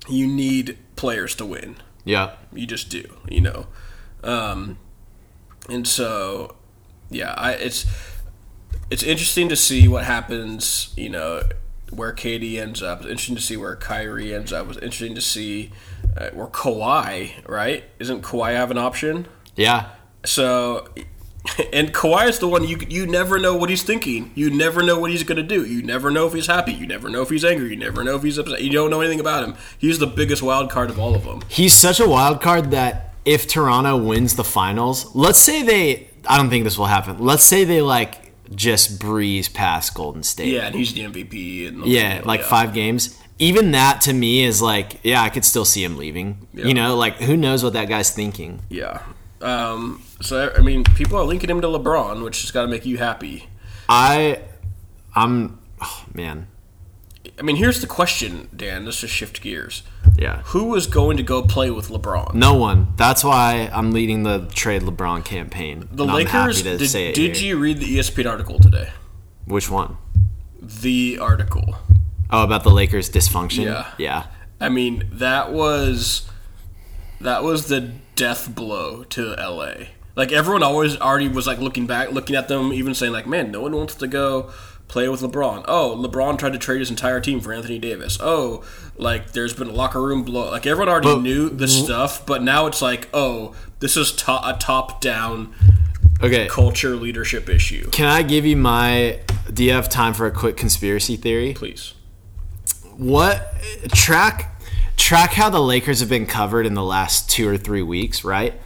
you 0.08 0.28
need 0.28 0.78
players 0.96 1.36
to 1.36 1.46
win. 1.46 1.78
Yeah. 2.06 2.36
You 2.54 2.66
just 2.66 2.90
do, 2.90 3.04
you 3.30 3.42
know. 3.42 3.68
Um, 4.24 4.78
and 5.70 5.88
so, 5.88 6.56
yeah, 7.10 7.34
I 7.38 7.52
it's 7.54 7.86
it's 8.90 9.04
interesting 9.04 9.50
to 9.50 9.56
see 9.56 9.88
what 9.88 10.06
happens. 10.06 10.94
You 10.96 11.10
know, 11.10 11.44
where 11.90 12.14
KD 12.14 12.58
ends 12.58 12.82
up. 12.82 13.00
It's 13.00 13.10
interesting 13.10 13.36
to 13.36 13.42
see 13.42 13.58
where 13.58 13.76
Kyrie 13.76 14.34
ends 14.34 14.54
up. 14.54 14.68
It's 14.70 14.78
interesting 14.78 15.16
to 15.16 15.22
see 15.22 15.72
uh, 16.16 16.30
where 16.30 16.48
Kawhi. 16.48 17.48
Right? 17.48 17.84
Isn't 18.00 18.22
Kawhi 18.24 18.54
have 18.54 18.72
an 18.72 18.78
option? 18.78 19.28
Yeah. 19.56 19.90
So, 20.26 20.88
and 21.74 21.94
Kawhi 21.94 22.28
is 22.28 22.40
the 22.40 22.48
one 22.48 22.68
you 22.68 22.78
you 22.90 23.06
never 23.06 23.40
know 23.40 23.56
what 23.56 23.70
he's 23.70 23.84
thinking. 23.84 24.32
You 24.36 24.50
never 24.50 24.84
know 24.84 25.00
what 25.00 25.12
he's 25.12 25.24
going 25.24 25.38
to 25.38 25.44
do. 25.44 25.66
You 25.66 25.82
never 25.82 26.12
know 26.12 26.28
if 26.28 26.34
he's 26.34 26.48
happy. 26.48 26.74
You 26.74 26.88
never 26.88 27.10
know 27.10 27.22
if 27.22 27.30
he's 27.30 27.46
angry. 27.46 27.70
You 27.70 27.76
never 27.76 28.04
know 28.04 28.16
if 28.16 28.24
he's 28.24 28.38
upset. 28.38 28.64
You 28.64 28.72
don't 28.72 28.90
know 28.90 29.02
anything 29.02 29.20
about 29.20 29.44
him. 29.44 29.56
He's 29.78 30.00
the 30.00 30.08
biggest 30.08 30.42
wild 30.42 30.70
card 30.70 30.90
of 30.90 31.00
all 31.00 31.16
of 31.16 31.24
them. 31.24 31.42
He's 31.48 31.74
such 31.74 32.00
a 32.00 32.08
wild 32.08 32.42
card 32.42 32.72
that 32.72 33.14
if 33.26 33.48
Toronto 33.48 33.98
wins 33.98 34.36
the 34.36 34.44
finals, 34.44 35.14
let's 35.16 35.40
say 35.40 35.64
they 35.64 36.10
I 36.28 36.38
don't 36.38 36.50
think 36.50 36.64
this 36.64 36.78
will 36.78 36.86
happen. 36.86 37.20
Let's 37.20 37.44
say 37.44 37.64
they 37.64 37.82
like 37.82 38.32
just 38.56 39.00
breeze 39.00 39.50
past 39.50 39.94
Golden 39.94 40.24
State. 40.24 40.54
Yeah, 40.54 40.68
and 40.68 40.76
he's 40.76 40.94
the 40.94 41.02
MVP. 41.02 41.68
And 41.68 41.86
Yeah, 41.86 42.22
like 42.26 42.42
five 42.44 42.74
games. 42.74 43.20
Even 43.40 43.72
that 43.72 44.02
to 44.02 44.14
me 44.14 44.44
is 44.44 44.62
like, 44.62 45.00
yeah, 45.04 45.22
I 45.22 45.30
could 45.30 45.46
still 45.46 45.66
see 45.66 45.84
him 45.84 45.98
leaving. 45.98 46.48
Yeah. 46.54 46.66
You 46.66 46.74
know, 46.74 46.96
like 46.96 47.18
who 47.18 47.38
knows 47.38 47.64
what 47.64 47.74
that 47.74 47.88
guy's 47.88 48.10
thinking. 48.10 48.62
Yeah. 48.70 49.02
Um, 49.42 50.04
so 50.22 50.52
I 50.56 50.62
mean, 50.62 50.84
people 50.84 51.18
are 51.18 51.26
linking 51.26 51.50
him 51.50 51.62
to 51.62 51.68
LeBron, 51.68 52.24
which 52.24 52.42
has 52.42 52.52
got 52.52 52.64
to 52.64 52.68
make 52.68 52.86
you 52.86 52.98
happy. 52.98 53.48
I 53.90 54.42
I'm 55.16 55.60
oh, 55.82 56.06
man. 56.14 56.48
I 57.40 57.44
mean, 57.44 57.58
here's 57.58 57.82
the 57.82 57.88
question, 57.88 58.48
Dan. 58.56 58.86
Let's 58.86 59.02
just 59.02 59.14
shift 59.14 59.42
gears. 59.42 59.84
Yeah. 60.18 60.42
Who 60.46 60.74
is 60.76 60.88
going 60.88 61.18
to 61.18 61.24
go 61.24 61.44
play 61.44 61.70
with 61.70 61.90
LeBron? 61.90 62.34
No 62.34 62.56
one. 62.56 62.94
That's 62.96 63.24
why 63.24 63.70
I'm 63.74 63.92
leading 63.92 64.24
the 64.24 64.48
trade 64.54 64.82
LeBron 64.82 65.24
campaign. 65.24 65.88
The 65.92 66.06
Lakers. 66.06 66.32
happy 66.32 66.64
to 66.64 66.78
Did, 66.78 66.90
say 66.90 67.10
it 67.10 67.16
did 67.16 67.40
you 67.40 67.60
read 67.60 67.78
the 67.78 67.98
ESPN 67.98 68.30
article 68.30 68.60
today? 68.60 68.90
Which 69.46 69.70
one? 69.70 69.98
The 70.62 71.20
article. 71.20 71.76
Oh, 72.32 72.44
about 72.44 72.64
the 72.64 72.72
Lakers 72.72 73.10
dysfunction. 73.10 73.66
Yeah. 73.66 73.92
Yeah. 73.98 74.28
I 74.60 74.70
mean, 74.70 75.08
that 75.14 75.52
was 75.52 76.30
that 77.22 77.44
was 77.44 77.68
the 77.68 77.92
death 78.18 78.54
blow 78.54 79.04
to 79.06 79.34
LA. 79.40 79.86
Like 80.16 80.32
everyone 80.34 80.64
always 80.64 80.98
already 80.98 81.30
was 81.30 81.48
like 81.48 81.60
looking 81.60 81.88
back, 81.88 82.12
looking 82.12 82.36
at 82.36 82.48
them, 82.50 82.74
even 82.74 82.94
saying 82.94 83.14
like, 83.14 83.28
"Man, 83.28 83.52
no 83.52 83.62
one 83.62 83.74
wants 83.76 83.96
to 83.96 84.08
go 84.08 84.52
play 84.88 85.08
with 85.08 85.22
LeBron." 85.22 85.64
Oh, 85.68 85.96
LeBron 85.98 86.38
tried 86.40 86.54
to 86.54 86.58
trade 86.60 86.80
his 86.80 86.90
entire 86.90 87.22
team 87.22 87.40
for 87.40 87.54
Anthony 87.54 87.78
Davis. 87.80 88.18
Oh, 88.20 88.64
like 88.98 89.32
there's 89.34 89.54
been 89.54 89.70
a 89.70 89.74
locker 89.74 90.02
room 90.02 90.24
blow. 90.24 90.50
Like 90.52 90.66
everyone 90.66 90.90
already 90.90 91.14
But- 91.14 91.22
knew 91.22 91.50
the 91.50 91.68
stuff, 91.68 92.26
but 92.26 92.42
now 92.44 92.66
it's 92.66 92.82
like, 92.82 93.08
oh, 93.14 93.54
this 93.80 93.96
is 93.96 94.12
to- 94.14 94.32
a 94.50 94.58
top-down 94.60 95.54
Okay. 96.24 96.48
culture 96.48 96.96
leadership 96.96 97.48
issue. 97.48 97.90
Can 97.92 98.08
I 98.08 98.24
give 98.24 98.44
you 98.44 98.58
my? 98.58 99.20
Do 99.54 99.64
you 99.64 99.72
have 99.72 99.88
time 99.88 100.16
for 100.16 100.26
a 100.26 100.32
quick 100.32 100.58
conspiracy 100.58 101.16
theory? 101.16 101.54
Please. 101.54 101.94
What 102.98 103.54
track 103.94 104.57
track 104.98 105.34
how 105.34 105.50
the 105.50 105.62
Lakers 105.62 106.00
have 106.02 106.10
been 106.10 106.26
covered 106.26 106.66
in 106.66 106.74
the 106.74 106.84
last 106.84 107.30
two 107.30 107.48
or 107.48 107.58
three 107.58 107.82
weeks, 107.82 108.24
right? 108.24 108.60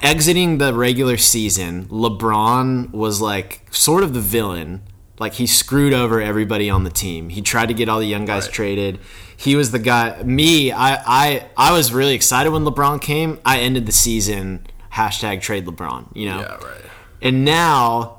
Exiting 0.00 0.58
the 0.58 0.72
regular 0.74 1.16
season, 1.16 1.86
LeBron 1.86 2.92
was 2.92 3.20
like 3.20 3.66
sort 3.72 4.04
of 4.04 4.14
the 4.14 4.20
villain. 4.20 4.82
Like 5.18 5.34
he 5.34 5.46
screwed 5.48 5.92
over 5.92 6.20
everybody 6.20 6.70
on 6.70 6.84
the 6.84 6.90
team. 6.90 7.30
He 7.30 7.42
tried 7.42 7.66
to 7.66 7.74
get 7.74 7.88
all 7.88 7.98
the 7.98 8.06
young 8.06 8.24
guys 8.24 8.44
Right. 8.44 8.52
traded. 8.54 9.00
He 9.36 9.56
was 9.56 9.72
the 9.72 9.80
guy. 9.80 10.22
Me, 10.22 10.70
I, 10.70 10.94
I, 11.04 11.46
I 11.56 11.72
was 11.72 11.92
really 11.92 12.14
excited 12.14 12.50
when 12.50 12.62
LeBron 12.64 13.00
came. 13.00 13.40
I 13.44 13.58
ended 13.58 13.86
the 13.86 13.92
season 13.92 14.64
hashtag 14.92 15.40
trade 15.40 15.66
LeBron. 15.66 16.14
You 16.14 16.26
know, 16.26 16.40
Yeah, 16.40 16.54
right. 16.64 16.80
and 17.20 17.44
now, 17.44 18.17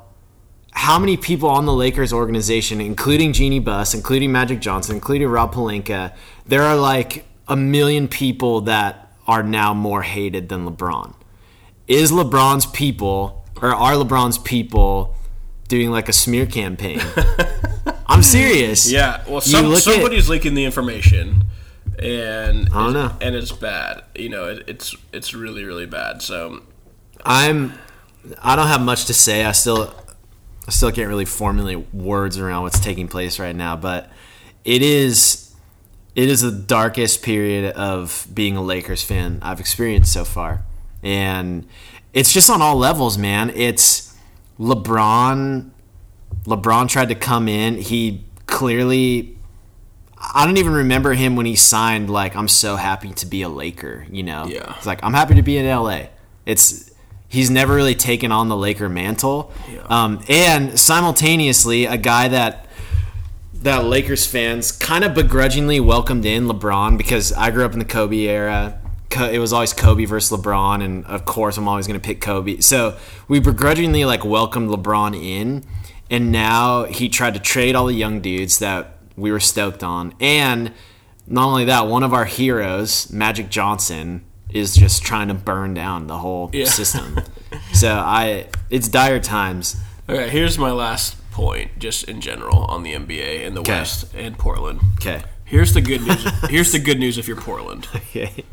how 0.80 0.98
many 0.98 1.18
people 1.18 1.50
on 1.50 1.66
the 1.66 1.74
Lakers 1.74 2.14
organization, 2.14 2.80
including 2.80 3.34
Jeanie 3.34 3.60
Buss, 3.60 3.94
including 3.94 4.32
Magic 4.32 4.62
Johnson, 4.62 4.96
including 4.96 5.28
Rob 5.28 5.54
Pelinka, 5.54 6.14
there 6.46 6.64
are 6.64 6.78
like 6.78 7.26
a 7.50 7.58
million 7.58 8.08
people 8.08 8.62
that 8.62 9.12
are 9.28 9.44
now 9.44 9.74
more 9.74 10.04
hated 10.04 10.48
than 10.48 10.66
LeBron. 10.66 11.14
Is 11.90 12.14
LeBron's 12.14 12.66
people, 12.66 13.46
or 13.62 13.76
are 13.76 13.96
LeBron's 13.96 14.38
people 14.38 15.16
doing 15.68 15.92
like 15.92 16.08
a 16.08 16.14
smear 16.14 16.46
campaign? 16.46 17.02
I'm 18.08 18.24
serious. 18.24 18.90
Yeah, 18.90 19.22
well, 19.28 19.42
some, 19.42 19.66
look 19.66 19.80
at- 19.80 19.84
somebody's 19.84 20.30
leaking 20.30 20.54
the 20.54 20.64
information, 20.64 21.44
and 22.02 22.70
I 22.70 22.86
don't 22.86 22.94
know. 22.94 23.18
and 23.20 23.36
it's 23.36 23.52
bad. 23.52 24.04
You 24.16 24.30
know, 24.30 24.46
it, 24.46 24.64
it's 24.66 24.96
it's 25.12 25.34
really 25.34 25.66
really 25.66 25.88
bad. 25.88 26.22
So 26.22 26.62
I'm 27.26 27.74
I 28.42 28.56
don't 28.56 28.68
have 28.68 28.82
much 28.82 29.06
to 29.08 29.14
say. 29.14 29.44
I 29.44 29.52
still 29.52 29.94
I 30.70 30.72
still 30.72 30.92
can't 30.92 31.08
really 31.08 31.26
formulate 31.26 31.92
words 31.96 32.38
around 32.38 32.62
what's 32.62 32.80
taking 32.80 33.08
place 33.08 33.40
right 33.40 33.56
now, 33.56 33.76
but 33.76 34.08
it 34.64 34.84
is 34.84 35.52
it 36.14 36.30
is 36.30 36.42
the 36.42 36.52
darkest 36.52 37.24
period 37.24 37.74
of 37.76 38.28
being 38.32 38.56
a 38.56 38.62
Lakers 38.62 39.02
fan 39.02 39.40
I've 39.42 39.60
experienced 39.60 40.14
so 40.14 40.24
far. 40.24 40.64
And 41.02 41.68
it's 42.14 42.32
just 42.32 42.52
on 42.52 42.62
all 42.62 42.76
levels, 42.76 43.18
man. 43.18 43.50
It's 43.56 44.16
LeBron 44.60 45.72
LeBron 46.46 46.88
tried 46.88 47.10
to 47.10 47.16
come 47.16 47.48
in. 47.48 47.78
He 47.80 48.24
clearly 48.46 49.36
I 50.20 50.46
don't 50.46 50.58
even 50.58 50.74
remember 50.74 51.14
him 51.14 51.36
when 51.36 51.48
he 51.48 51.56
signed 51.56 52.12
like 52.12 52.36
I'm 52.36 52.48
so 52.48 52.76
happy 52.76 53.12
to 53.12 53.26
be 53.26 53.42
a 53.42 53.50
Laker, 53.50 54.06
you 54.12 54.22
know. 54.22 54.46
Yeah. 54.46 54.76
It's 54.78 54.86
like 54.86 55.04
I'm 55.04 55.16
happy 55.16 55.34
to 55.34 55.42
be 55.42 55.58
in 55.58 55.66
LA. 55.66 56.10
It's 56.46 56.89
he's 57.30 57.50
never 57.50 57.76
really 57.76 57.96
taken 57.96 58.32
on 58.32 58.50
the 58.50 58.58
Laker 58.58 58.90
mantle. 58.90 59.54
Yeah. 59.72 59.84
Um, 59.88 60.24
and 60.28 60.78
simultaneously 60.78 61.86
a 61.86 61.96
guy 61.96 62.28
that 62.28 62.66
that 63.54 63.86
Lakers 63.86 64.26
fans 64.26 64.72
kind 64.72 65.04
of 65.04 65.14
begrudgingly 65.14 65.80
welcomed 65.82 66.26
in 66.26 66.46
LeBron 66.46 66.98
because 66.98 67.34
I 67.34 67.52
grew 67.52 67.66
up 67.66 67.74
in 67.74 67.80
the 67.80 67.86
Kobe 67.86 68.18
era. 68.18 68.80
It 69.12 69.40
was 69.40 69.52
always 69.52 69.74
Kobe 69.74 70.06
versus 70.06 70.38
LeBron, 70.38 70.84
and 70.84 71.06
of 71.06 71.26
course, 71.26 71.58
I'm 71.58 71.68
always 71.68 71.88
going 71.88 72.00
to 72.00 72.06
pick 72.06 72.22
Kobe. 72.22 72.62
So 72.62 72.98
we 73.28 73.40
begrudgingly 73.40 74.06
like 74.06 74.24
welcomed 74.24 74.70
LeBron 74.70 75.22
in, 75.22 75.66
and 76.10 76.32
now 76.32 76.86
he 76.86 77.10
tried 77.10 77.34
to 77.34 77.40
trade 77.40 77.76
all 77.76 77.88
the 77.88 77.96
young 77.96 78.22
dudes 78.22 78.60
that 78.60 78.98
we 79.18 79.32
were 79.32 79.40
stoked 79.42 79.84
on, 79.84 80.14
and 80.22 80.72
not 81.28 81.48
only 81.48 81.66
that, 81.66 81.88
one 81.88 82.04
of 82.04 82.14
our 82.14 82.26
heroes, 82.26 83.12
Magic 83.12 83.50
Johnson, 83.50 84.24
is 84.50 84.76
just 84.76 85.04
trying 85.04 85.28
to 85.28 85.34
burn 85.34 85.74
down 85.74 86.08
the 86.08 86.18
whole 86.18 86.50
Yeah. 86.54 86.66
system. 86.66 87.20
so 87.74 87.94
I, 87.96 88.48
it's 88.70 88.88
dire 88.88 89.20
times. 89.20 89.76
okay, 90.08 90.30
here's 90.30 90.58
my 90.58 90.72
last 90.72 91.16
point, 91.32 91.78
just 91.80 92.04
in 92.06 92.20
general 92.22 92.66
on 92.66 92.84
the 92.84 92.94
NBA 92.94 93.44
in 93.44 93.54
the 93.54 93.62
Okay. 93.62 93.72
West 93.74 94.06
and 94.16 94.38
Portland. 94.38 94.80
Okay. 94.96 95.22
Here's 95.46 95.74
the 95.74 95.82
good 95.82 96.02
news. 96.02 96.24
here's 96.50 96.72
the 96.72 96.80
good 96.80 97.00
news 97.00 97.18
if 97.18 97.28
you're 97.28 97.38
Portland. 97.40 97.88
Okay. 97.96 98.44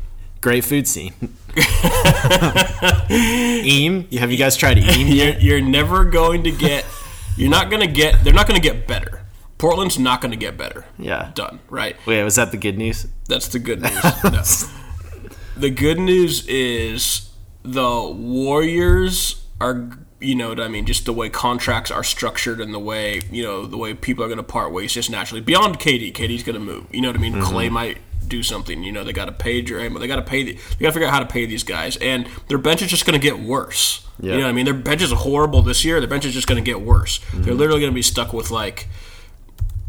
Great 0.41 0.63
food 0.65 0.87
scene. 0.87 1.13
Eam? 3.09 4.07
Have 4.11 4.31
you 4.31 4.37
guys 4.37 4.55
tried 4.55 4.77
Eam 4.77 5.07
You're, 5.07 5.33
you're 5.39 5.61
never 5.61 6.05
going 6.05 6.43
to 6.43 6.51
get. 6.51 6.85
You're 7.35 7.49
not 7.49 7.69
going 7.69 7.81
to 7.85 7.91
get. 7.91 8.23
They're 8.23 8.33
not 8.33 8.47
going 8.47 8.59
to 8.59 8.67
get 8.67 8.87
better. 8.87 9.23
Portland's 9.57 9.97
not 9.97 10.21
going 10.21 10.31
to 10.31 10.37
get 10.37 10.57
better. 10.57 10.85
Yeah. 10.99 11.31
Done. 11.33 11.59
Right. 11.69 11.95
Wait, 12.05 12.23
was 12.23 12.35
that 12.35 12.51
the 12.51 12.57
good 12.57 12.77
news? 12.77 13.07
That's 13.27 13.47
the 13.47 13.59
good 13.59 13.81
news. 13.83 14.03
No. 14.23 14.43
The 15.59 15.69
good 15.69 15.99
news 15.99 16.45
is 16.47 17.29
the 17.63 18.01
Warriors 18.01 19.43
are, 19.59 19.89
you 20.19 20.35
know 20.35 20.49
what 20.49 20.59
I 20.59 20.67
mean, 20.67 20.85
just 20.85 21.05
the 21.05 21.13
way 21.13 21.29
contracts 21.29 21.89
are 21.89 22.03
structured 22.03 22.61
and 22.61 22.73
the 22.73 22.79
way, 22.79 23.21
you 23.31 23.43
know, 23.43 23.65
the 23.65 23.77
way 23.77 23.93
people 23.93 24.23
are 24.23 24.27
going 24.27 24.37
to 24.37 24.43
part 24.43 24.71
ways 24.71 24.93
just 24.93 25.09
naturally. 25.09 25.41
Beyond 25.41 25.79
KD, 25.79 26.13
KD's 26.13 26.43
going 26.43 26.53
to 26.53 26.63
move. 26.63 26.85
You 26.91 27.01
know 27.01 27.09
what 27.09 27.17
I 27.17 27.19
mean? 27.19 27.33
Mm-hmm. 27.33 27.55
Klay 27.55 27.71
might 27.71 27.97
do 28.27 28.43
something. 28.43 28.83
You 28.83 28.91
know, 28.91 29.03
they 29.03 29.13
got 29.13 29.25
to 29.25 29.31
pay 29.31 29.63
Draymond. 29.63 29.99
They 29.99 30.07
got 30.07 30.17
to 30.17 30.21
pay. 30.21 30.43
The, 30.43 30.53
they 30.53 30.83
got 30.83 30.89
to 30.89 30.91
figure 30.91 31.07
out 31.07 31.13
how 31.13 31.19
to 31.19 31.25
pay 31.25 31.45
these 31.45 31.63
guys, 31.63 31.97
and 31.97 32.27
their 32.47 32.57
bench 32.57 32.81
is 32.81 32.89
just 32.89 33.05
going 33.05 33.19
to 33.19 33.23
get 33.23 33.39
worse. 33.39 34.05
Yeah. 34.19 34.33
You 34.33 34.37
know 34.39 34.43
what 34.45 34.49
I 34.49 34.53
mean? 34.53 34.65
Their 34.65 34.73
bench 34.73 35.01
is 35.01 35.11
horrible 35.11 35.61
this 35.61 35.85
year. 35.85 35.99
Their 35.99 36.09
bench 36.09 36.25
is 36.25 36.33
just 36.33 36.47
going 36.47 36.63
to 36.63 36.65
get 36.65 36.81
worse. 36.81 37.19
They're 37.19 37.41
mm-hmm. 37.41 37.51
literally 37.51 37.79
going 37.79 37.91
to 37.91 37.95
be 37.95 38.01
stuck 38.01 38.33
with 38.33 38.51
like 38.51 38.89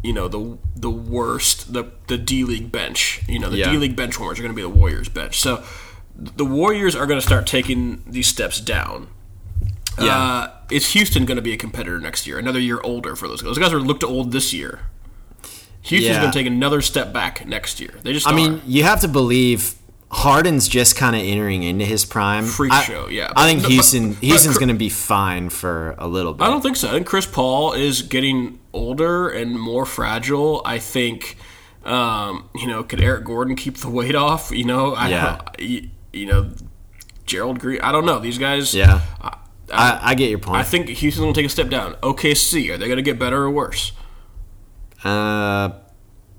you 0.03 0.13
know 0.13 0.29
the 0.29 0.59
the 0.77 0.91
worst 0.91 1.73
the 1.73 1.91
the 2.07 2.17
D 2.19 2.45
League 2.45 2.71
bench. 2.73 3.23
You 3.29 3.39
know 3.39 3.51
the 3.51 3.59
Yeah. 3.59 3.71
D 3.73 3.79
League 3.79 3.97
bench 3.97 4.19
warmers 4.19 4.39
are 4.39 4.43
going 4.43 4.53
to 4.53 4.57
be 4.57 4.63
the 4.63 4.69
Warriors 4.69 5.09
bench. 5.09 5.41
So 5.41 5.63
the 6.17 6.45
Warriors 6.45 6.95
are 6.97 7.07
going 7.07 7.19
to 7.21 7.27
start 7.27 7.47
taking 7.47 8.03
these 8.07 8.27
steps 8.27 8.61
down. 8.61 9.09
Yeah. 10.01 10.17
Uh, 10.17 10.51
is 10.71 10.93
Houston 10.93 11.25
going 11.25 11.37
to 11.37 11.43
be 11.43 11.53
a 11.53 11.57
competitor 11.57 11.99
next 11.99 12.27
year? 12.27 12.39
Another 12.39 12.61
year 12.61 12.81
older 12.85 13.17
for 13.17 13.27
those 13.29 13.43
guys. 13.43 13.49
Those 13.51 13.59
guys 13.59 13.73
are 13.73 13.81
looked 13.81 14.05
old 14.05 14.31
this 14.33 14.53
year. 14.53 14.81
Houston's 15.83 16.15
Yeah. 16.17 16.21
going 16.21 16.33
to 16.33 16.39
take 16.39 16.47
another 16.47 16.81
step 16.83 17.13
back 17.13 17.47
next 17.47 17.81
year. 17.81 17.95
They 18.03 18.13
just 18.13 18.27
I 18.27 18.31
are. 18.33 18.35
mean, 18.35 18.63
you 18.67 18.83
have 18.85 19.01
to 19.01 19.09
believe 19.09 19.75
Harden's 20.11 20.69
just 20.69 20.97
kind 20.97 21.15
of 21.15 21.23
entering 21.23 21.63
into 21.63 21.85
his 21.85 22.05
prime. 22.07 22.45
Freak 22.47 22.73
I- 22.73 22.83
show, 22.83 23.09
yeah. 23.09 23.31
I 23.37 23.47
think 23.47 23.63
But- 23.63 23.71
Houston 23.73 24.13
but- 24.15 24.23
Houston's 24.25 24.57
going 24.59 24.71
to 24.71 24.75
be 24.75 24.89
fine 24.89 25.51
for 25.51 25.95
a 25.99 26.09
little 26.09 26.33
bit. 26.33 26.45
I 26.45 26.47
don't 26.49 26.63
think 26.63 26.77
so. 26.77 26.89
I 26.89 26.93
think 26.93 27.07
Chris 27.07 27.27
Paul 27.27 27.75
is 27.75 28.03
getting 28.03 28.59
older 28.73 29.29
and 29.29 29.59
more 29.61 29.85
fragile. 29.85 30.63
I 30.65 30.79
think, 30.79 31.37
um, 31.85 32.49
you 32.55 32.67
know, 32.67 32.83
could 32.83 33.01
Eric 33.03 33.25
Gordon 33.25 33.55
keep 33.55 33.77
the 33.77 33.91
weight 33.91 34.15
off? 34.15 34.51
You 34.51 34.65
know, 34.65 34.95
I 34.95 35.09
Yeah. 35.11 35.41
you, 35.59 35.89
you 36.15 36.25
know, 36.27 36.51
Gerald 37.27 37.59
Green. 37.61 37.81
I 37.83 37.93
don't 37.93 38.07
know. 38.07 38.19
These 38.19 38.39
guys. 38.39 38.75
Yeah. 38.75 39.01
I, 39.21 39.37
I, 39.71 39.99
I 40.03 40.15
get 40.15 40.31
your 40.31 40.39
point. 40.39 40.57
I 40.57 40.63
think 40.63 40.89
Houston's 40.89 41.23
going 41.23 41.35
to 41.35 41.39
take 41.39 41.47
a 41.47 41.51
step 41.51 41.69
down. 41.69 41.93
OKC, 42.03 42.71
are 42.73 42.79
they 42.79 42.87
going 42.87 42.97
to 42.97 43.03
get 43.03 43.19
better 43.19 43.43
or 43.43 43.51
worse? 43.51 43.93
uh, 45.05 45.69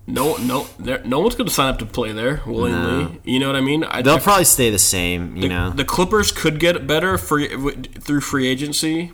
No, 0.10 0.36
no, 0.38 0.66
they're- 0.80 1.02
no 1.06 1.20
one's 1.20 1.36
going 1.36 1.48
to 1.48 1.54
sign 1.54 1.70
up 1.70 1.80
to 1.80 1.86
play 1.86 2.12
there 2.12 2.42
willingly. 2.46 3.22
You 3.24 3.40
know 3.40 3.48
what 3.48 3.56
I 3.56 3.62
mean? 3.62 3.84
I, 3.84 4.02
they'll 4.02 4.20
probably 4.20 4.44
stay 4.46 4.70
the 4.70 4.80
same. 4.80 5.36
You 5.38 5.50
know, 5.50 5.70
the 5.70 5.86
Clippers 5.86 6.32
could 6.32 6.60
get 6.60 6.88
better 6.88 7.18
free, 7.18 7.50
w- 7.50 7.82
through 7.82 8.22
free 8.22 8.48
agency. 8.48 9.12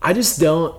I 0.00 0.12
just 0.12 0.38
don't. 0.40 0.74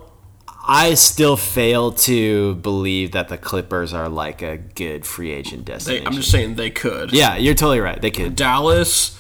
I 0.70 0.96
still 0.96 1.38
fail 1.38 1.92
to 1.94 2.56
believe 2.56 3.12
that 3.14 3.30
the 3.30 3.38
Clippers 3.38 3.94
are 3.94 4.10
like 4.10 4.42
a 4.42 4.58
good 4.58 5.06
free 5.06 5.32
agent 5.32 5.66
They, 5.66 5.74
destination. 5.74 6.08
I'm 6.08 6.14
just 6.14 6.30
saying 6.32 6.56
they 6.56 6.70
could. 6.70 7.14
yeah, 7.14 7.38
you're 7.38 7.54
totally 7.54 7.80
right. 7.80 8.02
They 8.02 8.12
could. 8.12 8.36
Dallas 8.36 9.18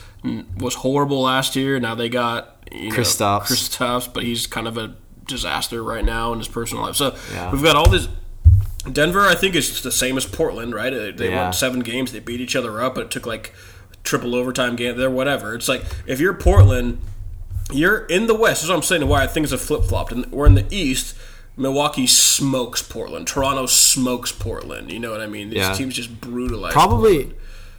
was 0.57 0.75
horrible 0.75 1.21
last 1.21 1.55
year. 1.55 1.79
Now 1.79 1.95
they 1.95 2.09
got 2.09 2.67
you 2.71 2.89
know, 2.89 2.95
Kristaps. 2.95 3.43
Kristaps, 3.43 4.13
but 4.13 4.23
he's 4.23 4.45
kind 4.45 4.67
of 4.67 4.77
a 4.77 4.95
disaster 5.25 5.81
right 5.83 6.03
now 6.03 6.33
in 6.33 6.39
his 6.39 6.47
personal 6.49 6.83
life. 6.83 6.95
So 6.95 7.15
Yeah. 7.33 7.51
we've 7.51 7.63
got 7.63 7.75
all 7.77 7.89
this. 7.89 8.07
Denver, 8.91 9.21
I 9.28 9.36
think, 9.36 9.55
is 9.55 9.82
the 9.82 9.91
same 9.91 10.17
as 10.17 10.25
Portland, 10.25 10.73
right? 10.73 11.15
They, 11.17 11.30
Yeah. 11.30 11.43
won 11.45 11.53
seven 11.53 11.82
games. 11.82 12.11
They 12.11 12.19
beat 12.19 12.39
each 12.41 12.55
other 12.55 12.82
up, 12.82 12.95
but 12.95 13.05
it 13.05 13.11
took 13.11 13.25
like 13.25 13.53
triple 14.03 14.36
overtime 14.36 14.75
game. 14.75 14.97
There, 14.97 15.09
whatever. 15.09 15.53
It's 15.55 15.67
like 15.67 15.84
if 16.05 16.19
you're 16.19 16.34
Portland, 16.34 16.99
you're 17.71 18.05
in 18.05 18.28
the 18.28 18.34
West. 18.36 18.61
This 18.61 18.63
is 18.65 18.69
what 18.69 18.75
I'm 18.78 18.82
saying. 18.84 19.07
Why 19.07 19.28
things 19.28 19.51
have 19.51 19.61
flip 19.61 19.84
flopped. 19.84 20.11
And 20.13 20.25
we're 20.32 20.45
in 20.45 20.55
the 20.55 20.65
East. 20.69 21.15
Milwaukee 21.57 22.07
smokes 22.07 22.82
Portland. 22.84 23.28
Toronto 23.28 23.65
smokes 23.65 24.32
Portland. 24.32 24.91
You 24.91 24.99
know 24.99 25.11
what 25.11 25.21
I 25.21 25.28
mean? 25.28 25.49
These 25.49 25.57
Yeah. 25.59 25.73
teams 25.73 25.95
just 25.95 26.21
brutalize. 26.21 26.71
Probably. 26.71 27.34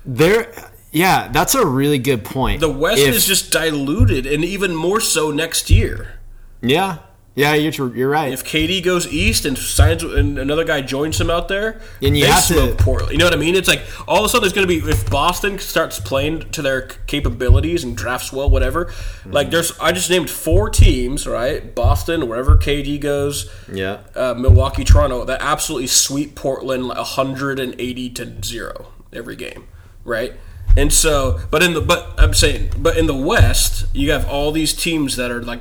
There. 0.05 0.53
Yeah, 0.91 1.29
that's 1.31 1.55
a 1.55 1.65
really 1.65 1.99
good 1.99 2.25
point. 2.25 2.61
The 2.61 2.69
West 2.69 2.99
If- 3.01 3.15
is 3.15 3.25
just 3.27 3.51
diluted, 3.53 4.27
and 4.27 4.45
even 4.45 4.75
more 4.75 5.01
so 5.01 5.31
next 5.31 5.71
year. 5.71 6.15
Yeah. 6.61 6.97
Yeah, 7.35 7.55
you're 7.55 7.95
you're 7.95 8.09
right. 8.11 8.33
If 8.33 8.43
KD 8.45 8.83
goes 8.83 9.07
east 9.13 9.45
and 9.45 9.57
signs, 9.57 10.03
and 10.03 10.41
another 10.41 10.65
guy 10.65 10.81
joins 10.81 11.21
him 11.21 11.31
out 11.31 11.47
there, 11.47 11.81
And 12.03 12.17
you 12.19 12.25
they 12.25 12.31
have 12.31 12.45
to- 12.49 12.55
smoke 12.55 12.79
Portland. 12.79 13.13
You 13.13 13.19
know 13.19 13.27
what 13.27 13.33
I 13.35 13.37
mean? 13.37 13.55
It's 13.55 13.69
like 13.69 13.83
all 14.09 14.19
of 14.19 14.25
a 14.25 14.29
sudden 14.29 14.43
there's 14.43 14.53
going 14.53 14.67
to 14.67 14.81
be 14.81 14.91
if 14.91 15.09
Boston 15.09 15.61
starts 15.61 16.01
playing 16.01 16.51
to 16.51 16.63
their 16.63 16.83
capabilities 17.07 17.85
and 17.85 17.97
drafts 17.97 18.33
well, 18.33 18.51
whatever. 18.51 18.87
Mm-hmm. 18.87 19.31
Like 19.33 19.51
there's, 19.53 19.79
I 19.79 19.93
just 19.93 20.11
named 20.11 20.29
four 20.31 20.69
teams, 20.69 21.29
right? 21.29 21.73
Boston, 21.77 22.27
wherever 22.29 22.57
KD 22.57 23.01
goes, 23.01 23.49
yeah. 23.73 23.99
uh, 24.17 24.35
Milwaukee, 24.37 24.83
Toronto, 24.83 25.25
that 25.25 25.41
absolutely 25.41 25.87
sweep 25.87 26.35
Portland 26.35 26.89
180 26.89 28.11
to 28.11 28.43
zero 28.45 28.87
every 29.13 29.37
game, 29.37 29.69
right? 30.03 30.33
And 30.77 30.93
so, 30.93 31.39
but 31.53 31.63
in 31.63 31.75
the 31.75 31.81
but 31.81 32.15
I'm 32.19 32.35
saying, 32.35 32.71
but 32.79 32.97
in 32.99 33.07
the 33.07 33.17
West, 33.17 33.87
you 33.95 34.11
have 34.11 34.29
all 34.29 34.51
these 34.53 34.75
teams 34.75 35.17
that 35.17 35.31
are 35.31 35.43
like 35.43 35.61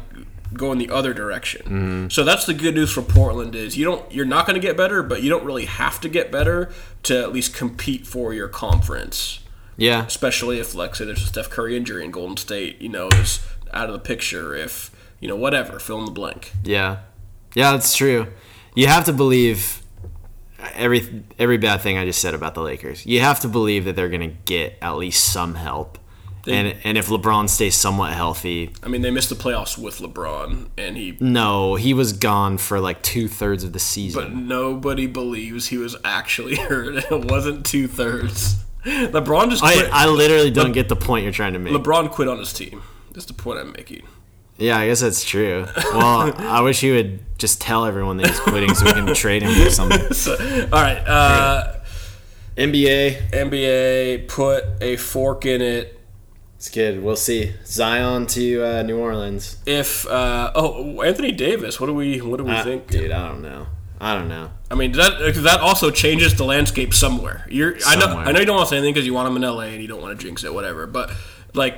going 0.57 0.79
the 0.79 0.89
other 0.89 1.13
direction. 1.13 1.61
Mm-hmm. 1.61 2.07
So 2.09 2.23
that's 2.23 2.45
the 2.45 2.53
good 2.53 2.75
news 2.75 2.91
for 2.91 3.01
Portland 3.01 3.55
is 3.55 3.77
you 3.77 3.85
don't 3.85 4.11
you're 4.11 4.25
not 4.25 4.45
going 4.45 4.59
to 4.59 4.65
get 4.65 4.75
better, 4.75 5.03
but 5.03 5.23
you 5.23 5.29
don't 5.29 5.45
really 5.45 5.65
have 5.65 6.01
to 6.01 6.09
get 6.09 6.31
better 6.31 6.71
to 7.03 7.21
at 7.21 7.31
least 7.31 7.53
compete 7.53 8.05
for 8.05 8.33
your 8.33 8.47
conference. 8.47 9.39
Yeah. 9.77 10.05
Especially 10.05 10.59
if, 10.59 10.73
like, 10.73 10.95
say, 10.95 11.05
there's 11.05 11.21
a 11.21 11.27
Steph 11.27 11.51
Curry 11.51 11.77
injury 11.77 12.03
in 12.03 12.09
Golden 12.09 12.35
State, 12.35 12.81
you 12.81 12.89
know, 12.89 13.09
is 13.09 13.45
out 13.71 13.87
of 13.87 13.93
the 13.93 13.99
picture. 13.99 14.55
If 14.55 14.91
you 15.19 15.27
know, 15.27 15.35
whatever, 15.35 15.79
fill 15.79 15.99
in 15.99 16.05
the 16.05 16.11
blank. 16.11 16.51
Yeah, 16.63 16.99
yeah, 17.53 17.71
that's 17.71 17.95
true. 17.95 18.27
You 18.75 18.87
have 18.87 19.05
to 19.05 19.13
believe 19.13 19.81
every 20.73 21.23
every 21.39 21.57
bad 21.57 21.81
thing 21.81 21.97
I 21.97 22.05
just 22.05 22.21
said 22.21 22.33
about 22.33 22.55
the 22.55 22.61
Lakers. 22.61 23.05
You 23.05 23.21
have 23.21 23.39
to 23.41 23.47
believe 23.47 23.85
that 23.85 23.95
they're 23.95 24.09
going 24.09 24.29
to 24.29 24.35
get 24.45 24.77
at 24.81 24.97
least 24.97 25.31
some 25.31 25.55
help, 25.55 25.97
and 26.47 26.75
and 26.83 26.97
if 26.97 27.07
LeBron 27.07 27.49
stays 27.49 27.75
somewhat 27.75 28.13
healthy, 28.13 28.71
I 28.83 28.87
mean, 28.87 29.01
they 29.01 29.11
missed 29.11 29.29
the 29.29 29.35
playoffs 29.35 29.77
with 29.77 29.99
LeBron, 29.99 30.67
and 30.77 30.97
he. 30.97 31.17
no, 31.19 31.75
he 31.75 31.93
was 31.93 32.13
gone 32.13 32.57
for 32.57 32.79
like 32.79 33.01
two 33.01 33.27
thirds 33.27 33.63
of 33.63 33.73
the 33.73 33.79
season. 33.79 34.23
But 34.23 34.33
nobody 34.33 35.07
believes 35.07 35.67
he 35.67 35.77
was 35.77 35.95
actually 36.03 36.55
hurt. 36.69 36.95
It 37.11 37.25
wasn't 37.25 37.65
two 37.65 37.87
thirds. 37.87 38.57
LeBron 38.85 39.49
just 39.49 39.63
I, 39.63 39.73
quit. 39.73 39.89
I 39.91 40.07
literally 40.07 40.51
don't 40.51 40.71
get 40.71 40.87
the 40.89 40.95
point 40.95 41.23
you're 41.23 41.33
trying 41.33 41.53
to 41.53 41.59
make. 41.59 41.73
LeBron 41.73 42.09
quit 42.11 42.27
on 42.27 42.39
his 42.39 42.53
team. 42.53 42.81
That's 43.11 43.25
the 43.25 43.33
point 43.33 43.59
I'm 43.59 43.71
making. 43.73 44.03
yeah, 44.57 44.77
I 44.77 44.87
guess 44.87 45.01
that's 45.01 45.23
true. 45.25 45.65
Well, 45.75 46.33
I 46.37 46.61
wish 46.61 46.79
he 46.81 46.91
would 46.91 47.19
just 47.37 47.59
tell 47.59 47.85
everyone 47.85 48.17
that 48.17 48.27
he's 48.27 48.39
quitting 48.39 48.73
so 48.75 48.85
we 48.85 48.93
can 48.93 49.13
trade 49.13 49.41
him 49.43 49.53
for 49.63 49.69
something. 49.71 49.99
So, 50.13 50.33
all 50.71 50.81
right, 50.81 50.97
uh, 51.05 51.73
NBA, 52.55 53.31
NBA 53.31 54.27
put 54.27 54.63
a 54.81 54.95
fork 54.97 55.45
in 55.45 55.61
it. 55.61 55.96
It's 56.57 56.69
good. 56.69 57.01
We'll 57.01 57.15
see. 57.15 57.53
Zion 57.65 58.27
to 58.27 58.63
uh, 58.65 58.83
New 58.83 58.97
Orleans. 58.97 59.57
If 59.65 60.05
uh, 60.07 60.51
oh 60.55 61.01
Anthony 61.01 61.31
Davis, 61.31 61.79
what 61.79 61.87
do 61.87 61.93
we 61.93 62.19
what 62.19 62.37
do 62.37 62.43
we 62.43 62.51
Uh, 62.51 62.63
think? 62.63 62.87
dude, 62.87 63.11
I 63.11 63.27
don't 63.29 63.41
know. 63.41 63.67
I 63.99 64.13
don't 64.13 64.27
know. 64.27 64.51
I 64.69 64.75
mean 64.75 64.91
that 64.91 65.33
that 65.37 65.59
also 65.59 65.89
changes 65.91 66.35
the 66.35 66.43
landscape 66.43 66.93
somewhere. 66.93 67.45
You're 67.49 67.77
I 67.85 67.95
know 67.95 68.07
I 68.07 68.31
know 68.31 68.39
you 68.39 68.45
don't 68.45 68.57
want 68.57 68.67
to 68.69 68.73
say 68.75 68.77
anything 68.77 68.93
because 68.93 69.05
you 69.07 69.13
want 69.13 69.27
him 69.29 69.35
in 69.37 69.41
LA 69.41 69.61
and 69.73 69.81
you 69.81 69.87
don't 69.87 70.01
want 70.01 70.19
to 70.19 70.23
jinx 70.25 70.43
it, 70.43 70.53
whatever. 70.53 70.85
But 70.85 71.11
like, 71.53 71.77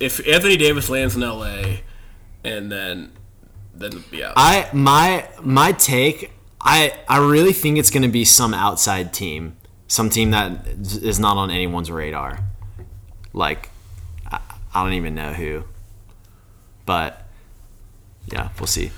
if 0.00 0.26
Anthony 0.28 0.56
Davis 0.56 0.90
lands 0.90 1.14
in 1.16 1.22
LA, 1.22 1.76
and 2.44 2.70
then 2.70 3.12
then 3.74 4.04
yeah, 4.12 4.32
I 4.36 4.68
my 4.72 5.28
my 5.42 5.72
take. 5.72 6.30
I 6.66 6.94
I 7.08 7.18
really 7.18 7.52
think 7.52 7.78
it's 7.78 7.90
going 7.90 8.02
to 8.04 8.08
be 8.08 8.24
some 8.24 8.54
outside 8.54 9.12
team, 9.12 9.56
some 9.86 10.08
team 10.10 10.30
that 10.30 10.66
is 11.02 11.18
not 11.20 11.36
on 11.36 11.50
anyone's 11.50 11.90
radar. 11.90 12.38
Like, 13.34 13.68
I, 14.74 14.82
don't 14.82 14.94
even 14.94 15.14
know 15.14 15.32
who. 15.32 15.64
But 16.86 17.26
yeah, 18.30 18.50
we'll 18.58 18.66
see. 18.66 18.90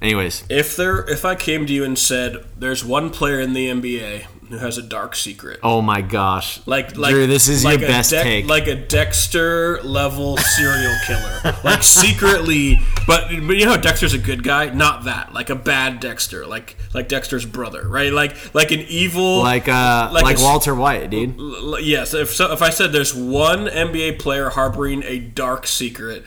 Anyways, 0.00 0.44
if 0.48 0.76
there 0.76 1.08
if 1.08 1.24
I 1.24 1.34
came 1.34 1.66
to 1.66 1.72
you 1.72 1.84
and 1.84 1.98
said 1.98 2.44
there's 2.58 2.84
one 2.84 3.10
player 3.10 3.40
in 3.40 3.52
the 3.52 3.68
NBA 3.68 4.26
who 4.48 4.58
has 4.58 4.78
a 4.78 4.82
dark 4.82 5.16
secret. 5.16 5.58
oh 5.62 5.80
my 5.82 6.00
gosh, 6.00 6.60
Like, 6.66 6.96
like, 6.96 7.12
Drew, 7.12 7.26
this 7.26 7.48
is 7.48 7.64
like 7.64 7.80
your 7.80 7.88
best 7.88 8.10
Dex- 8.10 8.22
take. 8.22 8.46
like 8.46 8.66
a 8.66 8.74
Dexter 8.74 9.82
level 9.82 10.36
serial 10.36 10.94
killer, 11.06 11.56
like 11.64 11.82
secretly. 11.82 12.78
But, 13.06 13.28
but 13.46 13.56
you 13.56 13.66
know, 13.66 13.76
Dexter's 13.76 14.14
a 14.14 14.18
good 14.18 14.42
guy. 14.42 14.70
Not 14.70 15.04
that, 15.04 15.32
like 15.32 15.50
a 15.50 15.54
bad 15.54 16.00
Dexter, 16.00 16.46
like 16.46 16.76
like 16.94 17.08
Dexter's 17.08 17.44
brother, 17.46 17.86
right? 17.88 18.12
Like 18.12 18.54
like 18.54 18.70
an 18.70 18.80
evil, 18.80 19.38
like 19.38 19.68
uh, 19.68 20.10
like 20.12 20.24
like, 20.24 20.38
a 20.38 20.42
Walter 20.42 20.74
White, 20.74 21.10
dude. 21.10 21.38
L- 21.38 21.80
yes. 21.80 22.14
If 22.14 22.34
so, 22.34 22.52
if 22.52 22.62
I 22.62 22.70
said 22.70 22.92
there's 22.92 23.14
one 23.14 23.66
NBA 23.66 24.18
player 24.18 24.50
harboring 24.50 25.02
a 25.04 25.18
dark 25.18 25.66
secret, 25.66 26.24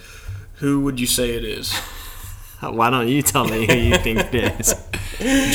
who 0.55 0.81
would 0.81 0.99
you 0.99 1.07
say 1.07 1.31
it 1.35 1.43
is? 1.43 1.73
Why 2.61 2.89
don't 2.89 3.07
you 3.07 3.21
tell 3.21 3.45
me 3.45 3.67
who 3.67 3.73
you 3.75 3.97
think 3.97 4.19
it 4.33 4.59
is? 4.59 4.73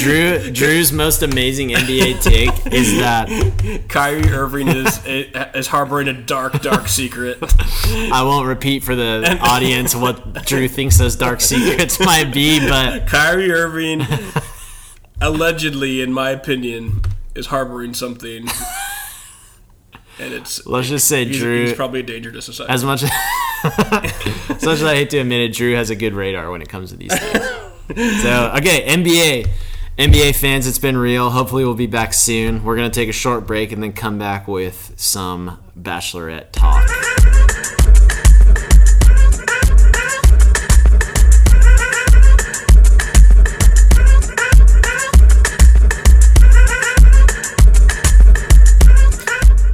Drew 0.03 0.51
Drew's 0.51 0.93
most 0.93 1.23
amazing 1.23 1.71
NBA 1.71 2.23
take 2.23 2.73
is 2.73 2.99
that 2.99 3.29
Kyrie 3.89 4.29
Irving 4.29 4.69
is 4.69 5.01
eh, 5.07 5.51
is 5.55 5.69
harboring 5.69 6.09
a 6.09 6.13
dark, 6.13 6.61
dark 6.63 6.89
secret. 6.89 7.39
I 8.13 8.23
won't 8.25 8.47
repeat 8.47 8.83
for 8.83 8.95
the 8.95 9.39
audience 9.41 9.95
what 9.95 10.45
Drew 10.47 10.69
thinks 10.69 10.99
those 10.99 11.17
dark 11.17 11.41
secrets 11.41 12.01
might 12.01 12.33
be, 12.33 12.61
but 12.61 13.07
Kyrie 13.07 13.53
Irving, 13.53 14.03
allegedly, 15.21 16.01
in 16.01 16.13
my 16.13 16.31
opinion, 16.31 17.03
is 17.35 17.47
harboring 17.47 17.95
something, 17.95 18.47
and 20.23 20.35
it's 20.35 20.67
let's 20.67 20.89
just 20.89 21.09
say 21.09 21.25
he's, 21.25 21.39
Drew. 21.39 21.67
he's 21.67 21.75
probably 21.75 22.01
a 22.01 22.05
danger 22.05 22.31
to 22.33 22.41
society. 22.41 22.73
as 22.73 22.85
much 22.85 23.03
as 23.03 23.11
much 24.63 24.65
as 24.67 24.83
I 24.85 24.95
hate 24.95 25.11
to 25.11 25.19
admit 25.19 25.41
it, 25.41 25.55
Drew 25.55 25.75
has 25.75 25.91
a 25.91 25.97
good 25.97 26.15
radar 26.15 26.51
when 26.51 26.63
it 26.63 26.69
comes 26.69 26.91
to 26.91 26.97
these 26.97 27.17
things. 27.19 28.23
so 28.23 28.53
okay, 28.57 28.87
NBA. 28.87 29.49
NBA 29.99 30.35
fans, 30.35 30.67
it's 30.67 30.79
been 30.79 30.97
real. 30.97 31.29
Hopefully, 31.29 31.65
we'll 31.65 31.75
be 31.75 31.87
back 31.87 32.15
soon. 32.15 32.65
We're 32.65 32.77
gonna 32.77 32.89
take 32.89 33.11
a 33.11 33.13
short 33.13 33.47
break 33.47 33.73
and 33.73 33.83
then 33.83 33.93
come 33.93 34.19
back 34.19 34.49
with 34.49 34.95
some 34.97 35.59
Bachelorette 35.79 36.51
talk. 36.53 36.89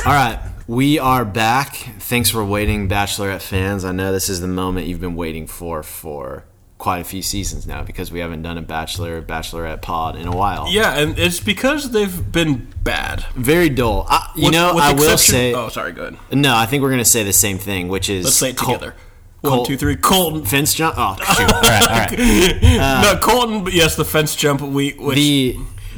All 0.09 0.15
right, 0.15 0.41
we 0.67 0.99
are 0.99 1.23
back. 1.27 1.75
Thanks 1.99 2.31
for 2.31 2.43
waiting, 2.43 2.89
Bachelorette 2.89 3.43
fans. 3.43 3.85
I 3.85 3.93
know 3.93 4.11
this 4.11 4.31
is 4.31 4.41
the 4.41 4.49
moment 4.49 4.87
you've 4.87 5.03
been 5.03 5.17
waiting 5.17 5.47
for 5.47 5.83
for 5.83 6.45
quite 6.79 7.01
a 7.01 7.05
few 7.05 7.21
seasons 7.21 7.67
now 7.67 7.83
because 7.83 8.11
we 8.11 8.21
haven't 8.21 8.41
done 8.41 8.57
a 8.57 8.63
Bachelor 8.63 9.21
Bachelorette 9.21 9.83
pod 9.83 10.17
in 10.17 10.27
a 10.27 10.35
while. 10.35 10.67
Yeah, 10.71 10.97
and 10.99 11.19
it's 11.19 11.41
because 11.41 11.91
they've 11.91 12.33
been 12.33 12.69
bad. 12.83 13.27
Very 13.35 13.69
dull. 13.69 14.07
I, 14.09 14.31
you 14.35 14.45
With- 14.45 14.53
know, 14.55 14.77
with 14.77 14.85
I 14.85 14.93
will 14.95 15.19
say. 15.19 15.53
Oh, 15.53 15.69
sorry. 15.69 15.93
Go 15.93 16.07
ahead. 16.07 16.19
No, 16.33 16.57
I 16.57 16.65
think 16.65 16.83
we're 16.83 16.91
gonna 16.91 17.05
say 17.05 17.23
the 17.23 17.33
same 17.35 17.59
thing, 17.59 17.89
which 17.89 18.09
is 18.09 18.25
Let's 18.25 18.37
say 18.37 18.51
it 18.51 18.57
Col- 18.57 18.75
together. 18.77 18.95
One, 19.43 19.53
Col- 19.53 19.67
two, 19.67 19.77
three. 19.77 19.97
Colton. 19.97 20.47
Fence 20.47 20.73
jump. 20.73 20.95
Oh, 20.97 21.17
shoot. 21.37 21.53
all 21.53 21.61
right, 21.61 21.83
all 21.83 21.89
right. 21.99 22.63
Uh, 22.81 23.13
no, 23.13 23.21
Colton. 23.21 23.63
but 23.65 23.75
Yes, 23.75 23.95
the 23.97 24.07
fence 24.07 24.35
jump. 24.35 24.63
We 24.63 24.93
which 24.93 25.17
the, 25.17 25.57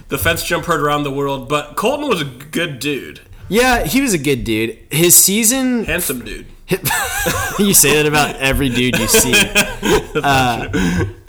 The 0.09 0.19
fence 0.19 0.43
jump 0.43 0.65
heard 0.65 0.81
around 0.81 1.05
the 1.05 1.13
world, 1.13 1.49
but 1.49 1.77
Colton 1.77 2.09
was 2.09 2.21
a 2.21 2.25
good 2.25 2.81
dude, 2.81 3.21
yeah, 3.51 3.85
he 3.85 4.01
was 4.01 4.15
a 4.15 4.19
good 4.19 4.45
dude. 4.45 4.79
His 4.91 5.15
season. 5.15 5.85
handsome 5.85 6.25
dude. 6.25 6.47
you 7.59 7.75
say 7.75 7.97
that 7.97 8.07
about 8.07 8.37
every 8.37 8.69
dude 8.69 8.99
you 8.99 9.07
see. 9.09 9.35
Uh, 10.13 10.67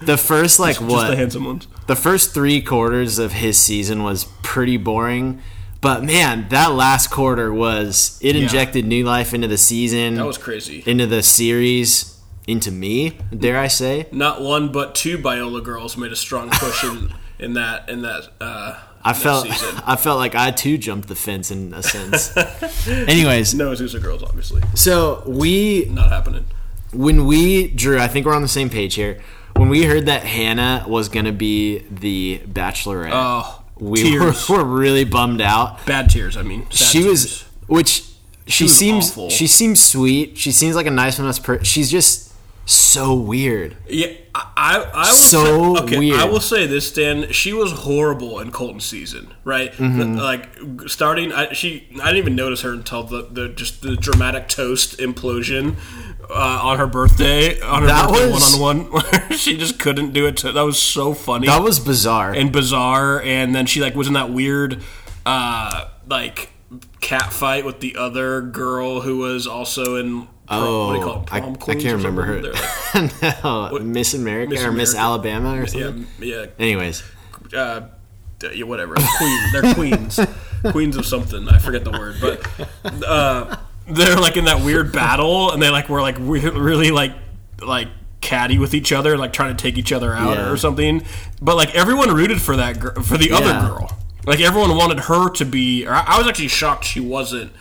the 0.01 0.17
first 0.17 0.59
like 0.59 0.77
Just 0.79 0.87
the 1.07 1.15
handsome 1.15 1.45
ones. 1.45 1.67
The 1.87 1.95
first 1.95 2.33
three 2.33 2.61
quarters 2.61 3.19
of 3.19 3.31
his 3.31 3.59
season 3.59 4.03
was 4.03 4.25
pretty 4.41 4.77
boring. 4.77 5.41
But 5.81 6.03
man, 6.03 6.47
that 6.49 6.71
last 6.73 7.09
quarter 7.11 7.53
was 7.53 8.19
it 8.21 8.35
injected 8.35 8.85
new 8.85 9.03
life 9.05 9.33
into 9.33 9.47
the 9.47 9.57
season, 9.57 10.15
That 10.15 10.25
was 10.25 10.37
crazy. 10.37 10.83
into 10.85 11.05
the 11.07 11.21
series, 11.23 12.19
into 12.47 12.71
me. 12.71 13.17
Dare 13.35 13.57
I 13.59 13.67
say? 13.67 14.07
Not 14.11 14.41
one 14.41 14.71
but 14.71 14.95
two 14.95 15.17
Biola 15.17 15.63
girls 15.63 15.95
made 15.95 16.11
a 16.11 16.15
strong 16.15 16.49
push 16.49 16.83
in, 16.83 17.13
in 17.39 17.53
that 17.53 17.87
in 17.89 18.01
that. 18.01 18.29
Uh, 18.41 18.79
I 19.03 19.13
felt 19.13 19.47
season. 19.47 19.81
I 19.85 19.95
felt 19.95 20.17
like 20.19 20.35
I 20.35 20.51
too 20.51 20.77
jumped 20.77 21.07
the 21.07 21.15
fence 21.15 21.51
in 21.51 21.73
a 21.73 21.81
sense. 21.83 22.35
Anyways, 22.87 23.53
no 23.53 23.71
Azusa 23.71 24.01
girls, 24.01 24.23
obviously 24.23 24.61
so 24.75 25.23
we 25.25 25.85
not 25.85 26.09
happening. 26.09 26.45
when 26.93 27.25
we 27.25 27.67
Drew, 27.67 27.99
I 27.99 28.07
think 28.07 28.25
we're 28.25 28.35
on 28.35 28.41
the 28.41 28.47
same 28.47 28.69
page 28.69 28.95
here. 28.95 29.21
When 29.55 29.69
we 29.69 29.83
heard 29.85 30.05
that 30.05 30.23
Hannah 30.23 30.85
was 30.87 31.09
gonna 31.09 31.31
be 31.33 31.79
the 31.89 32.41
Bachelorette, 32.47 33.11
Oh, 33.13 33.61
we 33.79 34.17
were, 34.19 34.33
were 34.49 34.63
really 34.63 35.03
bummed 35.03 35.41
out. 35.41 35.85
Bad 35.85 36.09
tears. 36.09 36.37
I 36.37 36.43
mean, 36.43 36.67
she 36.69 37.03
was, 37.03 37.23
tears. 37.25 37.43
which 37.67 38.03
she, 38.47 38.65
was 38.65 38.77
seems 38.77 39.11
awful. 39.11 39.29
she 39.29 39.47
seems 39.47 39.83
sweet. 39.83 40.37
She 40.37 40.51
seems 40.51 40.75
like 40.75 40.85
a 40.87 40.91
nice 40.91 41.19
enough 41.19 41.41
person. 41.43 41.63
She's 41.65 41.89
just 41.91 42.30
so 42.65 43.13
weird. 43.15 43.75
Yeah, 43.87 44.07
I, 44.33 44.87
I, 44.93 45.07
will 45.09 45.15
So 45.15 45.75
say, 45.75 45.81
okay, 45.83 45.99
weird. 45.99 46.19
I 46.19 46.25
will 46.25 46.39
say 46.39 46.65
this, 46.67 46.91
Dan. 46.93 47.31
She 47.31 47.51
was 47.53 47.71
horrible 47.71 48.39
in 48.39 48.51
Colton's 48.51 48.85
season, 48.85 49.33
right? 49.43 49.71
Mm-hmm. 49.73 50.15
Like 50.15 50.47
starting, 50.89 51.33
I, 51.33 51.51
she, 51.53 51.87
I 52.01 52.05
didn't 52.07 52.17
even 52.17 52.35
notice 52.35 52.61
her 52.61 52.71
until 52.71 53.03
the, 53.03 53.23
the 53.29 53.49
just 53.49 53.81
the 53.81 53.95
dramatic 53.97 54.47
toast 54.47 54.99
implosion 54.99 55.75
uh, 56.29 56.33
on 56.63 56.77
her 56.77 56.87
birthday 56.87 57.59
on 57.59 57.81
her 57.81 57.87
That 57.87 58.09
birthday 58.09 58.31
was- 58.31 58.57
one 58.57 58.79
on 58.85 58.91
one. 58.91 59.31
She 59.31 59.57
just 59.57 59.79
couldn't 59.79 60.11
do 60.13 60.27
it. 60.27 60.37
To, 60.37 60.51
that 60.51 60.61
was 60.61 60.79
so 60.79 61.13
funny 61.13 61.47
That 61.47 61.61
was 61.63 61.79
bizarre. 61.79 62.31
and 62.31 62.51
bizarre. 62.51 63.21
And 63.21 63.53
then 63.55 63.65
she 63.65 63.81
like 63.81 63.95
was 63.95 64.07
in 64.07 64.13
that 64.13 64.29
weird, 64.31 64.81
uh, 65.25 65.89
like 66.07 66.49
cat 66.99 67.33
fight 67.33 67.65
with 67.65 67.79
the 67.79 67.95
other 67.97 68.41
girl 68.41 69.01
who 69.01 69.17
was 69.17 69.47
also 69.47 69.95
in. 69.95 70.27
Prom, 70.47 70.87
what 70.87 70.93
do 70.93 70.99
you 70.99 71.05
call 71.05 71.15
oh, 71.17 71.21
it? 71.21 71.33
I, 71.33 71.39
Prom 71.39 71.53
I 71.53 71.57
queens 71.57 71.83
can't 71.83 71.97
remember 71.97 72.23
her. 72.23 72.41
Like- 72.41 73.43
no, 73.43 73.79
Miss 73.79 74.13
America 74.13 74.51
Miss 74.51 74.63
or 74.63 74.71
Miss 74.71 74.95
Alabama 74.95 75.55
or 75.55 75.61
yeah, 75.61 75.65
something. 75.65 76.07
yeah. 76.19 76.45
Anyways, 76.59 77.03
uh, 77.55 77.81
yeah, 78.53 78.63
whatever. 78.65 78.95
Queen, 79.17 79.39
they're 79.53 79.73
queens, 79.73 80.19
queens 80.71 80.97
of 80.97 81.05
something. 81.05 81.47
I 81.47 81.57
forget 81.57 81.83
the 81.83 81.91
word, 81.91 82.15
but 82.19 83.05
uh, 83.05 83.57
they're 83.87 84.17
like 84.17 84.37
in 84.37 84.45
that 84.45 84.63
weird 84.63 84.91
battle, 84.91 85.51
and 85.51 85.61
they 85.61 85.69
like 85.69 85.89
were 85.89 86.01
like 86.01 86.17
really 86.19 86.91
like 86.91 87.13
like 87.61 87.87
catty 88.21 88.57
with 88.57 88.73
each 88.73 88.91
other, 88.91 89.17
like 89.17 89.33
trying 89.33 89.55
to 89.55 89.61
take 89.61 89.77
each 89.77 89.91
other 89.91 90.13
out 90.13 90.37
Yeah. 90.37 90.51
or 90.51 90.57
something. 90.57 91.03
But 91.41 91.55
like 91.55 91.75
everyone 91.75 92.13
rooted 92.13 92.41
for 92.41 92.55
that 92.57 92.79
girl, 92.79 93.01
for 93.03 93.17
the 93.17 93.29
Yeah. 93.29 93.37
other 93.37 93.67
girl. 93.67 93.97
Like 94.25 94.39
everyone 94.39 94.75
wanted 94.77 94.99
her 95.01 95.29
to 95.31 95.45
be. 95.45 95.85
Or 95.87 95.93
I, 95.93 96.03
I 96.07 96.17
was 96.17 96.27
actually 96.27 96.47
shocked 96.49 96.85
she 96.85 96.99
wasn't. 96.99 97.51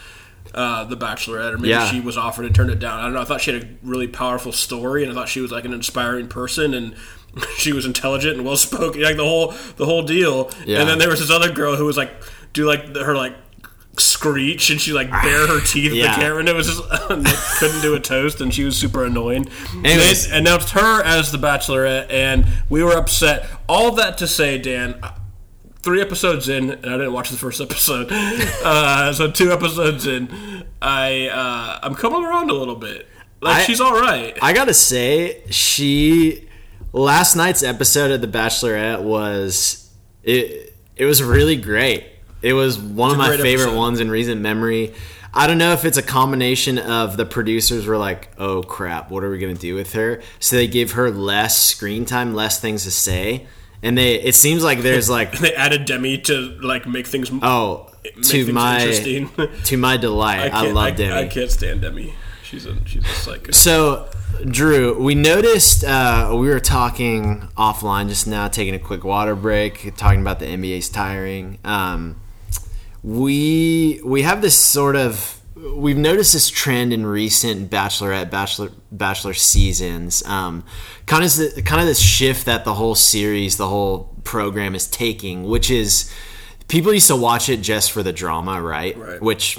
Uh, 0.52 0.82
the 0.82 0.96
Bachelorette, 0.96 1.52
or 1.52 1.58
maybe 1.58 1.68
Yeah. 1.68 1.88
she 1.88 2.00
was 2.00 2.16
offered 2.16 2.44
and 2.44 2.52
turned 2.52 2.70
it 2.70 2.80
down. 2.80 2.98
I 2.98 3.04
don't 3.04 3.12
know. 3.14 3.20
I 3.20 3.24
thought 3.24 3.40
she 3.40 3.52
had 3.52 3.62
a 3.62 3.68
really 3.84 4.08
powerful 4.08 4.50
story, 4.50 5.04
and 5.04 5.12
I 5.12 5.14
thought 5.14 5.28
she 5.28 5.40
was 5.40 5.52
like 5.52 5.64
an 5.64 5.72
inspiring 5.72 6.26
person, 6.26 6.74
and 6.74 6.96
she 7.56 7.72
was 7.72 7.86
intelligent 7.86 8.34
and 8.36 8.44
well 8.44 8.56
spoken, 8.56 9.00
like 9.00 9.16
the 9.16 9.22
whole 9.24 9.54
the 9.76 9.84
whole 9.84 10.02
deal. 10.02 10.50
Yeah. 10.66 10.80
And 10.80 10.88
then 10.88 10.98
there 10.98 11.08
was 11.08 11.20
this 11.20 11.30
other 11.30 11.52
girl 11.52 11.76
who 11.76 11.84
was 11.84 11.96
like 11.96 12.10
do 12.52 12.64
like 12.66 12.96
her 12.96 13.14
like 13.14 13.36
screech 13.96 14.70
and 14.70 14.80
she 14.80 14.92
like 14.92 15.10
bare 15.10 15.46
her 15.46 15.60
teeth 15.60 15.92
Yeah. 15.92 16.06
at 16.06 16.14
the 16.16 16.22
camera 16.22 16.38
and 16.40 16.48
it 16.48 16.54
was 16.54 16.66
just 16.66 16.82
couldn't 17.58 17.82
do 17.82 17.94
a 17.94 18.00
toast 18.00 18.40
and 18.40 18.52
she 18.52 18.64
was 18.64 18.76
super 18.76 19.04
annoying. 19.04 19.46
Anyways. 19.84 20.28
They 20.30 20.38
announced 20.38 20.70
her 20.70 21.02
as 21.02 21.30
the 21.32 21.38
Bachelorette 21.38 22.10
and 22.10 22.46
we 22.68 22.82
were 22.82 22.92
upset. 22.96 23.46
All 23.68 23.92
that 23.92 24.18
to 24.18 24.26
say, 24.26 24.58
Dan. 24.58 25.00
Three 25.82 26.02
episodes 26.02 26.48
in, 26.48 26.70
and 26.72 26.86
I 26.86 26.98
didn't 26.98 27.12
watch 27.14 27.30
the 27.30 27.38
first 27.38 27.60
episode. 27.60 28.08
Uh, 28.62 29.12
so 29.14 29.30
two 29.30 29.50
episodes 29.52 30.06
in, 30.06 30.64
I 30.82 31.28
uh, 31.28 31.78
I'm 31.82 31.94
coming 31.94 32.22
around 32.24 32.50
a 32.50 32.54
little 32.54 32.76
bit. 32.76 33.08
Like 33.40 33.56
I- 33.56 33.62
she's 33.64 33.80
all 33.80 33.98
right. 33.98 34.36
I 34.42 34.52
gotta 34.52 34.74
say, 34.74 35.42
she 35.50 36.46
last 36.92 37.36
night's 37.36 37.62
episode 37.62 38.10
of 38.10 38.20
The 38.20 38.26
Bachelorette 38.28 39.02
was 39.02 39.90
it. 40.22 40.74
It 40.96 41.06
was 41.06 41.22
really 41.22 41.56
great. 41.56 42.04
It 42.42 42.52
was 42.52 42.78
one 42.78 43.10
of 43.10 43.16
my 43.16 43.36
favorite 43.38 43.64
episode. 43.64 43.76
ones 43.78 44.00
in 44.00 44.10
recent 44.10 44.42
memory. 44.42 44.92
I 45.32 45.46
don't 45.46 45.58
know 45.58 45.72
if 45.72 45.84
it's 45.86 45.96
a 45.96 46.02
combination 46.02 46.78
of 46.78 47.16
the 47.16 47.24
producers 47.24 47.86
were 47.86 47.96
like, 47.96 48.28
"Oh 48.36 48.62
crap, 48.62 49.10
what 49.10 49.24
are 49.24 49.30
we 49.30 49.38
gonna 49.38 49.54
do 49.54 49.74
with 49.74 49.94
her?" 49.94 50.20
So 50.40 50.56
they 50.56 50.66
gave 50.66 50.92
her 50.92 51.10
less 51.10 51.56
screen 51.58 52.04
time, 52.04 52.34
less 52.34 52.60
things 52.60 52.84
to 52.84 52.90
say, 52.90 53.46
and 53.82 53.96
they. 53.96 54.14
It 54.14 54.34
seems 54.34 54.62
like 54.62 54.80
there's 54.80 55.08
like, 55.18 55.38
they 55.38 55.54
added 55.54 55.84
Demi 55.84 56.18
to 56.18 56.58
like 56.60 56.86
make 56.86 57.06
things. 57.06 57.30
oh, 57.42 57.90
make 58.04 58.14
to 58.16 58.22
things 58.22 58.52
my 58.52 58.80
interesting. 58.80 59.30
to 59.64 59.76
my 59.76 59.96
delight, 59.96 60.40
I, 60.40 60.50
can't- 60.50 60.74
love 60.74 60.96
Demi. 60.96 61.12
I 61.12 61.26
can't 61.26 61.50
stand 61.50 61.82
Demi. 61.82 62.14
She's 62.42 62.66
a 62.66 62.76
she's 62.84 63.04
a 63.04 63.08
psycho. 63.08 63.52
So, 63.52 64.10
Drew, 64.44 65.00
we 65.00 65.14
noticed 65.14 65.84
uh, 65.84 66.30
we 66.32 66.48
were 66.48 66.58
talking 66.58 67.48
offline 67.56 68.08
just 68.08 68.26
now, 68.26 68.48
taking 68.48 68.74
a 68.74 68.78
quick 68.78 69.04
water 69.04 69.36
break, 69.36 69.94
talking 69.96 70.20
about 70.20 70.40
the 70.40 70.46
NBA's 70.46 70.88
tiring. 70.88 71.58
Um, 71.64 72.20
we 73.02 74.00
we 74.04 74.22
have 74.22 74.42
this 74.42 74.58
sort 74.58 74.96
of 74.96 75.39
we've 75.74 75.96
noticed 75.98 76.32
this 76.32 76.48
trend 76.48 76.92
in 76.92 77.04
recent 77.04 77.70
bachelorette 77.70 78.30
bachelor 78.30 78.70
bachelor 78.90 79.34
seasons 79.34 80.22
um, 80.26 80.64
kind 81.06 81.24
of 81.24 81.34
the, 81.36 81.62
kind 81.64 81.80
of 81.80 81.86
this 81.86 82.00
shift 82.00 82.46
that 82.46 82.64
the 82.64 82.74
whole 82.74 82.94
series 82.94 83.56
the 83.56 83.68
whole 83.68 84.14
program 84.24 84.74
is 84.74 84.86
taking 84.86 85.44
which 85.44 85.70
is 85.70 86.12
people 86.68 86.92
used 86.94 87.08
to 87.08 87.16
watch 87.16 87.48
it 87.48 87.58
just 87.62 87.90
for 87.92 88.02
the 88.02 88.12
drama 88.12 88.60
right, 88.62 88.96
Right. 88.96 89.20
which 89.20 89.58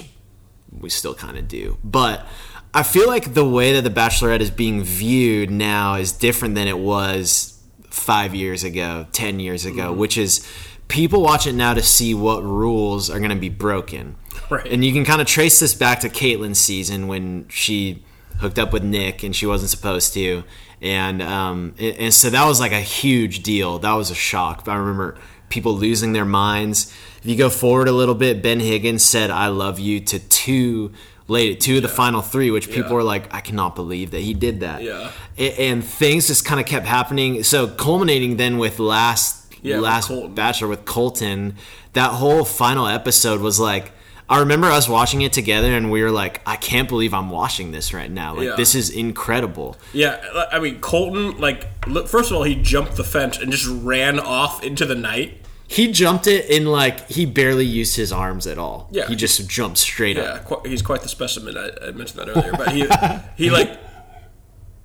we 0.80 0.88
still 0.88 1.14
kind 1.14 1.36
of 1.36 1.46
do. 1.48 1.76
But 1.84 2.26
I 2.72 2.82
feel 2.82 3.06
like 3.06 3.34
the 3.34 3.44
way 3.46 3.74
that 3.74 3.82
The 3.82 3.90
Bachelorette 3.90 4.40
is 4.40 4.50
being 4.50 4.82
viewed 4.82 5.50
now 5.50 5.96
is 5.96 6.12
different 6.12 6.54
than 6.54 6.66
it 6.66 6.78
was 6.78 7.60
five 7.90 8.34
years 8.34 8.64
ago, 8.64 9.06
10 9.12 9.38
years 9.38 9.66
ago, 9.66 9.90
Mm-hmm. 9.90 9.98
which 10.00 10.16
is 10.16 10.48
people 10.92 11.22
watch 11.22 11.46
it 11.46 11.54
now 11.54 11.72
to 11.74 11.82
see 11.82 12.12
what 12.14 12.42
rules 12.44 13.08
are 13.10 13.18
going 13.18 13.30
to 13.30 13.36
be 13.36 13.48
broken. 13.48 14.14
Right. 14.50 14.66
And 14.66 14.84
you 14.84 14.92
can 14.92 15.04
kind 15.04 15.20
of 15.20 15.26
trace 15.26 15.58
this 15.58 15.74
back 15.74 16.00
to 16.00 16.08
Kaitlyn's 16.10 16.58
season 16.58 17.08
when 17.08 17.46
she 17.48 18.04
hooked 18.38 18.58
up 18.58 18.72
with 18.72 18.82
Nick 18.84 19.22
and 19.22 19.34
she 19.34 19.46
wasn't 19.46 19.70
supposed 19.70 20.12
to. 20.14 20.44
And, 20.82 21.22
um, 21.22 21.74
and, 21.78 21.96
and 21.96 22.14
so 22.14 22.28
that 22.30 22.44
was 22.46 22.60
like 22.60 22.72
a 22.72 22.80
huge 22.80 23.42
deal. 23.42 23.78
That 23.78 23.94
was 23.94 24.10
a 24.10 24.14
shock. 24.14 24.64
I 24.68 24.74
remember 24.76 25.16
people 25.48 25.74
losing 25.74 26.12
their 26.12 26.24
minds. 26.24 26.92
If 27.22 27.26
you 27.26 27.36
go 27.36 27.48
forward 27.48 27.88
a 27.88 27.92
little 27.92 28.14
bit, 28.14 28.42
Ben 28.42 28.60
Higgins 28.60 29.02
said 29.04 29.30
"I 29.30 29.46
love 29.48 29.78
you" 29.78 30.00
to 30.00 30.18
two 30.18 30.92
late 31.28 31.60
two 31.60 31.76
of 31.76 31.82
the 31.82 31.88
final 31.88 32.20
three, 32.20 32.50
which 32.50 32.68
people 32.68 32.90
Yeah. 32.90 32.94
were 32.96 33.02
like, 33.04 33.32
"I 33.32 33.40
cannot 33.40 33.76
believe 33.76 34.10
that 34.10 34.20
he 34.22 34.34
did 34.34 34.60
that." 34.60 34.82
Yeah. 34.82 35.10
A- 35.38 35.68
and 35.70 35.84
things 35.84 36.26
just 36.26 36.44
kind 36.44 36.58
of 36.60 36.66
kept 36.66 36.84
happening. 36.86 37.44
So 37.44 37.68
culminating 37.68 38.38
then 38.38 38.58
with 38.58 38.78
last 38.80 39.41
Yeah, 39.62 39.78
last. 39.80 40.10
Bachelor 40.34 40.68
with 40.68 40.84
Colton, 40.84 41.56
that 41.94 42.10
whole 42.10 42.44
final 42.44 42.86
episode 42.86 43.40
was 43.40 43.58
like. 43.60 43.92
I 44.30 44.38
remember 44.38 44.68
us 44.68 44.88
watching 44.88 45.20
it 45.20 45.34
together, 45.34 45.74
and 45.76 45.90
we 45.90 46.02
were 46.02 46.10
like, 46.10 46.40
"I 46.46 46.56
can't 46.56 46.88
believe 46.88 47.12
I'm 47.12 47.28
watching 47.28 47.70
this 47.70 47.92
right 47.92 48.10
now. 48.10 48.34
Like, 48.34 48.46
Yeah. 48.46 48.56
this 48.56 48.74
is 48.74 48.88
incredible." 48.88 49.76
Yeah, 49.92 50.22
I 50.50 50.58
mean 50.58 50.80
Colton. 50.80 51.38
Like, 51.38 51.66
look, 51.86 52.08
first 52.08 52.30
of 52.30 52.38
all, 52.38 52.42
he 52.44 52.54
jumped 52.54 52.96
the 52.96 53.04
fence 53.04 53.36
and 53.36 53.52
just 53.52 53.66
ran 53.66 54.18
off 54.18 54.62
into 54.64 54.86
the 54.86 54.94
night. 54.94 55.38
He 55.68 55.92
jumped 55.92 56.26
it 56.26 56.46
in 56.48 56.64
like 56.64 57.10
he 57.10 57.26
barely 57.26 57.66
used 57.66 57.96
his 57.96 58.10
arms 58.10 58.46
at 58.46 58.56
all. 58.56 58.88
Yeah. 58.90 59.06
he 59.06 59.16
just 59.16 59.50
jumped 59.50 59.76
straight 59.76 60.16
Yeah, 60.16 60.22
up. 60.22 60.44
qu- 60.46 60.68
he's 60.68 60.80
quite 60.82 61.02
the 61.02 61.08
specimen. 61.08 61.58
I, 61.58 61.88
I 61.88 61.90
mentioned 61.90 62.20
that 62.20 62.28
earlier, 62.30 62.52
but 62.52 62.72
he 62.72 62.86
he 63.36 63.50
like 63.50 63.78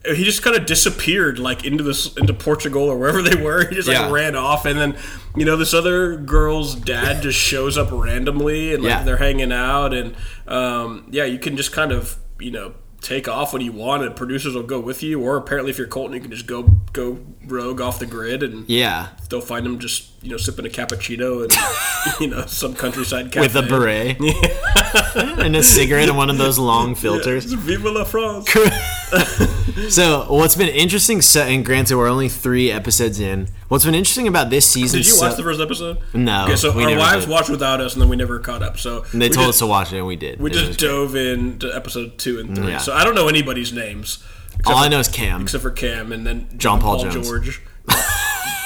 he 0.06 0.24
just 0.24 0.42
kind 0.44 0.56
of 0.56 0.66
disappeared 0.66 1.38
like 1.40 1.66
into 1.66 1.84
this 1.84 2.16
into 2.16 2.34
Portugal 2.34 2.84
or 2.84 2.98
wherever 2.98 3.22
they 3.28 3.42
were. 3.42 3.68
He 3.68 3.76
just 3.76 3.88
like 3.88 3.98
Yeah. 3.98 4.12
ran 4.12 4.36
off, 4.36 4.66
and 4.66 4.80
then 4.80 4.96
you 5.36 5.46
know 5.46 5.56
this 5.58 5.74
other 5.74 6.16
girl's 6.18 6.76
dad 6.76 7.22
just 7.22 7.38
shows 7.38 7.78
up 7.78 7.90
randomly, 7.92 8.74
and 8.74 8.84
like 8.84 8.90
Yeah. 8.92 9.04
they're 9.04 9.18
hanging 9.18 9.52
out, 9.52 9.94
and 9.94 10.16
um, 10.48 11.08
yeah, 11.12 11.26
you 11.26 11.40
can 11.40 11.58
just 11.58 11.72
kind 11.72 11.92
of 11.92 12.18
you 12.40 12.52
know 12.52 12.74
take 13.02 13.28
off 13.28 13.54
when 13.54 13.62
you 13.62 13.72
want, 13.72 14.04
and 14.04 14.16
producers 14.16 14.56
will 14.56 14.64
go 14.64 14.80
with 14.80 15.04
you. 15.04 15.22
Or 15.22 15.38
apparently, 15.38 15.70
if 15.72 15.78
you're 15.78 15.88
Colton, 15.88 16.14
you 16.16 16.22
can 16.22 16.32
just 16.32 16.48
go 16.48 16.64
go 16.94 17.20
rogue 17.46 17.80
off 17.82 18.00
the 18.00 18.06
grid, 18.06 18.44
and 18.44 18.68
Yeah. 18.70 19.10
they'll 19.30 19.42
find 19.42 19.66
him 19.66 19.78
just 19.80 20.17
you 20.22 20.32
know 20.32 20.38
sipping 20.38 20.66
a 20.66 20.70
cappuccino 20.70 21.44
and 21.44 22.20
you 22.20 22.28
know 22.28 22.46
some 22.48 22.74
countryside 22.74 23.32
cafe 23.32 23.42
With 23.48 23.56
a 23.56 23.62
beret 23.62 24.18
and 25.40 25.56
a 25.56 25.62
cigarette 25.64 26.10
and 26.10 26.18
one 26.18 26.30
of 26.30 26.38
those 26.38 26.58
long 26.60 26.96
filters. 26.96 27.46
Vive 27.54 27.84
la 27.84 28.04
France! 28.04 28.48
So 29.90 30.26
what's 30.34 30.56
been 30.56 30.70
interesting, 30.70 31.22
so, 31.22 31.42
and 31.44 31.64
granted 31.64 31.98
we're 31.98 32.10
only 32.10 32.30
three 32.30 32.72
episodes 32.72 33.20
in. 33.20 33.48
What's 33.68 33.86
been 33.86 33.94
interesting 33.94 34.28
about 34.28 34.50
this 34.50 34.68
season? 34.68 34.98
Did 35.00 35.06
you 35.08 35.14
so- 35.14 35.28
watch 35.28 35.38
the 35.38 35.44
first 35.44 35.62
episode? 35.62 36.00
No, 36.16 36.46
Okay, 36.46 36.56
so 36.56 36.72
our 36.72 36.98
wives 36.98 37.26
did. 37.26 37.32
watched 37.32 37.50
without 37.50 37.80
us, 37.80 37.94
and 37.94 38.02
then 38.02 38.10
we 38.10 38.16
never 38.16 38.40
caught 38.40 38.64
up. 38.64 38.80
So 38.80 39.06
And 39.14 39.22
they 39.22 39.30
told 39.30 39.46
just, 39.48 39.50
us 39.50 39.60
to 39.60 39.68
watch 39.68 39.94
it, 39.94 39.98
and 40.00 40.08
we 40.08 40.16
did. 40.16 40.40
we 40.42 40.50
It 40.50 40.54
just 40.56 40.80
great. 40.80 40.90
dove 40.90 41.16
into 41.16 41.74
episode 41.74 42.18
two 42.18 42.40
and 42.40 42.56
three. 42.56 42.70
Yeah. 42.70 42.80
So 42.80 42.92
I 42.94 43.04
don't 43.04 43.14
know 43.16 43.28
anybody's 43.28 43.72
names. 43.72 44.22
All 44.66 44.74
for, 44.74 44.80
I 44.80 44.88
know 44.88 45.00
is 45.00 45.08
Cam, 45.08 45.44
except 45.44 45.62
for 45.62 45.72
Cam, 45.72 46.12
and 46.12 46.26
then 46.26 46.50
John 46.58 46.82
Paul 46.82 47.04
Jones. 47.04 47.28
George. 47.28 47.62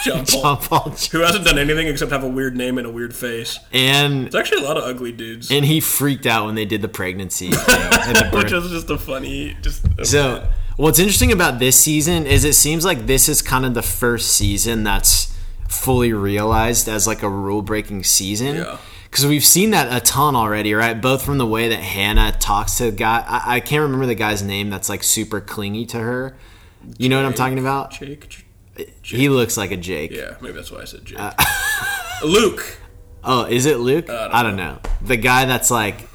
John 0.03 0.25
Paul, 0.25 0.41
John 0.41 0.57
Paul, 0.57 0.83
Jones. 0.85 1.07
who 1.11 1.19
hasn't 1.19 1.45
done 1.45 1.57
anything 1.57 1.87
except 1.87 2.11
have 2.11 2.23
a 2.23 2.27
weird 2.27 2.55
name 2.55 2.77
and 2.77 2.87
a 2.87 2.91
weird 2.91 3.15
face. 3.15 3.59
and 3.71 4.25
It's 4.27 4.35
actually 4.35 4.63
a 4.63 4.65
lot 4.67 4.77
of 4.77 4.83
ugly 4.83 5.11
dudes, 5.11 5.51
and 5.51 5.65
he 5.65 5.79
freaked 5.79 6.25
out 6.25 6.45
when 6.45 6.55
they 6.55 6.65
did 6.65 6.81
the 6.81 6.87
pregnancy 6.87 7.51
thing 7.51 7.81
and 8.07 8.17
the 8.17 8.29
birth. 8.31 8.43
which 8.45 8.51
is 8.51 8.69
just 8.71 8.89
a 8.89 8.97
funny. 8.97 9.55
Just 9.61 9.85
So, 10.03 10.47
what's 10.77 10.99
interesting 10.99 11.31
about 11.31 11.59
this 11.59 11.79
season 11.79 12.25
is 12.25 12.43
it 12.45 12.53
seems 12.53 12.85
like 12.85 13.05
this 13.07 13.29
is 13.29 13.41
kind 13.41 13.65
of 13.65 13.73
the 13.73 13.81
first 13.83 14.31
season 14.35 14.83
that's 14.83 15.37
fully 15.67 16.11
realized 16.13 16.87
as 16.89 17.07
like 17.07 17.23
a 17.23 17.29
rule 17.29 17.61
breaking 17.61 18.03
season. 18.03 18.57
Yeah. 18.57 18.77
Because 19.09 19.25
we've 19.25 19.43
seen 19.43 19.71
that 19.71 19.91
a 19.91 19.99
ton 19.99 20.37
already, 20.37 20.73
right? 20.73 20.99
Both 21.01 21.25
from 21.25 21.37
the 21.37 21.45
way 21.45 21.67
that 21.67 21.79
Hannah 21.79 22.31
talks 22.31 22.77
to 22.77 22.85
the 22.85 22.91
guy. 22.93 23.23
I, 23.27 23.55
I 23.55 23.59
can't 23.59 23.81
remember 23.81 24.05
the 24.05 24.15
guy's 24.15 24.41
name 24.41 24.69
that's 24.69 24.87
like 24.87 25.03
super 25.03 25.41
clingy 25.41 25.85
to 25.87 25.99
her. 25.99 26.37
You 26.97 27.09
know 27.09 27.17
what 27.17 27.25
I'm 27.25 27.33
talking 27.33 27.59
about? 27.59 27.91
Jake. 27.91 28.45
He 29.03 29.29
looks 29.29 29.57
like 29.57 29.71
a 29.71 29.77
Jake. 29.77 30.11
Yeah, 30.11 30.36
maybe 30.41 30.53
that's 30.53 30.71
why 30.71 30.82
I 30.82 30.86
said 30.86 31.05
Jake. 31.05 31.19
Uh, 31.19 31.34
Luke. 32.23 32.77
Oh, 33.23 33.45
is 33.45 33.65
it 33.65 33.77
Luke? 33.79 34.07
don't 34.07 34.32
I 34.34 34.43
don't 34.43 34.55
know. 34.55 34.79
The 35.01 35.17
guy 35.17 35.45
that's 35.45 35.69
like, 35.71 36.07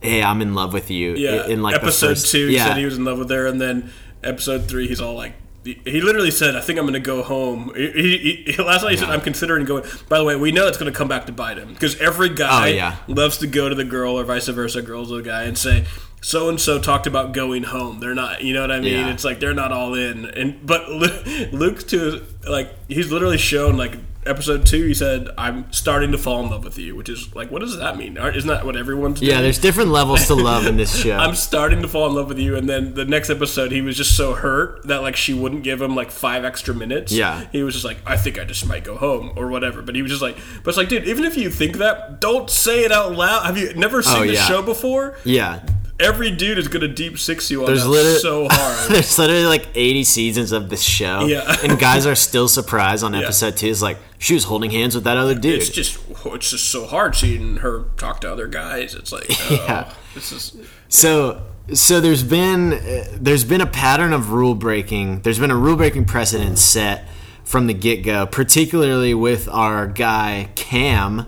hey, 0.00 0.22
I'm 0.22 0.40
in 0.42 0.54
love 0.54 0.72
with 0.72 0.90
you. 0.90 1.14
Yeah, 1.14 1.46
In 1.46 1.62
like 1.62 1.74
episode 1.74 2.08
first- 2.10 2.30
two, 2.32 2.48
he 2.48 2.54
yeah. 2.56 2.66
said 2.66 2.76
he 2.78 2.84
was 2.84 2.96
in 2.96 3.04
love 3.04 3.18
with 3.18 3.30
her, 3.30 3.46
and 3.46 3.60
then 3.60 3.90
episode 4.22 4.68
three, 4.68 4.88
he's 4.88 5.00
all 5.00 5.14
like, 5.14 5.34
he 5.62 6.00
literally 6.00 6.30
said, 6.30 6.56
"I 6.56 6.62
think 6.62 6.78
I'm 6.78 6.84
going 6.86 6.94
to 6.94 7.00
go 7.00 7.22
home." 7.22 7.72
He, 7.76 7.90
he, 7.92 8.52
he- 8.52 8.62
last 8.62 8.82
night 8.82 8.92
he 8.92 8.96
said, 8.96 9.10
"I'm 9.10 9.20
considering 9.20 9.66
going." 9.66 9.84
By 10.08 10.16
the 10.16 10.24
way, 10.24 10.34
we 10.34 10.52
know 10.52 10.66
it's 10.66 10.78
going 10.78 10.90
to 10.90 10.96
come 10.96 11.06
back 11.08 11.26
to 11.26 11.32
bite 11.32 11.58
him 11.58 11.74
because 11.74 12.00
every 12.00 12.30
guy 12.30 12.70
Oh, 12.70 12.72
yeah. 12.72 12.96
loves 13.08 13.36
to 13.38 13.46
go 13.46 13.68
to 13.68 13.74
the 13.74 13.84
girl 13.84 14.18
or 14.18 14.24
vice 14.24 14.48
versa, 14.48 14.80
girls 14.80 15.08
to 15.10 15.16
the 15.16 15.22
guy, 15.22 15.42
and 15.44 15.58
say. 15.58 15.84
So 16.22 16.48
and 16.48 16.60
so 16.60 16.78
talked 16.78 17.06
about 17.06 17.32
going 17.32 17.62
home. 17.62 17.98
They're 18.00 18.14
not, 18.14 18.42
you 18.42 18.52
know 18.52 18.60
what 18.60 18.70
I 18.70 18.80
mean? 18.80 18.92
Yeah. 18.92 19.12
It's 19.12 19.24
like 19.24 19.40
they're 19.40 19.54
not 19.54 19.72
all 19.72 19.94
in. 19.94 20.26
And 20.26 20.64
but 20.66 20.88
Luke 20.90 21.86
too, 21.86 22.24
like 22.48 22.72
he's 22.88 23.10
literally 23.10 23.38
shown 23.38 23.76
like 23.76 23.94
episode 24.26 24.66
two. 24.66 24.84
He 24.86 24.92
said, 24.92 25.28
"I'm 25.38 25.72
starting 25.72 26.12
to 26.12 26.18
fall 26.18 26.44
in 26.44 26.50
love 26.50 26.62
with 26.62 26.78
you," 26.78 26.94
which 26.94 27.08
is 27.08 27.34
like, 27.34 27.50
what 27.50 27.60
does 27.60 27.78
that 27.78 27.96
mean? 27.96 28.18
Isn't 28.18 28.48
that 28.48 28.66
what 28.66 28.76
everyone's 28.76 29.20
doing? 29.20 29.32
yeah, 29.32 29.40
there's 29.40 29.58
different 29.58 29.90
levels 29.92 30.26
to 30.26 30.34
love 30.34 30.66
in 30.66 30.76
this 30.76 30.94
show. 31.02 31.16
I'm 31.16 31.34
starting 31.34 31.80
to 31.82 31.88
fall 31.88 32.06
in 32.08 32.14
love 32.14 32.28
with 32.28 32.38
you. 32.38 32.54
And 32.54 32.68
then 32.68 32.92
the 32.92 33.06
next 33.06 33.30
episode, 33.30 33.72
he 33.72 33.80
was 33.80 33.96
just 33.96 34.14
so 34.14 34.34
hurt 34.34 34.86
that 34.88 35.00
like 35.00 35.16
she 35.16 35.32
wouldn't 35.32 35.62
give 35.62 35.80
him 35.80 35.94
like 35.96 36.10
five 36.10 36.44
extra 36.44 36.74
minutes. 36.74 37.12
Yeah. 37.12 37.46
he 37.50 37.62
was 37.62 37.72
just 37.74 37.86
like, 37.86 37.98
I 38.04 38.18
think 38.18 38.38
I 38.38 38.44
just 38.44 38.66
might 38.66 38.84
go 38.84 38.96
home 38.98 39.32
or 39.36 39.48
whatever. 39.48 39.80
But 39.80 39.94
he 39.94 40.02
was 40.02 40.10
just 40.10 40.22
like, 40.22 40.36
but 40.62 40.68
it's 40.68 40.76
like, 40.78 40.90
dude, 40.90 41.08
even 41.08 41.24
if 41.24 41.38
you 41.38 41.48
think 41.48 41.78
that, 41.78 42.20
don't 42.20 42.50
say 42.50 42.84
it 42.84 42.92
out 42.92 43.12
loud. 43.12 43.46
Have 43.46 43.56
you 43.56 43.72
never 43.72 43.98
oh, 43.98 44.02
seen 44.02 44.16
Oh, 44.22 44.26
the 44.26 44.34
yeah. 44.34 44.44
show 44.46 44.60
before? 44.60 45.16
yeah. 45.24 45.64
Every 46.00 46.30
dude 46.30 46.58
is 46.58 46.68
gonna 46.68 46.88
deep 46.88 47.18
six 47.18 47.50
you 47.50 47.60
on 47.60 47.66
There's 47.66 47.84
that 47.84 47.88
literally 47.90 48.18
so 48.18 48.48
hard. 48.50 48.90
there's 48.90 49.18
literally 49.18 49.44
like 49.46 49.68
80 49.74 50.04
seasons 50.04 50.52
of 50.52 50.70
this 50.70 50.82
show. 50.82 51.26
Yeah. 51.26 51.54
and 51.62 51.78
guys 51.78 52.06
are 52.06 52.14
still 52.14 52.48
surprised 52.48 53.04
on 53.04 53.14
episode 53.14 53.56
two. 53.56 53.68
It's 53.68 53.82
like 53.82 53.98
she 54.18 54.34
was 54.34 54.44
holding 54.44 54.70
hands 54.70 54.94
with 54.94 55.04
that 55.04 55.16
other 55.16 55.34
dude. 55.34 55.60
It's 55.60 55.68
just 55.68 55.98
it's 56.26 56.50
just 56.50 56.70
so 56.70 56.86
hard 56.86 57.14
seeing 57.16 57.56
her 57.58 57.84
talk 57.96 58.20
to 58.22 58.32
other 58.32 58.46
guys. 58.46 58.94
It's 58.94 59.12
like, 59.12 59.26
oh, 59.30 59.64
Yeah. 59.68 59.92
this 60.14 60.32
is 60.32 60.56
So 60.88 61.42
so 61.72 62.00
there's 62.00 62.22
been 62.24 62.72
uh, 62.72 63.04
there's 63.12 63.44
been 63.44 63.60
a 63.60 63.66
pattern 63.66 64.12
of 64.12 64.32
rule 64.32 64.54
breaking. 64.54 65.20
There's 65.20 65.38
been 65.38 65.50
a 65.52 65.56
rule 65.56 65.76
breaking 65.76 66.06
precedent 66.06 66.58
set 66.58 67.06
from 67.44 67.66
the 67.66 67.74
get 67.74 68.02
go, 68.04 68.26
particularly 68.26 69.12
with 69.14 69.48
our 69.48 69.86
guy 69.86 70.48
Cam 70.56 71.26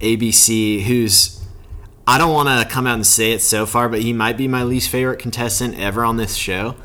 ABC, 0.00 0.82
who's 0.82 1.43
I 2.06 2.18
don't 2.18 2.32
want 2.32 2.48
to 2.48 2.72
come 2.72 2.86
out 2.86 2.94
and 2.94 3.06
say 3.06 3.32
it 3.32 3.40
so 3.40 3.64
far, 3.66 3.88
but 3.88 4.02
he 4.02 4.12
might 4.12 4.36
be 4.36 4.46
my 4.48 4.62
least 4.62 4.90
favorite 4.90 5.18
contestant 5.18 5.78
ever 5.78 6.04
on 6.04 6.16
this 6.18 6.34
show. 6.34 6.76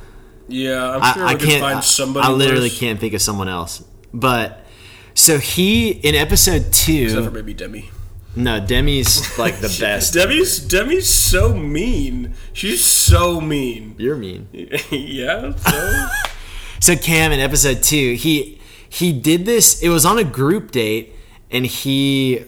yeah. 0.47 0.97
I'm 0.97 1.13
sure 1.13 1.25
I, 1.25 1.29
I 1.31 1.35
can't. 1.35 1.61
find 1.61 1.83
somebody. 1.83 2.25
I 2.27 2.31
literally 2.31 2.69
worse. 2.69 2.79
can't 2.79 2.99
think 2.99 3.13
of 3.13 3.21
someone 3.21 3.49
else. 3.49 3.83
But 4.13 4.65
so 5.13 5.37
he 5.37 5.89
in 5.91 6.15
episode 6.15 6.71
two. 6.71 7.03
Except 7.05 7.25
for 7.25 7.31
maybe 7.31 7.53
Demi. 7.53 7.89
No, 8.35 8.61
Demi's 8.61 9.37
like 9.37 9.57
the 9.59 9.67
best. 9.79 10.13
Demi's 10.13 10.59
Demi's 10.59 11.09
so 11.09 11.53
mean. 11.53 12.33
She's 12.53 12.83
so 12.85 13.41
mean. 13.41 13.95
You're 13.97 14.15
mean. 14.15 14.47
yeah. 14.91 15.53
So 15.55 16.07
So 16.79 16.95
Cam 16.95 17.33
in 17.33 17.41
episode 17.41 17.83
two, 17.83 18.13
he 18.13 18.61
he 18.87 19.11
did 19.11 19.45
this. 19.45 19.81
It 19.83 19.89
was 19.89 20.05
on 20.05 20.17
a 20.17 20.23
group 20.23 20.71
date, 20.71 21.13
and 21.51 21.65
he 21.65 22.45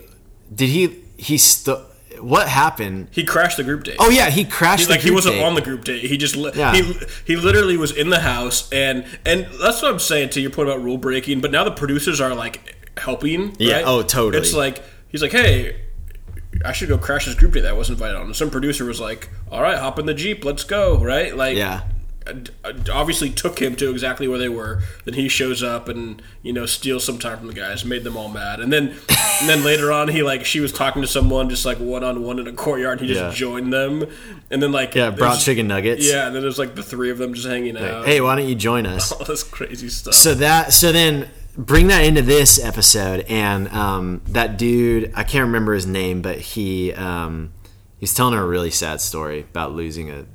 did 0.54 0.70
he 0.70 1.04
he 1.18 1.38
st- 1.38 1.80
What 2.22 2.48
happened? 2.48 3.08
he 3.12 3.24
crashed 3.24 3.58
the 3.58 3.64
group 3.64 3.84
date. 3.84 3.98
Oh 4.00 4.10
yeah, 4.10 4.30
he 4.30 4.46
crashed. 4.46 4.82
He's 4.82 4.90
like 4.90 5.02
he 5.02 5.12
wasn't 5.12 5.36
date. 5.36 5.44
on 5.44 5.56
the 5.56 5.62
group 5.62 5.84
date. 5.84 6.04
He 6.04 6.18
just 6.18 6.36
li- 6.36 6.52
Yeah. 6.56 6.74
he 6.74 6.94
he 7.26 7.36
literally 7.36 7.78
was 7.78 7.92
in 7.92 8.10
the 8.10 8.20
house 8.20 8.72
and 8.72 9.06
and 9.26 9.48
that's 9.62 9.82
what 9.82 9.92
I'm 9.92 10.00
saying 10.00 10.30
to 10.32 10.42
your 10.42 10.52
point 10.52 10.70
about 10.70 10.82
rule 10.84 10.98
breaking. 10.98 11.42
But 11.42 11.52
now 11.52 11.64
the 11.64 11.72
producers 11.72 12.22
are 12.22 12.34
like 12.36 12.76
helping. 12.98 13.56
Yeah, 13.60 13.76
right? 13.78 13.84
oh, 13.88 14.02
totally. 14.04 14.42
It's 14.42 14.54
like 14.54 14.84
he's 15.10 15.22
like, 15.22 15.32
hey, 15.32 15.82
I 16.66 16.72
should 16.74 16.90
go 16.90 16.98
crash 16.98 17.26
this 17.26 17.36
group 17.36 17.54
date 17.54 17.62
that 17.62 17.70
I 17.70 17.74
wasn't 17.74 17.98
invited 18.00 18.18
on. 18.18 18.28
And 18.28 18.36
some 18.36 18.50
producer 18.50 18.86
was 18.86 19.00
like, 19.00 19.30
all 19.52 19.62
right, 19.62 19.78
hop 19.78 19.98
in 20.00 20.06
the 20.06 20.14
jeep, 20.14 20.46
let's 20.46 20.64
go. 20.64 21.04
Right? 21.04 21.36
Like 21.36 21.58
Yeah. 21.58 21.82
Uh, 22.28 22.74
Obviously 22.92 23.30
took 23.30 23.60
him 23.60 23.76
to 23.78 23.90
exactly 23.90 24.28
where 24.28 24.38
they 24.40 24.50
were. 24.50 24.82
Then 25.06 25.16
he 25.16 25.28
shows 25.28 25.64
up 25.64 25.88
and 25.88 26.22
you 26.44 26.54
know 26.54 26.66
steals 26.66 27.04
some 27.04 27.18
time 27.20 27.40
from 27.40 27.48
the 27.48 27.54
guys, 27.54 27.84
made 27.86 28.04
them 28.04 28.16
all 28.18 28.30
mad. 28.30 28.60
And 28.60 28.72
then 28.72 28.90
and 29.40 29.50
then 29.50 29.64
later 29.64 29.92
on, 29.92 30.08
he 30.10 30.22
like 30.24 30.46
she 30.46 30.60
was 30.60 30.72
talking 30.72 31.02
to 31.02 31.08
someone 31.08 31.50
just 31.50 31.66
like 31.66 31.80
one 31.80 32.04
on 32.04 32.24
one 32.24 32.40
in 32.40 32.48
a 32.48 32.54
courtyard. 32.54 33.00
and 33.00 33.08
He 33.10 33.14
just 33.16 33.26
Yeah. 33.26 33.34
joined 33.48 33.74
them, 33.74 34.06
and 34.50 34.62
then 34.62 34.72
like 34.72 34.94
Yeah, 34.96 35.10
brought 35.12 35.40
chicken 35.40 35.68
nuggets. 35.68 36.08
Yeah, 36.08 36.28
and 36.28 36.36
then 36.36 36.42
there's 36.42 36.60
like 36.60 36.76
the 36.76 36.84
three 36.84 37.10
of 37.10 37.18
them 37.18 37.34
just 37.34 37.48
hanging 37.48 37.78
out. 37.78 38.06
Hey, 38.06 38.22
why 38.22 38.36
don't 38.36 38.48
you 38.48 38.56
join 38.56 38.86
us? 38.86 39.12
all 39.12 39.26
this 39.26 39.44
crazy 39.44 39.90
stuff. 39.90 40.14
So 40.14 40.34
that 40.36 40.74
so 40.74 40.92
then 40.92 41.30
bring 41.58 41.88
that 41.88 42.06
into 42.06 42.22
this 42.22 42.64
episode 42.64 43.26
and 43.28 43.68
um, 43.70 44.22
that 44.28 44.58
dude 44.58 45.12
I 45.16 45.24
can't 45.24 45.48
remember 45.48 45.74
his 45.74 45.86
name 45.86 46.22
but 46.22 46.38
he 46.40 46.94
um, 46.94 47.52
he's 47.98 48.14
telling 48.14 48.36
her 48.36 48.42
a 48.44 48.48
really 48.48 48.72
sad 48.72 49.02
story 49.02 49.42
about 49.42 49.74
losing 49.74 50.10
a 50.10 50.26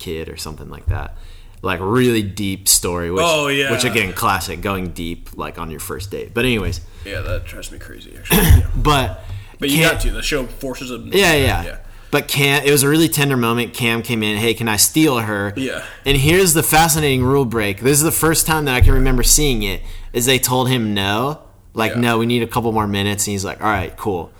kid 0.00 0.28
or 0.28 0.36
something 0.36 0.68
like 0.68 0.86
that 0.86 1.16
like 1.62 1.78
really 1.80 2.22
deep 2.22 2.66
story 2.66 3.10
which 3.10 3.22
Oh, 3.24 3.46
yeah. 3.48 3.70
which 3.70 3.84
again 3.84 4.12
classic 4.14 4.60
going 4.62 4.90
deep 4.90 5.36
like 5.36 5.58
on 5.58 5.70
your 5.70 5.78
first 5.80 6.10
date 6.10 6.32
but 6.34 6.44
anyways 6.44 6.80
yeah, 7.04 7.20
that 7.20 7.46
drives 7.46 7.70
me 7.72 7.78
crazy. 7.78 8.14
Actually, 8.18 8.36
yeah. 8.38 8.70
but 8.76 9.20
but 9.58 9.70
you 9.70 9.80
got 9.82 10.00
to. 10.02 10.10
The 10.10 10.20
show 10.22 10.46
forces 10.46 10.90
them. 10.90 11.08
yeah, 11.12 11.34
yeah 11.34 11.62
yeah. 11.64 11.78
but 12.10 12.28
Cam 12.28 12.62
it 12.64 12.70
was 12.70 12.82
a 12.82 12.88
really 12.88 13.08
tender 13.08 13.36
moment 13.38 13.72
Cam 13.74 14.02
came 14.02 14.22
in 14.22 14.36
hey 14.38 14.52
can 14.54 14.68
I 14.68 14.76
steal 14.76 15.18
her 15.20 15.52
Yeah. 15.56 15.84
And 16.04 16.16
here's 16.18 16.52
the 16.54 16.62
fascinating 16.62 17.22
rule 17.22 17.44
break. 17.46 17.80
This 17.80 17.96
is 17.98 18.02
the 18.02 18.10
first 18.12 18.46
time 18.46 18.64
that 18.66 18.74
I 18.74 18.80
can 18.80 18.92
remember 18.94 19.22
seeing 19.22 19.62
it. 19.62 19.80
Is 20.12 20.26
they 20.26 20.38
told 20.38 20.68
him 20.68 20.92
no, 20.94 21.42
like 21.72 21.92
Yeah. 21.92 22.00
no, 22.00 22.18
we 22.18 22.26
need 22.26 22.42
a 22.42 22.46
couple 22.46 22.72
more 22.72 22.86
minutes, 22.88 23.26
and 23.26 23.32
he's 23.32 23.44
like, 23.44 23.60
all 23.62 23.70
right, 23.70 23.96
cool. 23.96 24.30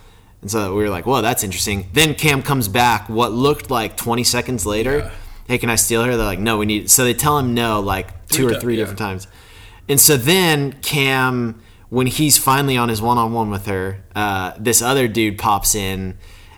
And 0.42 0.50
so 0.50 0.74
we 0.74 0.82
were 0.82 0.90
like, 0.90 1.06
well, 1.06 1.22
that's 1.22 1.44
interesting. 1.44 1.88
Then 1.92 2.14
Cam 2.14 2.42
comes 2.42 2.66
back. 2.68 3.08
What 3.08 3.30
looked 3.32 3.70
like 3.70 3.96
20 3.96 4.24
seconds 4.24 4.64
later. 4.66 4.98
Yeah. 4.98 5.10
Hey, 5.50 5.58
can 5.58 5.68
I 5.68 5.74
steal 5.74 6.04
her? 6.04 6.16
They're 6.16 6.24
like, 6.24 6.38
no, 6.38 6.58
we 6.58 6.66
need. 6.66 6.92
So 6.92 7.02
they 7.02 7.12
tell 7.12 7.36
him 7.36 7.54
no, 7.54 7.80
like 7.80 8.28
two 8.28 8.46
or 8.46 8.54
three 8.54 8.76
yeah. 8.76 8.82
different 8.82 9.00
times. 9.00 9.26
And 9.88 10.00
so 10.00 10.16
then 10.16 10.74
Cam, 10.74 11.60
when 11.88 12.06
he's 12.06 12.38
finally 12.38 12.76
on 12.76 12.88
his 12.88 13.02
one-on-one 13.02 13.50
with 13.50 13.66
her, 13.66 14.00
uh, 14.14 14.52
this 14.60 14.80
other 14.80 15.08
dude 15.08 15.38
pops 15.38 15.74
in. 15.74 16.16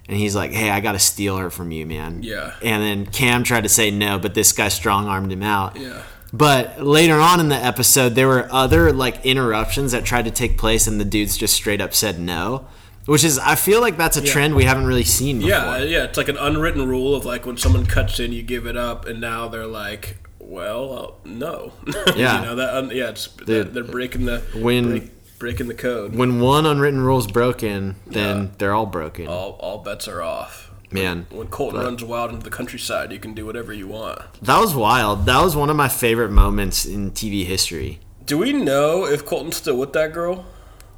And 0.09 0.16
he's 0.18 0.36
like, 0.36 0.51
"Hey, 0.51 0.68
I 0.68 0.80
gotta 0.80 0.99
steal 0.99 1.38
her 1.38 1.49
from 1.49 1.70
you, 1.70 1.86
man." 1.86 2.22
Yeah. 2.22 2.55
And 2.61 2.82
then 2.82 3.07
Cam 3.07 3.45
tried 3.45 3.62
to 3.62 3.70
say 3.70 3.90
no, 3.90 4.18
but 4.18 4.34
this 4.34 4.53
guy 4.53 4.68
strong 4.68 5.07
armed 5.07 5.32
him 5.32 5.43
out. 5.43 5.78
Yeah. 5.78 6.03
But 6.34 6.82
later 6.82 7.14
on 7.14 7.40
in 7.40 7.49
the 7.49 7.57
episode, 7.57 8.11
there 8.11 8.26
were 8.26 8.47
other 8.53 8.93
like 8.93 9.24
interruptions 9.24 9.93
that 9.93 10.05
tried 10.05 10.26
to 10.26 10.30
take 10.30 10.59
place, 10.59 10.86
and 10.86 11.01
the 11.01 11.07
dudes 11.07 11.38
just 11.38 11.55
straight 11.55 11.80
up 11.80 11.95
said 11.95 12.18
no. 12.18 12.66
Which 13.07 13.25
is, 13.25 13.39
I 13.39 13.57
feel 13.57 13.81
like 13.81 13.97
that's 13.97 14.17
a 14.17 14.23
trend 14.23 14.55
we 14.55 14.65
haven't 14.65 14.87
really 14.87 15.03
seen 15.05 15.39
before. 15.39 15.51
Yeah, 15.51 15.79
yeah, 15.83 16.05
it's 16.05 16.17
like 16.17 16.29
an 16.29 16.37
unwritten 16.37 16.89
rule 16.89 17.15
of 17.15 17.25
like 17.25 17.45
when 17.47 17.57
someone 17.57 17.85
cuts 17.87 18.21
in, 18.21 18.33
you 18.33 18.43
give 18.43 18.67
it 18.67 18.77
up, 18.77 19.07
and 19.07 19.21
now 19.21 19.49
they're 19.49 19.67
like, 19.67 20.19
well, 20.39 20.93
uh, 21.25 21.29
no. 21.29 21.73
Yeah. 22.17 22.41
you 22.41 22.47
know 22.47 22.55
that. 22.57 22.75
Um, 22.77 22.91
yeah, 22.93 23.09
it's 23.11 23.27
Dude, 23.29 23.75
they're 23.75 23.83
breaking 23.85 24.27
the 24.27 24.39
when- 24.55 24.89
break, 24.91 25.39
breaking 25.39 25.67
the 25.69 25.75
code. 25.75 26.15
When 26.15 26.39
one 26.41 26.65
unwritten 26.67 27.01
rule's 27.01 27.27
broken, 27.27 27.97
then 28.07 28.43
Yeah. 28.45 28.49
they're 28.59 28.75
all 28.75 28.87
broken. 28.87 29.27
all 29.27 29.53
all 29.61 29.79
bets 29.79 30.07
are 30.07 30.23
off. 30.23 30.71
Man, 30.93 31.27
When 31.31 31.47
Colton 31.49 31.79
But- 31.81 31.87
runs 31.87 32.05
wild 32.05 32.31
into 32.33 32.45
the 32.45 32.51
countryside, 32.51 33.11
you 33.13 33.19
can 33.19 33.33
do 33.35 33.47
whatever 33.47 33.73
you 33.73 33.89
want. 33.89 34.21
that 34.43 34.61
was 34.61 34.75
wild. 34.75 35.25
That 35.27 35.43
was 35.43 35.57
one 35.57 35.71
of 35.71 35.77
my 35.77 35.89
favorite 35.89 36.31
moments 36.31 36.85
in 36.85 37.11
TV 37.13 37.45
history. 37.47 37.99
Do 38.27 38.37
we 38.39 38.53
know 38.53 39.07
if 39.07 39.25
Colton's 39.27 39.57
still 39.57 39.77
with 39.79 39.93
that 39.95 40.13
girl? 40.13 40.45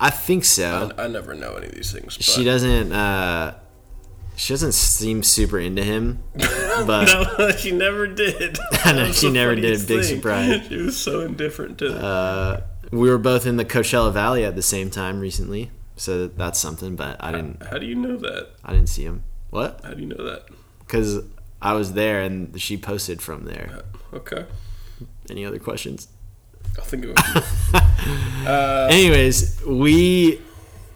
I 0.04 0.10
think 0.10 0.44
so. 0.44 0.92
I, 0.98 1.04
I 1.04 1.08
never 1.08 1.34
know 1.34 1.54
any 1.56 1.66
of 1.66 1.72
these 1.74 1.90
things. 1.92 2.16
But. 2.16 2.24
She 2.24 2.44
doesn't. 2.44 2.92
uh 2.92 3.54
She 4.36 4.52
doesn't 4.52 4.72
seem 4.74 5.22
super 5.22 5.58
into 5.58 5.82
him, 5.82 6.22
but 6.86 7.04
No, 7.38 7.50
she 7.56 7.70
never 7.72 8.06
did. 8.06 8.58
I 8.84 8.92
know, 8.92 9.12
she 9.12 9.30
never 9.30 9.54
did. 9.56 9.78
Big 9.86 10.02
thing. 10.04 10.16
surprise. 10.16 10.66
She 10.68 10.76
was 10.76 10.96
so 10.96 11.20
indifferent 11.20 11.78
to. 11.78 11.88
uh, 11.96 12.60
we 12.90 13.08
were 13.08 13.18
both 13.18 13.46
in 13.46 13.56
the 13.56 13.64
Coachella 13.64 14.12
Valley 14.12 14.44
at 14.44 14.54
the 14.56 14.62
same 14.62 14.90
time 14.90 15.20
recently, 15.20 15.70
so 15.96 16.26
that's 16.28 16.58
something. 16.60 16.96
But 16.96 17.16
I 17.24 17.32
didn't. 17.32 17.62
How 17.62 17.78
do 17.78 17.86
you 17.86 17.94
know 17.94 18.16
that? 18.18 18.50
I 18.64 18.72
didn't 18.74 18.88
see 18.90 19.04
him. 19.04 19.24
What? 19.50 19.80
How 19.84 19.94
do 19.94 20.00
you 20.02 20.08
know 20.08 20.22
that? 20.24 20.42
Because 20.80 21.24
I 21.62 21.72
was 21.72 21.94
there 21.94 22.20
and 22.20 22.60
she 22.60 22.76
posted 22.76 23.22
from 23.22 23.44
there. 23.46 23.82
Okay, 24.12 24.44
Any 25.30 25.44
other 25.46 25.58
questions? 25.58 26.08
I'll 26.78 26.84
think 26.84 27.04
of 27.04 27.10
it. 27.10 27.18
uh, 28.46 28.88
Anyways, 28.90 29.62
we 29.64 30.40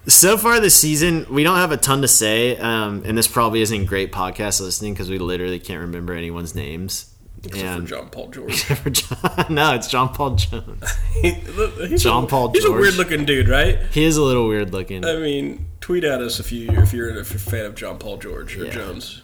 so 0.07 0.37
far 0.37 0.59
this 0.59 0.75
season 0.75 1.25
we 1.29 1.43
don't 1.43 1.57
have 1.57 1.71
a 1.71 1.77
ton 1.77 2.01
to 2.01 2.07
say, 2.07 2.57
um, 2.57 3.03
and 3.05 3.17
this 3.17 3.27
probably 3.27 3.61
isn't 3.61 3.85
great 3.85 4.11
podcast 4.11 4.61
listening 4.61 4.93
because 4.93 5.09
we 5.09 5.17
literally 5.19 5.59
can't 5.59 5.81
remember 5.81 6.13
anyone's 6.13 6.55
names. 6.55 7.13
except 7.43 7.57
for 7.61 7.65
and 7.79 7.87
John 7.87 8.09
Paul 8.09 8.27
George. 8.31 8.63
for 8.63 8.89
John, 8.89 9.45
no, 9.49 9.73
it's 9.75 9.87
John 9.87 10.09
Paul 10.13 10.35
Jones. 10.35 10.83
he's 11.21 12.03
John 12.03 12.25
a, 12.25 12.27
Paul 12.27 12.51
He's 12.51 12.65
a 12.65 12.71
weird 12.71 12.95
looking 12.95 13.25
dude, 13.25 13.47
right? 13.47 13.79
He 13.91 14.03
is 14.03 14.17
a 14.17 14.23
little 14.23 14.47
weird 14.47 14.71
looking. 14.73 15.05
I 15.05 15.15
mean, 15.17 15.67
tweet 15.81 16.03
at 16.03 16.21
us 16.21 16.39
if 16.39 16.51
you 16.51 16.69
if 16.71 16.91
you're 16.93 17.09
if 17.17 17.29
you're 17.31 17.37
a 17.37 17.39
fan 17.39 17.65
of 17.65 17.75
John 17.75 17.97
Paul 17.97 18.17
George 18.17 18.57
or 18.57 18.65
Yeah. 18.65 18.71
Jones. 18.71 19.21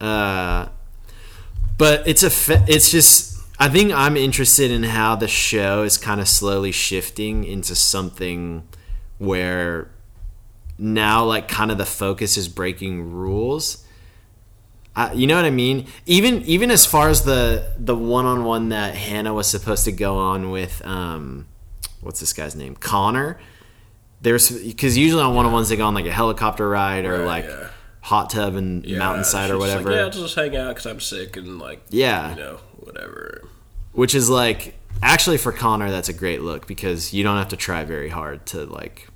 Uh, 0.00 0.68
but 1.78 2.06
it's 2.06 2.22
a 2.22 2.30
fa- 2.30 2.64
it's 2.68 2.90
just 2.90 3.35
I 3.58 3.68
think 3.68 3.92
I'm 3.92 4.16
interested 4.16 4.70
in 4.70 4.82
how 4.82 5.16
the 5.16 5.28
show 5.28 5.82
is 5.82 5.96
kind 5.96 6.20
of 6.20 6.28
slowly 6.28 6.72
shifting 6.72 7.44
into 7.44 7.74
something 7.74 8.66
where 9.18 9.90
now 10.78 11.24
like 11.24 11.48
kind 11.48 11.70
of 11.70 11.78
the 11.78 11.86
focus 11.86 12.36
is 12.36 12.48
breaking 12.48 13.12
rules. 13.12 13.82
I, 14.94 15.12
you 15.12 15.26
know 15.26 15.36
what 15.36 15.44
I 15.46 15.50
mean? 15.50 15.86
Even 16.06 16.42
even 16.42 16.70
as 16.70 16.84
far 16.86 17.08
as 17.08 17.24
the 17.24 17.72
the 17.78 17.94
one 17.96 18.26
on 18.26 18.44
one 18.44 18.70
that 18.70 18.94
Hannah 18.94 19.32
was 19.34 19.46
supposed 19.48 19.84
to 19.86 19.92
go 19.92 20.16
on 20.18 20.50
with 20.50 20.84
um, 20.86 21.46
what's 22.00 22.20
this 22.20 22.32
guy's 22.32 22.54
name 22.54 22.76
Connor. 22.76 23.38
There's 24.20 24.50
because 24.50 24.96
usually 24.98 25.22
on 25.22 25.34
one 25.34 25.46
on 25.46 25.52
ones 25.52 25.68
they 25.68 25.76
go 25.76 25.86
on 25.86 25.94
like 25.94 26.06
a 26.06 26.12
helicopter 26.12 26.68
ride 26.68 27.04
or 27.04 27.18
Right, 27.20 27.26
like 27.26 27.44
yeah. 27.44 27.68
hot 28.00 28.30
tub 28.30 28.54
and 28.54 28.84
Yeah, 28.84 28.98
mountainside 28.98 29.50
or 29.50 29.58
whatever. 29.58 29.90
Like, 29.90 29.98
yeah, 29.98 30.08
just 30.08 30.34
hang 30.34 30.56
out 30.56 30.68
because 30.74 30.86
I'm 30.86 31.00
sick 31.00 31.36
and 31.36 31.58
like 31.58 31.82
Yeah. 31.90 32.30
you 32.30 32.36
know 32.36 32.60
whatever. 32.86 33.46
which 33.92 34.14
is 34.14 34.28
like 34.30 34.74
actually 35.02 35.36
for 35.38 35.52
Connor 35.52 35.90
that's 35.90 36.08
a 36.08 36.12
great 36.12 36.40
look 36.42 36.66
because 36.66 37.12
you 37.12 37.22
don't 37.22 37.36
have 37.36 37.48
to 37.48 37.56
try 37.56 37.84
very 37.84 38.08
hard 38.08 38.46
to 38.46 38.64
like 38.64 39.08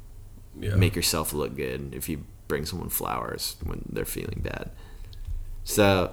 Yeah. 0.58 0.74
make 0.74 0.94
yourself 0.96 1.32
look 1.32 1.56
good 1.56 1.94
if 1.94 2.08
you 2.08 2.24
bring 2.48 2.66
someone 2.66 2.88
flowers 2.90 3.56
when 3.64 3.82
they're 3.90 4.04
feeling 4.04 4.40
bad. 4.42 4.70
So 5.64 6.12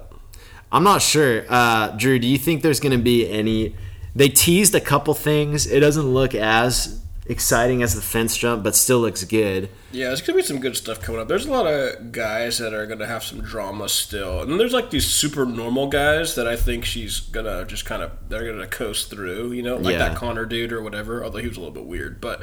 I'm 0.70 0.84
not 0.84 1.02
sure. 1.02 1.44
Uh, 1.48 1.88
Drew, 1.96 2.18
do 2.18 2.26
you 2.26 2.38
think 2.38 2.62
there's 2.62 2.80
going 2.80 2.96
to 2.96 3.02
be 3.02 3.28
any? 3.28 3.74
They 4.14 4.28
teased 4.28 4.74
a 4.74 4.80
couple 4.80 5.14
things. 5.14 5.66
It 5.66 5.80
doesn't 5.80 6.06
look 6.14 6.34
as 6.34 7.00
exciting 7.28 7.82
as 7.82 7.94
the 7.94 8.00
fence 8.00 8.36
jump, 8.36 8.64
but 8.64 8.74
still 8.74 9.00
looks 9.00 9.22
good. 9.24 9.68
Yeah, 9.92 10.08
there's 10.08 10.22
gonna 10.22 10.38
be 10.38 10.42
some 10.42 10.58
good 10.60 10.76
stuff 10.76 11.00
coming 11.00 11.20
up. 11.20 11.28
There's 11.28 11.46
a 11.46 11.50
lot 11.50 11.66
of 11.66 12.10
guys 12.12 12.58
that 12.58 12.72
are 12.74 12.86
gonna 12.86 13.06
have 13.06 13.22
some 13.22 13.40
drama 13.42 13.88
still, 13.88 14.42
and 14.42 14.58
there's 14.58 14.72
like 14.72 14.90
these 14.90 15.06
super 15.06 15.44
normal 15.46 15.88
guys 15.88 16.34
that 16.36 16.46
I 16.48 16.56
think 16.56 16.84
she's 16.84 17.20
gonna 17.20 17.64
just 17.66 17.84
kind 17.84 18.02
of 18.02 18.12
they're 18.28 18.50
gonna 18.50 18.66
coast 18.66 19.10
through. 19.10 19.52
You 19.52 19.62
know, 19.62 19.76
like 19.76 19.92
Yeah. 19.92 20.08
that 20.08 20.16
Connor 20.16 20.46
dude 20.46 20.72
or 20.72 20.82
whatever. 20.82 21.22
Although 21.24 21.38
he 21.38 21.48
was 21.48 21.56
a 21.56 21.60
little 21.60 21.74
bit 21.74 21.84
weird, 21.84 22.20
but 22.20 22.42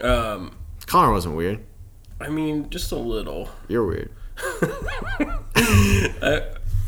um, 0.00 0.56
Connor 0.86 1.12
wasn't 1.12 1.36
weird. 1.36 1.60
I 2.20 2.28
mean, 2.28 2.68
just 2.70 2.92
a 2.92 2.96
little. 2.96 3.48
You're 3.68 3.86
weird. 3.86 4.10
I, 5.56 6.42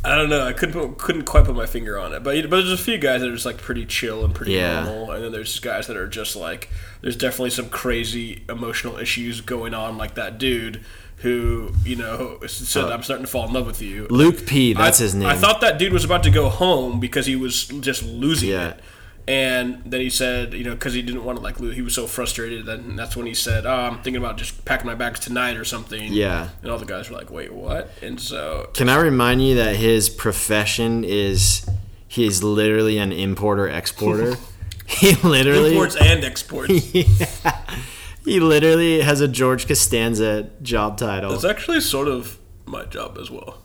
I 0.05 0.17
don't 0.17 0.29
know. 0.29 0.45
I 0.47 0.53
couldn't 0.53 0.73
put, 0.75 0.99
couldn't 0.99 1.25
quite 1.27 1.45
put 1.45 1.55
my 1.55 1.67
finger 1.67 1.97
on 1.99 2.13
it, 2.13 2.25
but 2.25 2.35
but 2.51 2.57
there's 2.57 2.73
a 2.73 2.77
few 2.77 2.99
guys 2.99 3.21
that 3.21 3.29
are 3.29 3.33
just 3.35 3.47
like 3.47 3.59
pretty 3.59 3.87
chill 3.87 4.25
and 4.25 4.35
pretty 4.35 4.53
Yeah. 4.55 4.85
normal, 4.85 5.13
and 5.13 5.23
then 5.25 5.31
there's 5.33 5.59
guys 5.61 5.87
that 5.87 5.97
are 5.97 6.09
just 6.09 6.35
like 6.35 6.69
there's 7.03 7.15
definitely 7.17 7.51
some 7.51 7.69
crazy 7.69 8.43
emotional 8.49 8.99
issues 8.99 9.41
going 9.41 9.75
on, 9.75 9.97
like 9.99 10.15
that 10.17 10.39
dude 10.39 10.83
who 11.19 11.71
you 11.85 11.95
know 11.95 12.41
said 12.49 12.85
uh, 12.87 12.89
I'm 12.89 13.05
starting 13.05 13.25
to 13.27 13.31
fall 13.31 13.47
in 13.47 13.53
love 13.53 13.65
with 13.67 13.81
you. 13.81 14.09
Luke 14.11 14.45
P. 14.45 14.73
That's 14.73 15.01
I, 15.01 15.05
his 15.05 15.15
name. 15.15 15.29
I 15.29 15.37
thought 15.37 15.61
that 15.61 15.79
dude 15.79 15.93
was 15.93 16.05
about 16.05 16.25
to 16.25 16.31
go 16.31 16.49
home 16.49 16.99
because 16.99 17.27
he 17.27 17.37
was 17.37 17.67
just 17.67 18.03
losing 18.03 18.49
Yeah. 18.51 18.71
it. 18.71 18.81
And 19.29 19.83
then 19.87 20.01
he 20.01 20.11
said, 20.11 20.53
you 20.53 20.65
know, 20.65 20.73
because 20.73 20.95
he 20.95 21.03
didn't 21.03 21.25
want 21.25 21.39
to 21.39 21.45
like 21.45 21.61
lose, 21.61 21.77
he 21.77 21.83
was 21.83 21.95
so 21.95 22.09
frustrated. 22.09 22.67
Then 22.67 22.97
that's 22.97 23.17
when 23.17 23.27
he 23.27 23.35
said, 23.35 23.67
oh, 23.67 23.73
"I'm 23.73 24.03
thinking 24.03 24.17
about 24.17 24.37
just 24.37 24.65
packing 24.65 24.87
my 24.87 24.97
bags 24.97 25.21
tonight 25.21 25.57
or 25.57 25.65
something." 25.65 26.13
Yeah. 26.13 26.49
And 26.61 26.71
all 26.71 26.79
the 26.79 26.87
guys 26.87 27.09
were 27.09 27.17
like, 27.17 27.31
"Wait, 27.31 27.53
what?" 27.53 27.91
And 28.03 28.21
so 28.21 28.71
Can 28.75 28.89
I 28.89 28.97
remind 28.97 29.47
you 29.47 29.55
that 29.57 29.77
his 29.77 30.09
profession 30.11 31.05
is 31.05 31.65
he's 32.09 32.43
literally 32.43 32.99
an 32.99 33.13
importer 33.13 33.69
exporter. 33.69 34.37
he 34.87 35.15
literally 35.15 35.73
imports 35.73 35.97
and 35.97 36.25
exports. 36.25 36.73
he 38.25 38.41
literally 38.41 39.03
has 39.03 39.21
a 39.21 39.29
George 39.29 39.69
Costanza 39.69 40.51
job 40.63 40.99
title. 40.99 41.33
It's 41.33 41.45
actually 41.45 41.81
sort 41.81 42.09
of 42.09 42.39
my 42.67 42.85
job 42.87 43.19
as 43.21 43.31
well. 43.31 43.59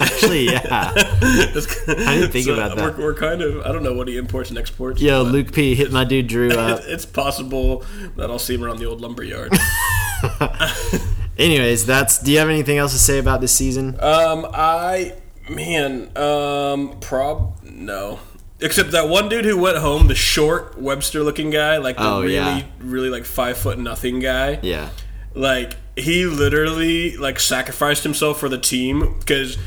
Actually, 0.00 0.44
yeah. 0.46 0.92
I 0.94 2.14
didn't 2.18 2.30
think 2.30 2.46
about 2.48 2.76
that. 2.76 2.96
We're, 2.98 3.06
we're 3.06 3.14
kind 3.14 3.42
of 3.42 3.62
I 3.66 3.72
don't 3.72 3.82
know 3.82 3.94
what 3.94 4.06
he 4.08 4.16
imports 4.16 4.48
and 4.50 4.58
exports. 4.58 5.00
Yo, 5.00 5.22
Luke 5.22 5.52
P. 5.52 5.74
hit 5.74 5.90
my 5.92 6.04
dude 6.04 6.26
Drew 6.28 6.50
up. 6.56 6.80
It's 6.84 7.04
possible 7.06 7.84
that 8.16 8.30
I'll 8.30 8.38
see 8.38 8.54
him 8.54 8.64
around 8.64 8.78
the 8.78 8.86
old 8.86 9.00
lumber 9.00 9.24
yard. 9.24 9.52
Anyways, 11.38 11.86
that's. 11.86 12.18
Do 12.18 12.32
you 12.32 12.38
have 12.38 12.48
anything 12.48 12.78
else 12.78 12.92
to 12.92 12.98
say 12.98 13.18
about 13.18 13.40
this 13.40 13.52
season? 13.54 13.98
um, 14.00 14.46
I 14.52 15.14
man, 15.48 16.16
um, 16.16 16.98
prob 17.00 17.56
no. 17.62 18.18
Except 18.60 18.90
that 18.90 19.08
one 19.08 19.28
dude 19.28 19.44
who 19.44 19.56
went 19.56 19.78
home, 19.78 20.08
the 20.08 20.16
short 20.16 20.76
Webster-looking 20.80 21.50
guy, 21.50 21.76
like 21.76 21.96
the 21.96 22.02
Oh, 22.02 22.22
really, 22.22 22.34
yeah. 22.34 22.62
really 22.80 23.08
like 23.08 23.24
five 23.24 23.56
foot 23.56 23.78
nothing 23.78 24.18
guy. 24.18 24.58
Yeah. 24.62 24.90
like 25.34 25.76
he 25.96 26.24
literally 26.26 27.16
like 27.16 27.38
sacrificed 27.38 28.02
himself 28.02 28.40
for 28.40 28.48
the 28.48 28.58
team 28.58 29.16
because 29.20 29.58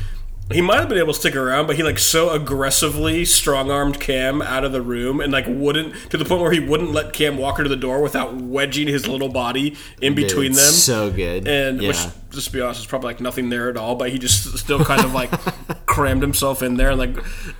he 0.52 0.60
might 0.62 0.78
have 0.80 0.88
been 0.88 0.98
able 0.98 1.12
to 1.12 1.18
stick 1.18 1.34
around 1.36 1.66
but 1.66 1.76
he 1.76 1.82
like 1.82 1.98
so 1.98 2.30
aggressively 2.30 3.24
strong-armed 3.24 3.98
cam 4.00 4.40
out 4.42 4.64
of 4.64 4.72
the 4.72 4.80
room 4.82 5.20
and 5.20 5.32
like 5.32 5.44
wouldn't 5.48 5.94
to 6.10 6.16
the 6.16 6.24
point 6.24 6.40
where 6.40 6.52
he 6.52 6.60
wouldn't 6.60 6.92
let 6.92 7.12
cam 7.12 7.36
walk 7.36 7.58
her 7.58 7.62
to 7.62 7.68
the 7.68 7.76
door 7.76 8.00
without 8.02 8.34
wedging 8.36 8.86
his 8.88 9.06
little 9.08 9.28
body 9.28 9.76
in 10.00 10.14
Dude, 10.14 10.26
between 10.28 10.52
them 10.52 10.72
So 10.72 11.10
good. 11.10 11.46
and 11.48 11.80
yeah. 11.80 11.88
which 11.88 11.98
just 12.30 12.46
to 12.48 12.52
be 12.52 12.60
honest 12.60 12.80
is 12.80 12.86
probably 12.86 13.08
like 13.08 13.20
nothing 13.20 13.48
there 13.50 13.68
at 13.68 13.76
all 13.76 13.94
but 13.96 14.10
he 14.10 14.18
just 14.18 14.56
still 14.58 14.84
kind 14.84 15.04
of 15.04 15.12
like 15.12 15.30
crammed 15.86 16.22
himself 16.22 16.62
in 16.62 16.76
there 16.76 16.90
and 16.90 16.98
like 16.98 17.14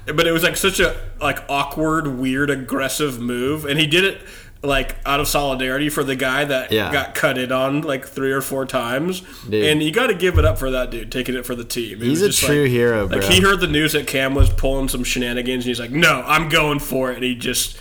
but 0.06 0.26
it 0.26 0.32
was 0.32 0.42
like 0.42 0.56
such 0.56 0.80
a 0.80 0.96
like 1.20 1.38
awkward 1.48 2.06
weird 2.06 2.48
aggressive 2.50 3.20
move 3.20 3.64
and 3.64 3.78
he 3.78 3.86
did 3.86 4.04
it 4.04 4.20
like 4.64 4.94
out 5.04 5.18
of 5.18 5.26
solidarity 5.26 5.88
for 5.88 6.04
the 6.04 6.14
guy 6.14 6.44
that 6.44 6.70
Yeah. 6.70 6.92
got 6.92 7.14
cut 7.16 7.36
in 7.36 7.50
on 7.50 7.80
like 7.82 8.06
three 8.06 8.30
or 8.30 8.40
four 8.40 8.64
times 8.64 9.22
Dude. 9.48 9.64
and 9.64 9.82
you 9.82 9.90
got 9.90 10.06
to 10.06 10.14
give 10.14 10.38
it 10.38 10.44
up 10.44 10.56
for 10.58 10.70
that 10.70 10.90
dude 10.90 11.10
taking 11.10 11.34
it 11.34 11.44
for 11.44 11.56
the 11.56 11.64
team 11.64 12.00
It 12.00 12.04
He's 12.06 12.22
a 12.22 12.30
true 12.32 12.62
like- 12.62 12.70
hero, 12.70 13.06
like 13.08 13.24
he 13.24 13.40
heard 13.40 13.58
the 13.60 13.66
news 13.66 13.92
that 13.94 14.06
cam 14.06 14.34
was 14.36 14.50
pulling 14.50 14.88
some 14.88 15.02
shenanigans 15.02 15.64
and 15.64 15.68
he's 15.68 15.80
like 15.80 15.90
no 15.90 16.22
i'm 16.26 16.48
going 16.48 16.78
for 16.78 17.10
it 17.10 17.16
and 17.16 17.24
he 17.24 17.34
just 17.34 17.76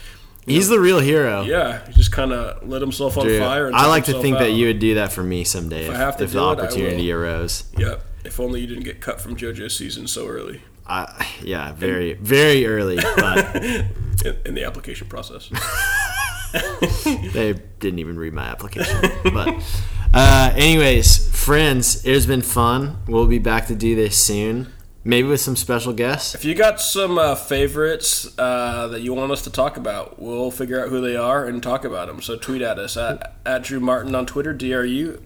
He's 0.48 0.70
the 0.70 0.80
real 0.80 0.98
hero. 1.00 1.44
yeah 1.44 1.86
he 1.86 1.94
just 1.94 2.12
kind 2.12 2.34
of 2.34 2.68
lit 2.68 2.82
himself 2.82 3.16
on 3.16 3.28
Dude, 3.28 3.40
fire 3.40 3.68
and 3.68 3.76
I 3.76 3.86
like 3.86 4.06
to 4.06 4.20
think 4.20 4.40
that 4.40 4.54
you 4.54 4.66
would 4.66 4.80
do 4.80 4.96
that 4.96 5.12
for 5.12 5.22
me 5.22 5.44
someday 5.44 5.86
if, 5.86 5.94
I 5.94 5.98
have 5.98 6.18
to 6.18 6.24
if 6.24 6.32
the 6.32 6.40
it, 6.40 6.42
opportunity 6.42 7.12
arose. 7.12 7.66
Yep. 7.78 8.04
If 8.26 8.40
only 8.40 8.60
you 8.62 8.66
didn't 8.68 8.84
get 8.86 9.02
cut 9.02 9.22
from 9.22 9.36
JoJo's 9.36 9.78
season 9.78 10.08
so 10.08 10.28
early 10.28 10.64
I, 10.88 11.28
yeah, 11.44 11.72
very, 11.74 12.14
very 12.14 12.66
early, 12.66 12.96
but 12.98 13.56
in, 13.64 14.36
in 14.46 14.56
the 14.56 14.64
application 14.66 15.08
process. 15.08 15.50
they 17.34 17.54
didn't 17.80 18.00
even 18.00 18.18
read 18.18 18.34
my 18.34 18.46
application. 18.46 19.02
But, 19.34 19.56
uh, 20.14 20.54
anyways, 20.56 21.34
friends, 21.34 22.06
it 22.06 22.14
has 22.14 22.26
been 22.26 22.42
fun. 22.42 22.98
We'll 23.08 23.28
be 23.28 23.40
back 23.40 23.68
to 23.68 23.76
do 23.76 23.96
this 23.96 24.18
soon, 24.18 24.72
maybe 25.04 25.28
with 25.28 25.42
some 25.42 25.56
special 25.56 25.94
guests. 25.94 26.36
if 26.36 26.46
you 26.46 26.54
got 26.54 26.82
some 26.82 27.18
uh, 27.18 27.36
favorites 27.36 28.38
uh, 28.38 28.88
that 28.90 29.02
you 29.02 29.14
want 29.14 29.32
us 29.32 29.44
to 29.44 29.50
talk 29.50 29.78
about, 29.78 30.22
we'll 30.22 30.52
figure 30.52 30.84
out 30.84 30.90
who 30.90 31.02
they 31.02 31.16
are 31.16 31.46
and 31.46 31.64
talk 31.64 31.86
about 31.86 32.08
them. 32.08 32.22
So 32.22 32.38
tweet 32.38 32.62
at 32.62 32.78
us 32.78 32.98
at, 32.98 33.36
at 33.46 33.64
Drew 33.64 33.80
Martin 33.80 34.14
on 34.16 34.26
Twitter, 34.26 34.54
DRU. 34.54 35.22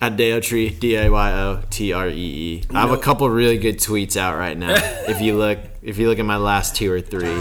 At 0.00 0.16
Dayotree, 0.16 0.78
D 0.78 0.96
A 0.96 1.08
Y 1.08 1.32
O 1.32 1.62
T 1.70 1.92
R 1.92 2.08
E 2.08 2.12
E. 2.12 2.64
I 2.74 2.80
have 2.82 2.90
a 2.90 2.98
couple 2.98 3.28
really 3.30 3.58
good 3.58 3.78
tweets 3.78 4.16
out 4.16 4.36
right 4.36 4.56
now. 4.56 4.74
if 5.08 5.20
you 5.20 5.36
look, 5.36 5.58
if 5.82 5.98
you 5.98 6.08
look 6.08 6.18
at 6.18 6.26
my 6.26 6.36
last 6.36 6.76
two 6.76 6.92
or 6.92 7.00
three, 7.00 7.34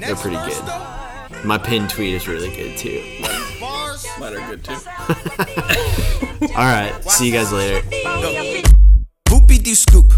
they're 0.00 0.16
pretty 0.16 0.36
good. 0.36 0.97
My 1.44 1.56
pin 1.56 1.86
tweet 1.88 2.14
is 2.14 2.26
really 2.28 2.50
good 2.50 2.76
too. 2.76 3.02
Mine 4.18 4.34
are 4.34 4.48
good 4.48 4.64
too. 4.64 4.72
All 6.56 6.64
right, 6.64 6.92
see 7.08 7.26
you 7.26 7.32
guys 7.32 7.52
later. 7.52 7.80
Whoopie 9.28 9.62
doo 9.62 9.74
scoop. 9.74 10.12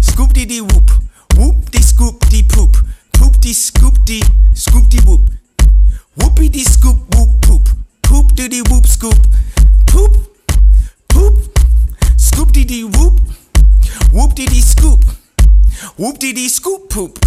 Scoop 0.00 0.32
dee 0.32 0.44
dee 0.44 0.60
whoop. 0.60 0.90
Whoop 1.36 1.70
dee 1.70 1.82
scoop 1.82 2.20
dee 2.28 2.42
poop. 2.42 2.76
Poop 3.14 3.40
dee 3.40 3.52
scoop 3.54 4.04
dee 4.04 4.22
scoop 4.54 4.88
dee 4.88 5.00
whoop. 5.06 5.30
Whoopie 6.18 6.50
dee 6.52 6.64
scoop 6.64 6.98
whoop 7.14 7.40
poop. 7.42 7.68
Poop 8.02 8.34
dee 8.34 8.48
dee 8.48 8.62
whoop 8.68 8.86
scoop. 8.86 9.18
Poop. 9.86 10.16
Poop. 11.08 11.38
Scoop 12.16 12.52
dee 12.52 12.64
dee 12.64 12.84
whoop. 12.84 13.20
Whoop 14.12 14.34
dee 14.34 14.46
dee 14.46 14.60
scoop. 14.60 15.04
Whoop 15.96 16.18
dee 16.18 16.32
dee 16.34 16.48
scoop 16.48 16.90
poop. 16.90 17.18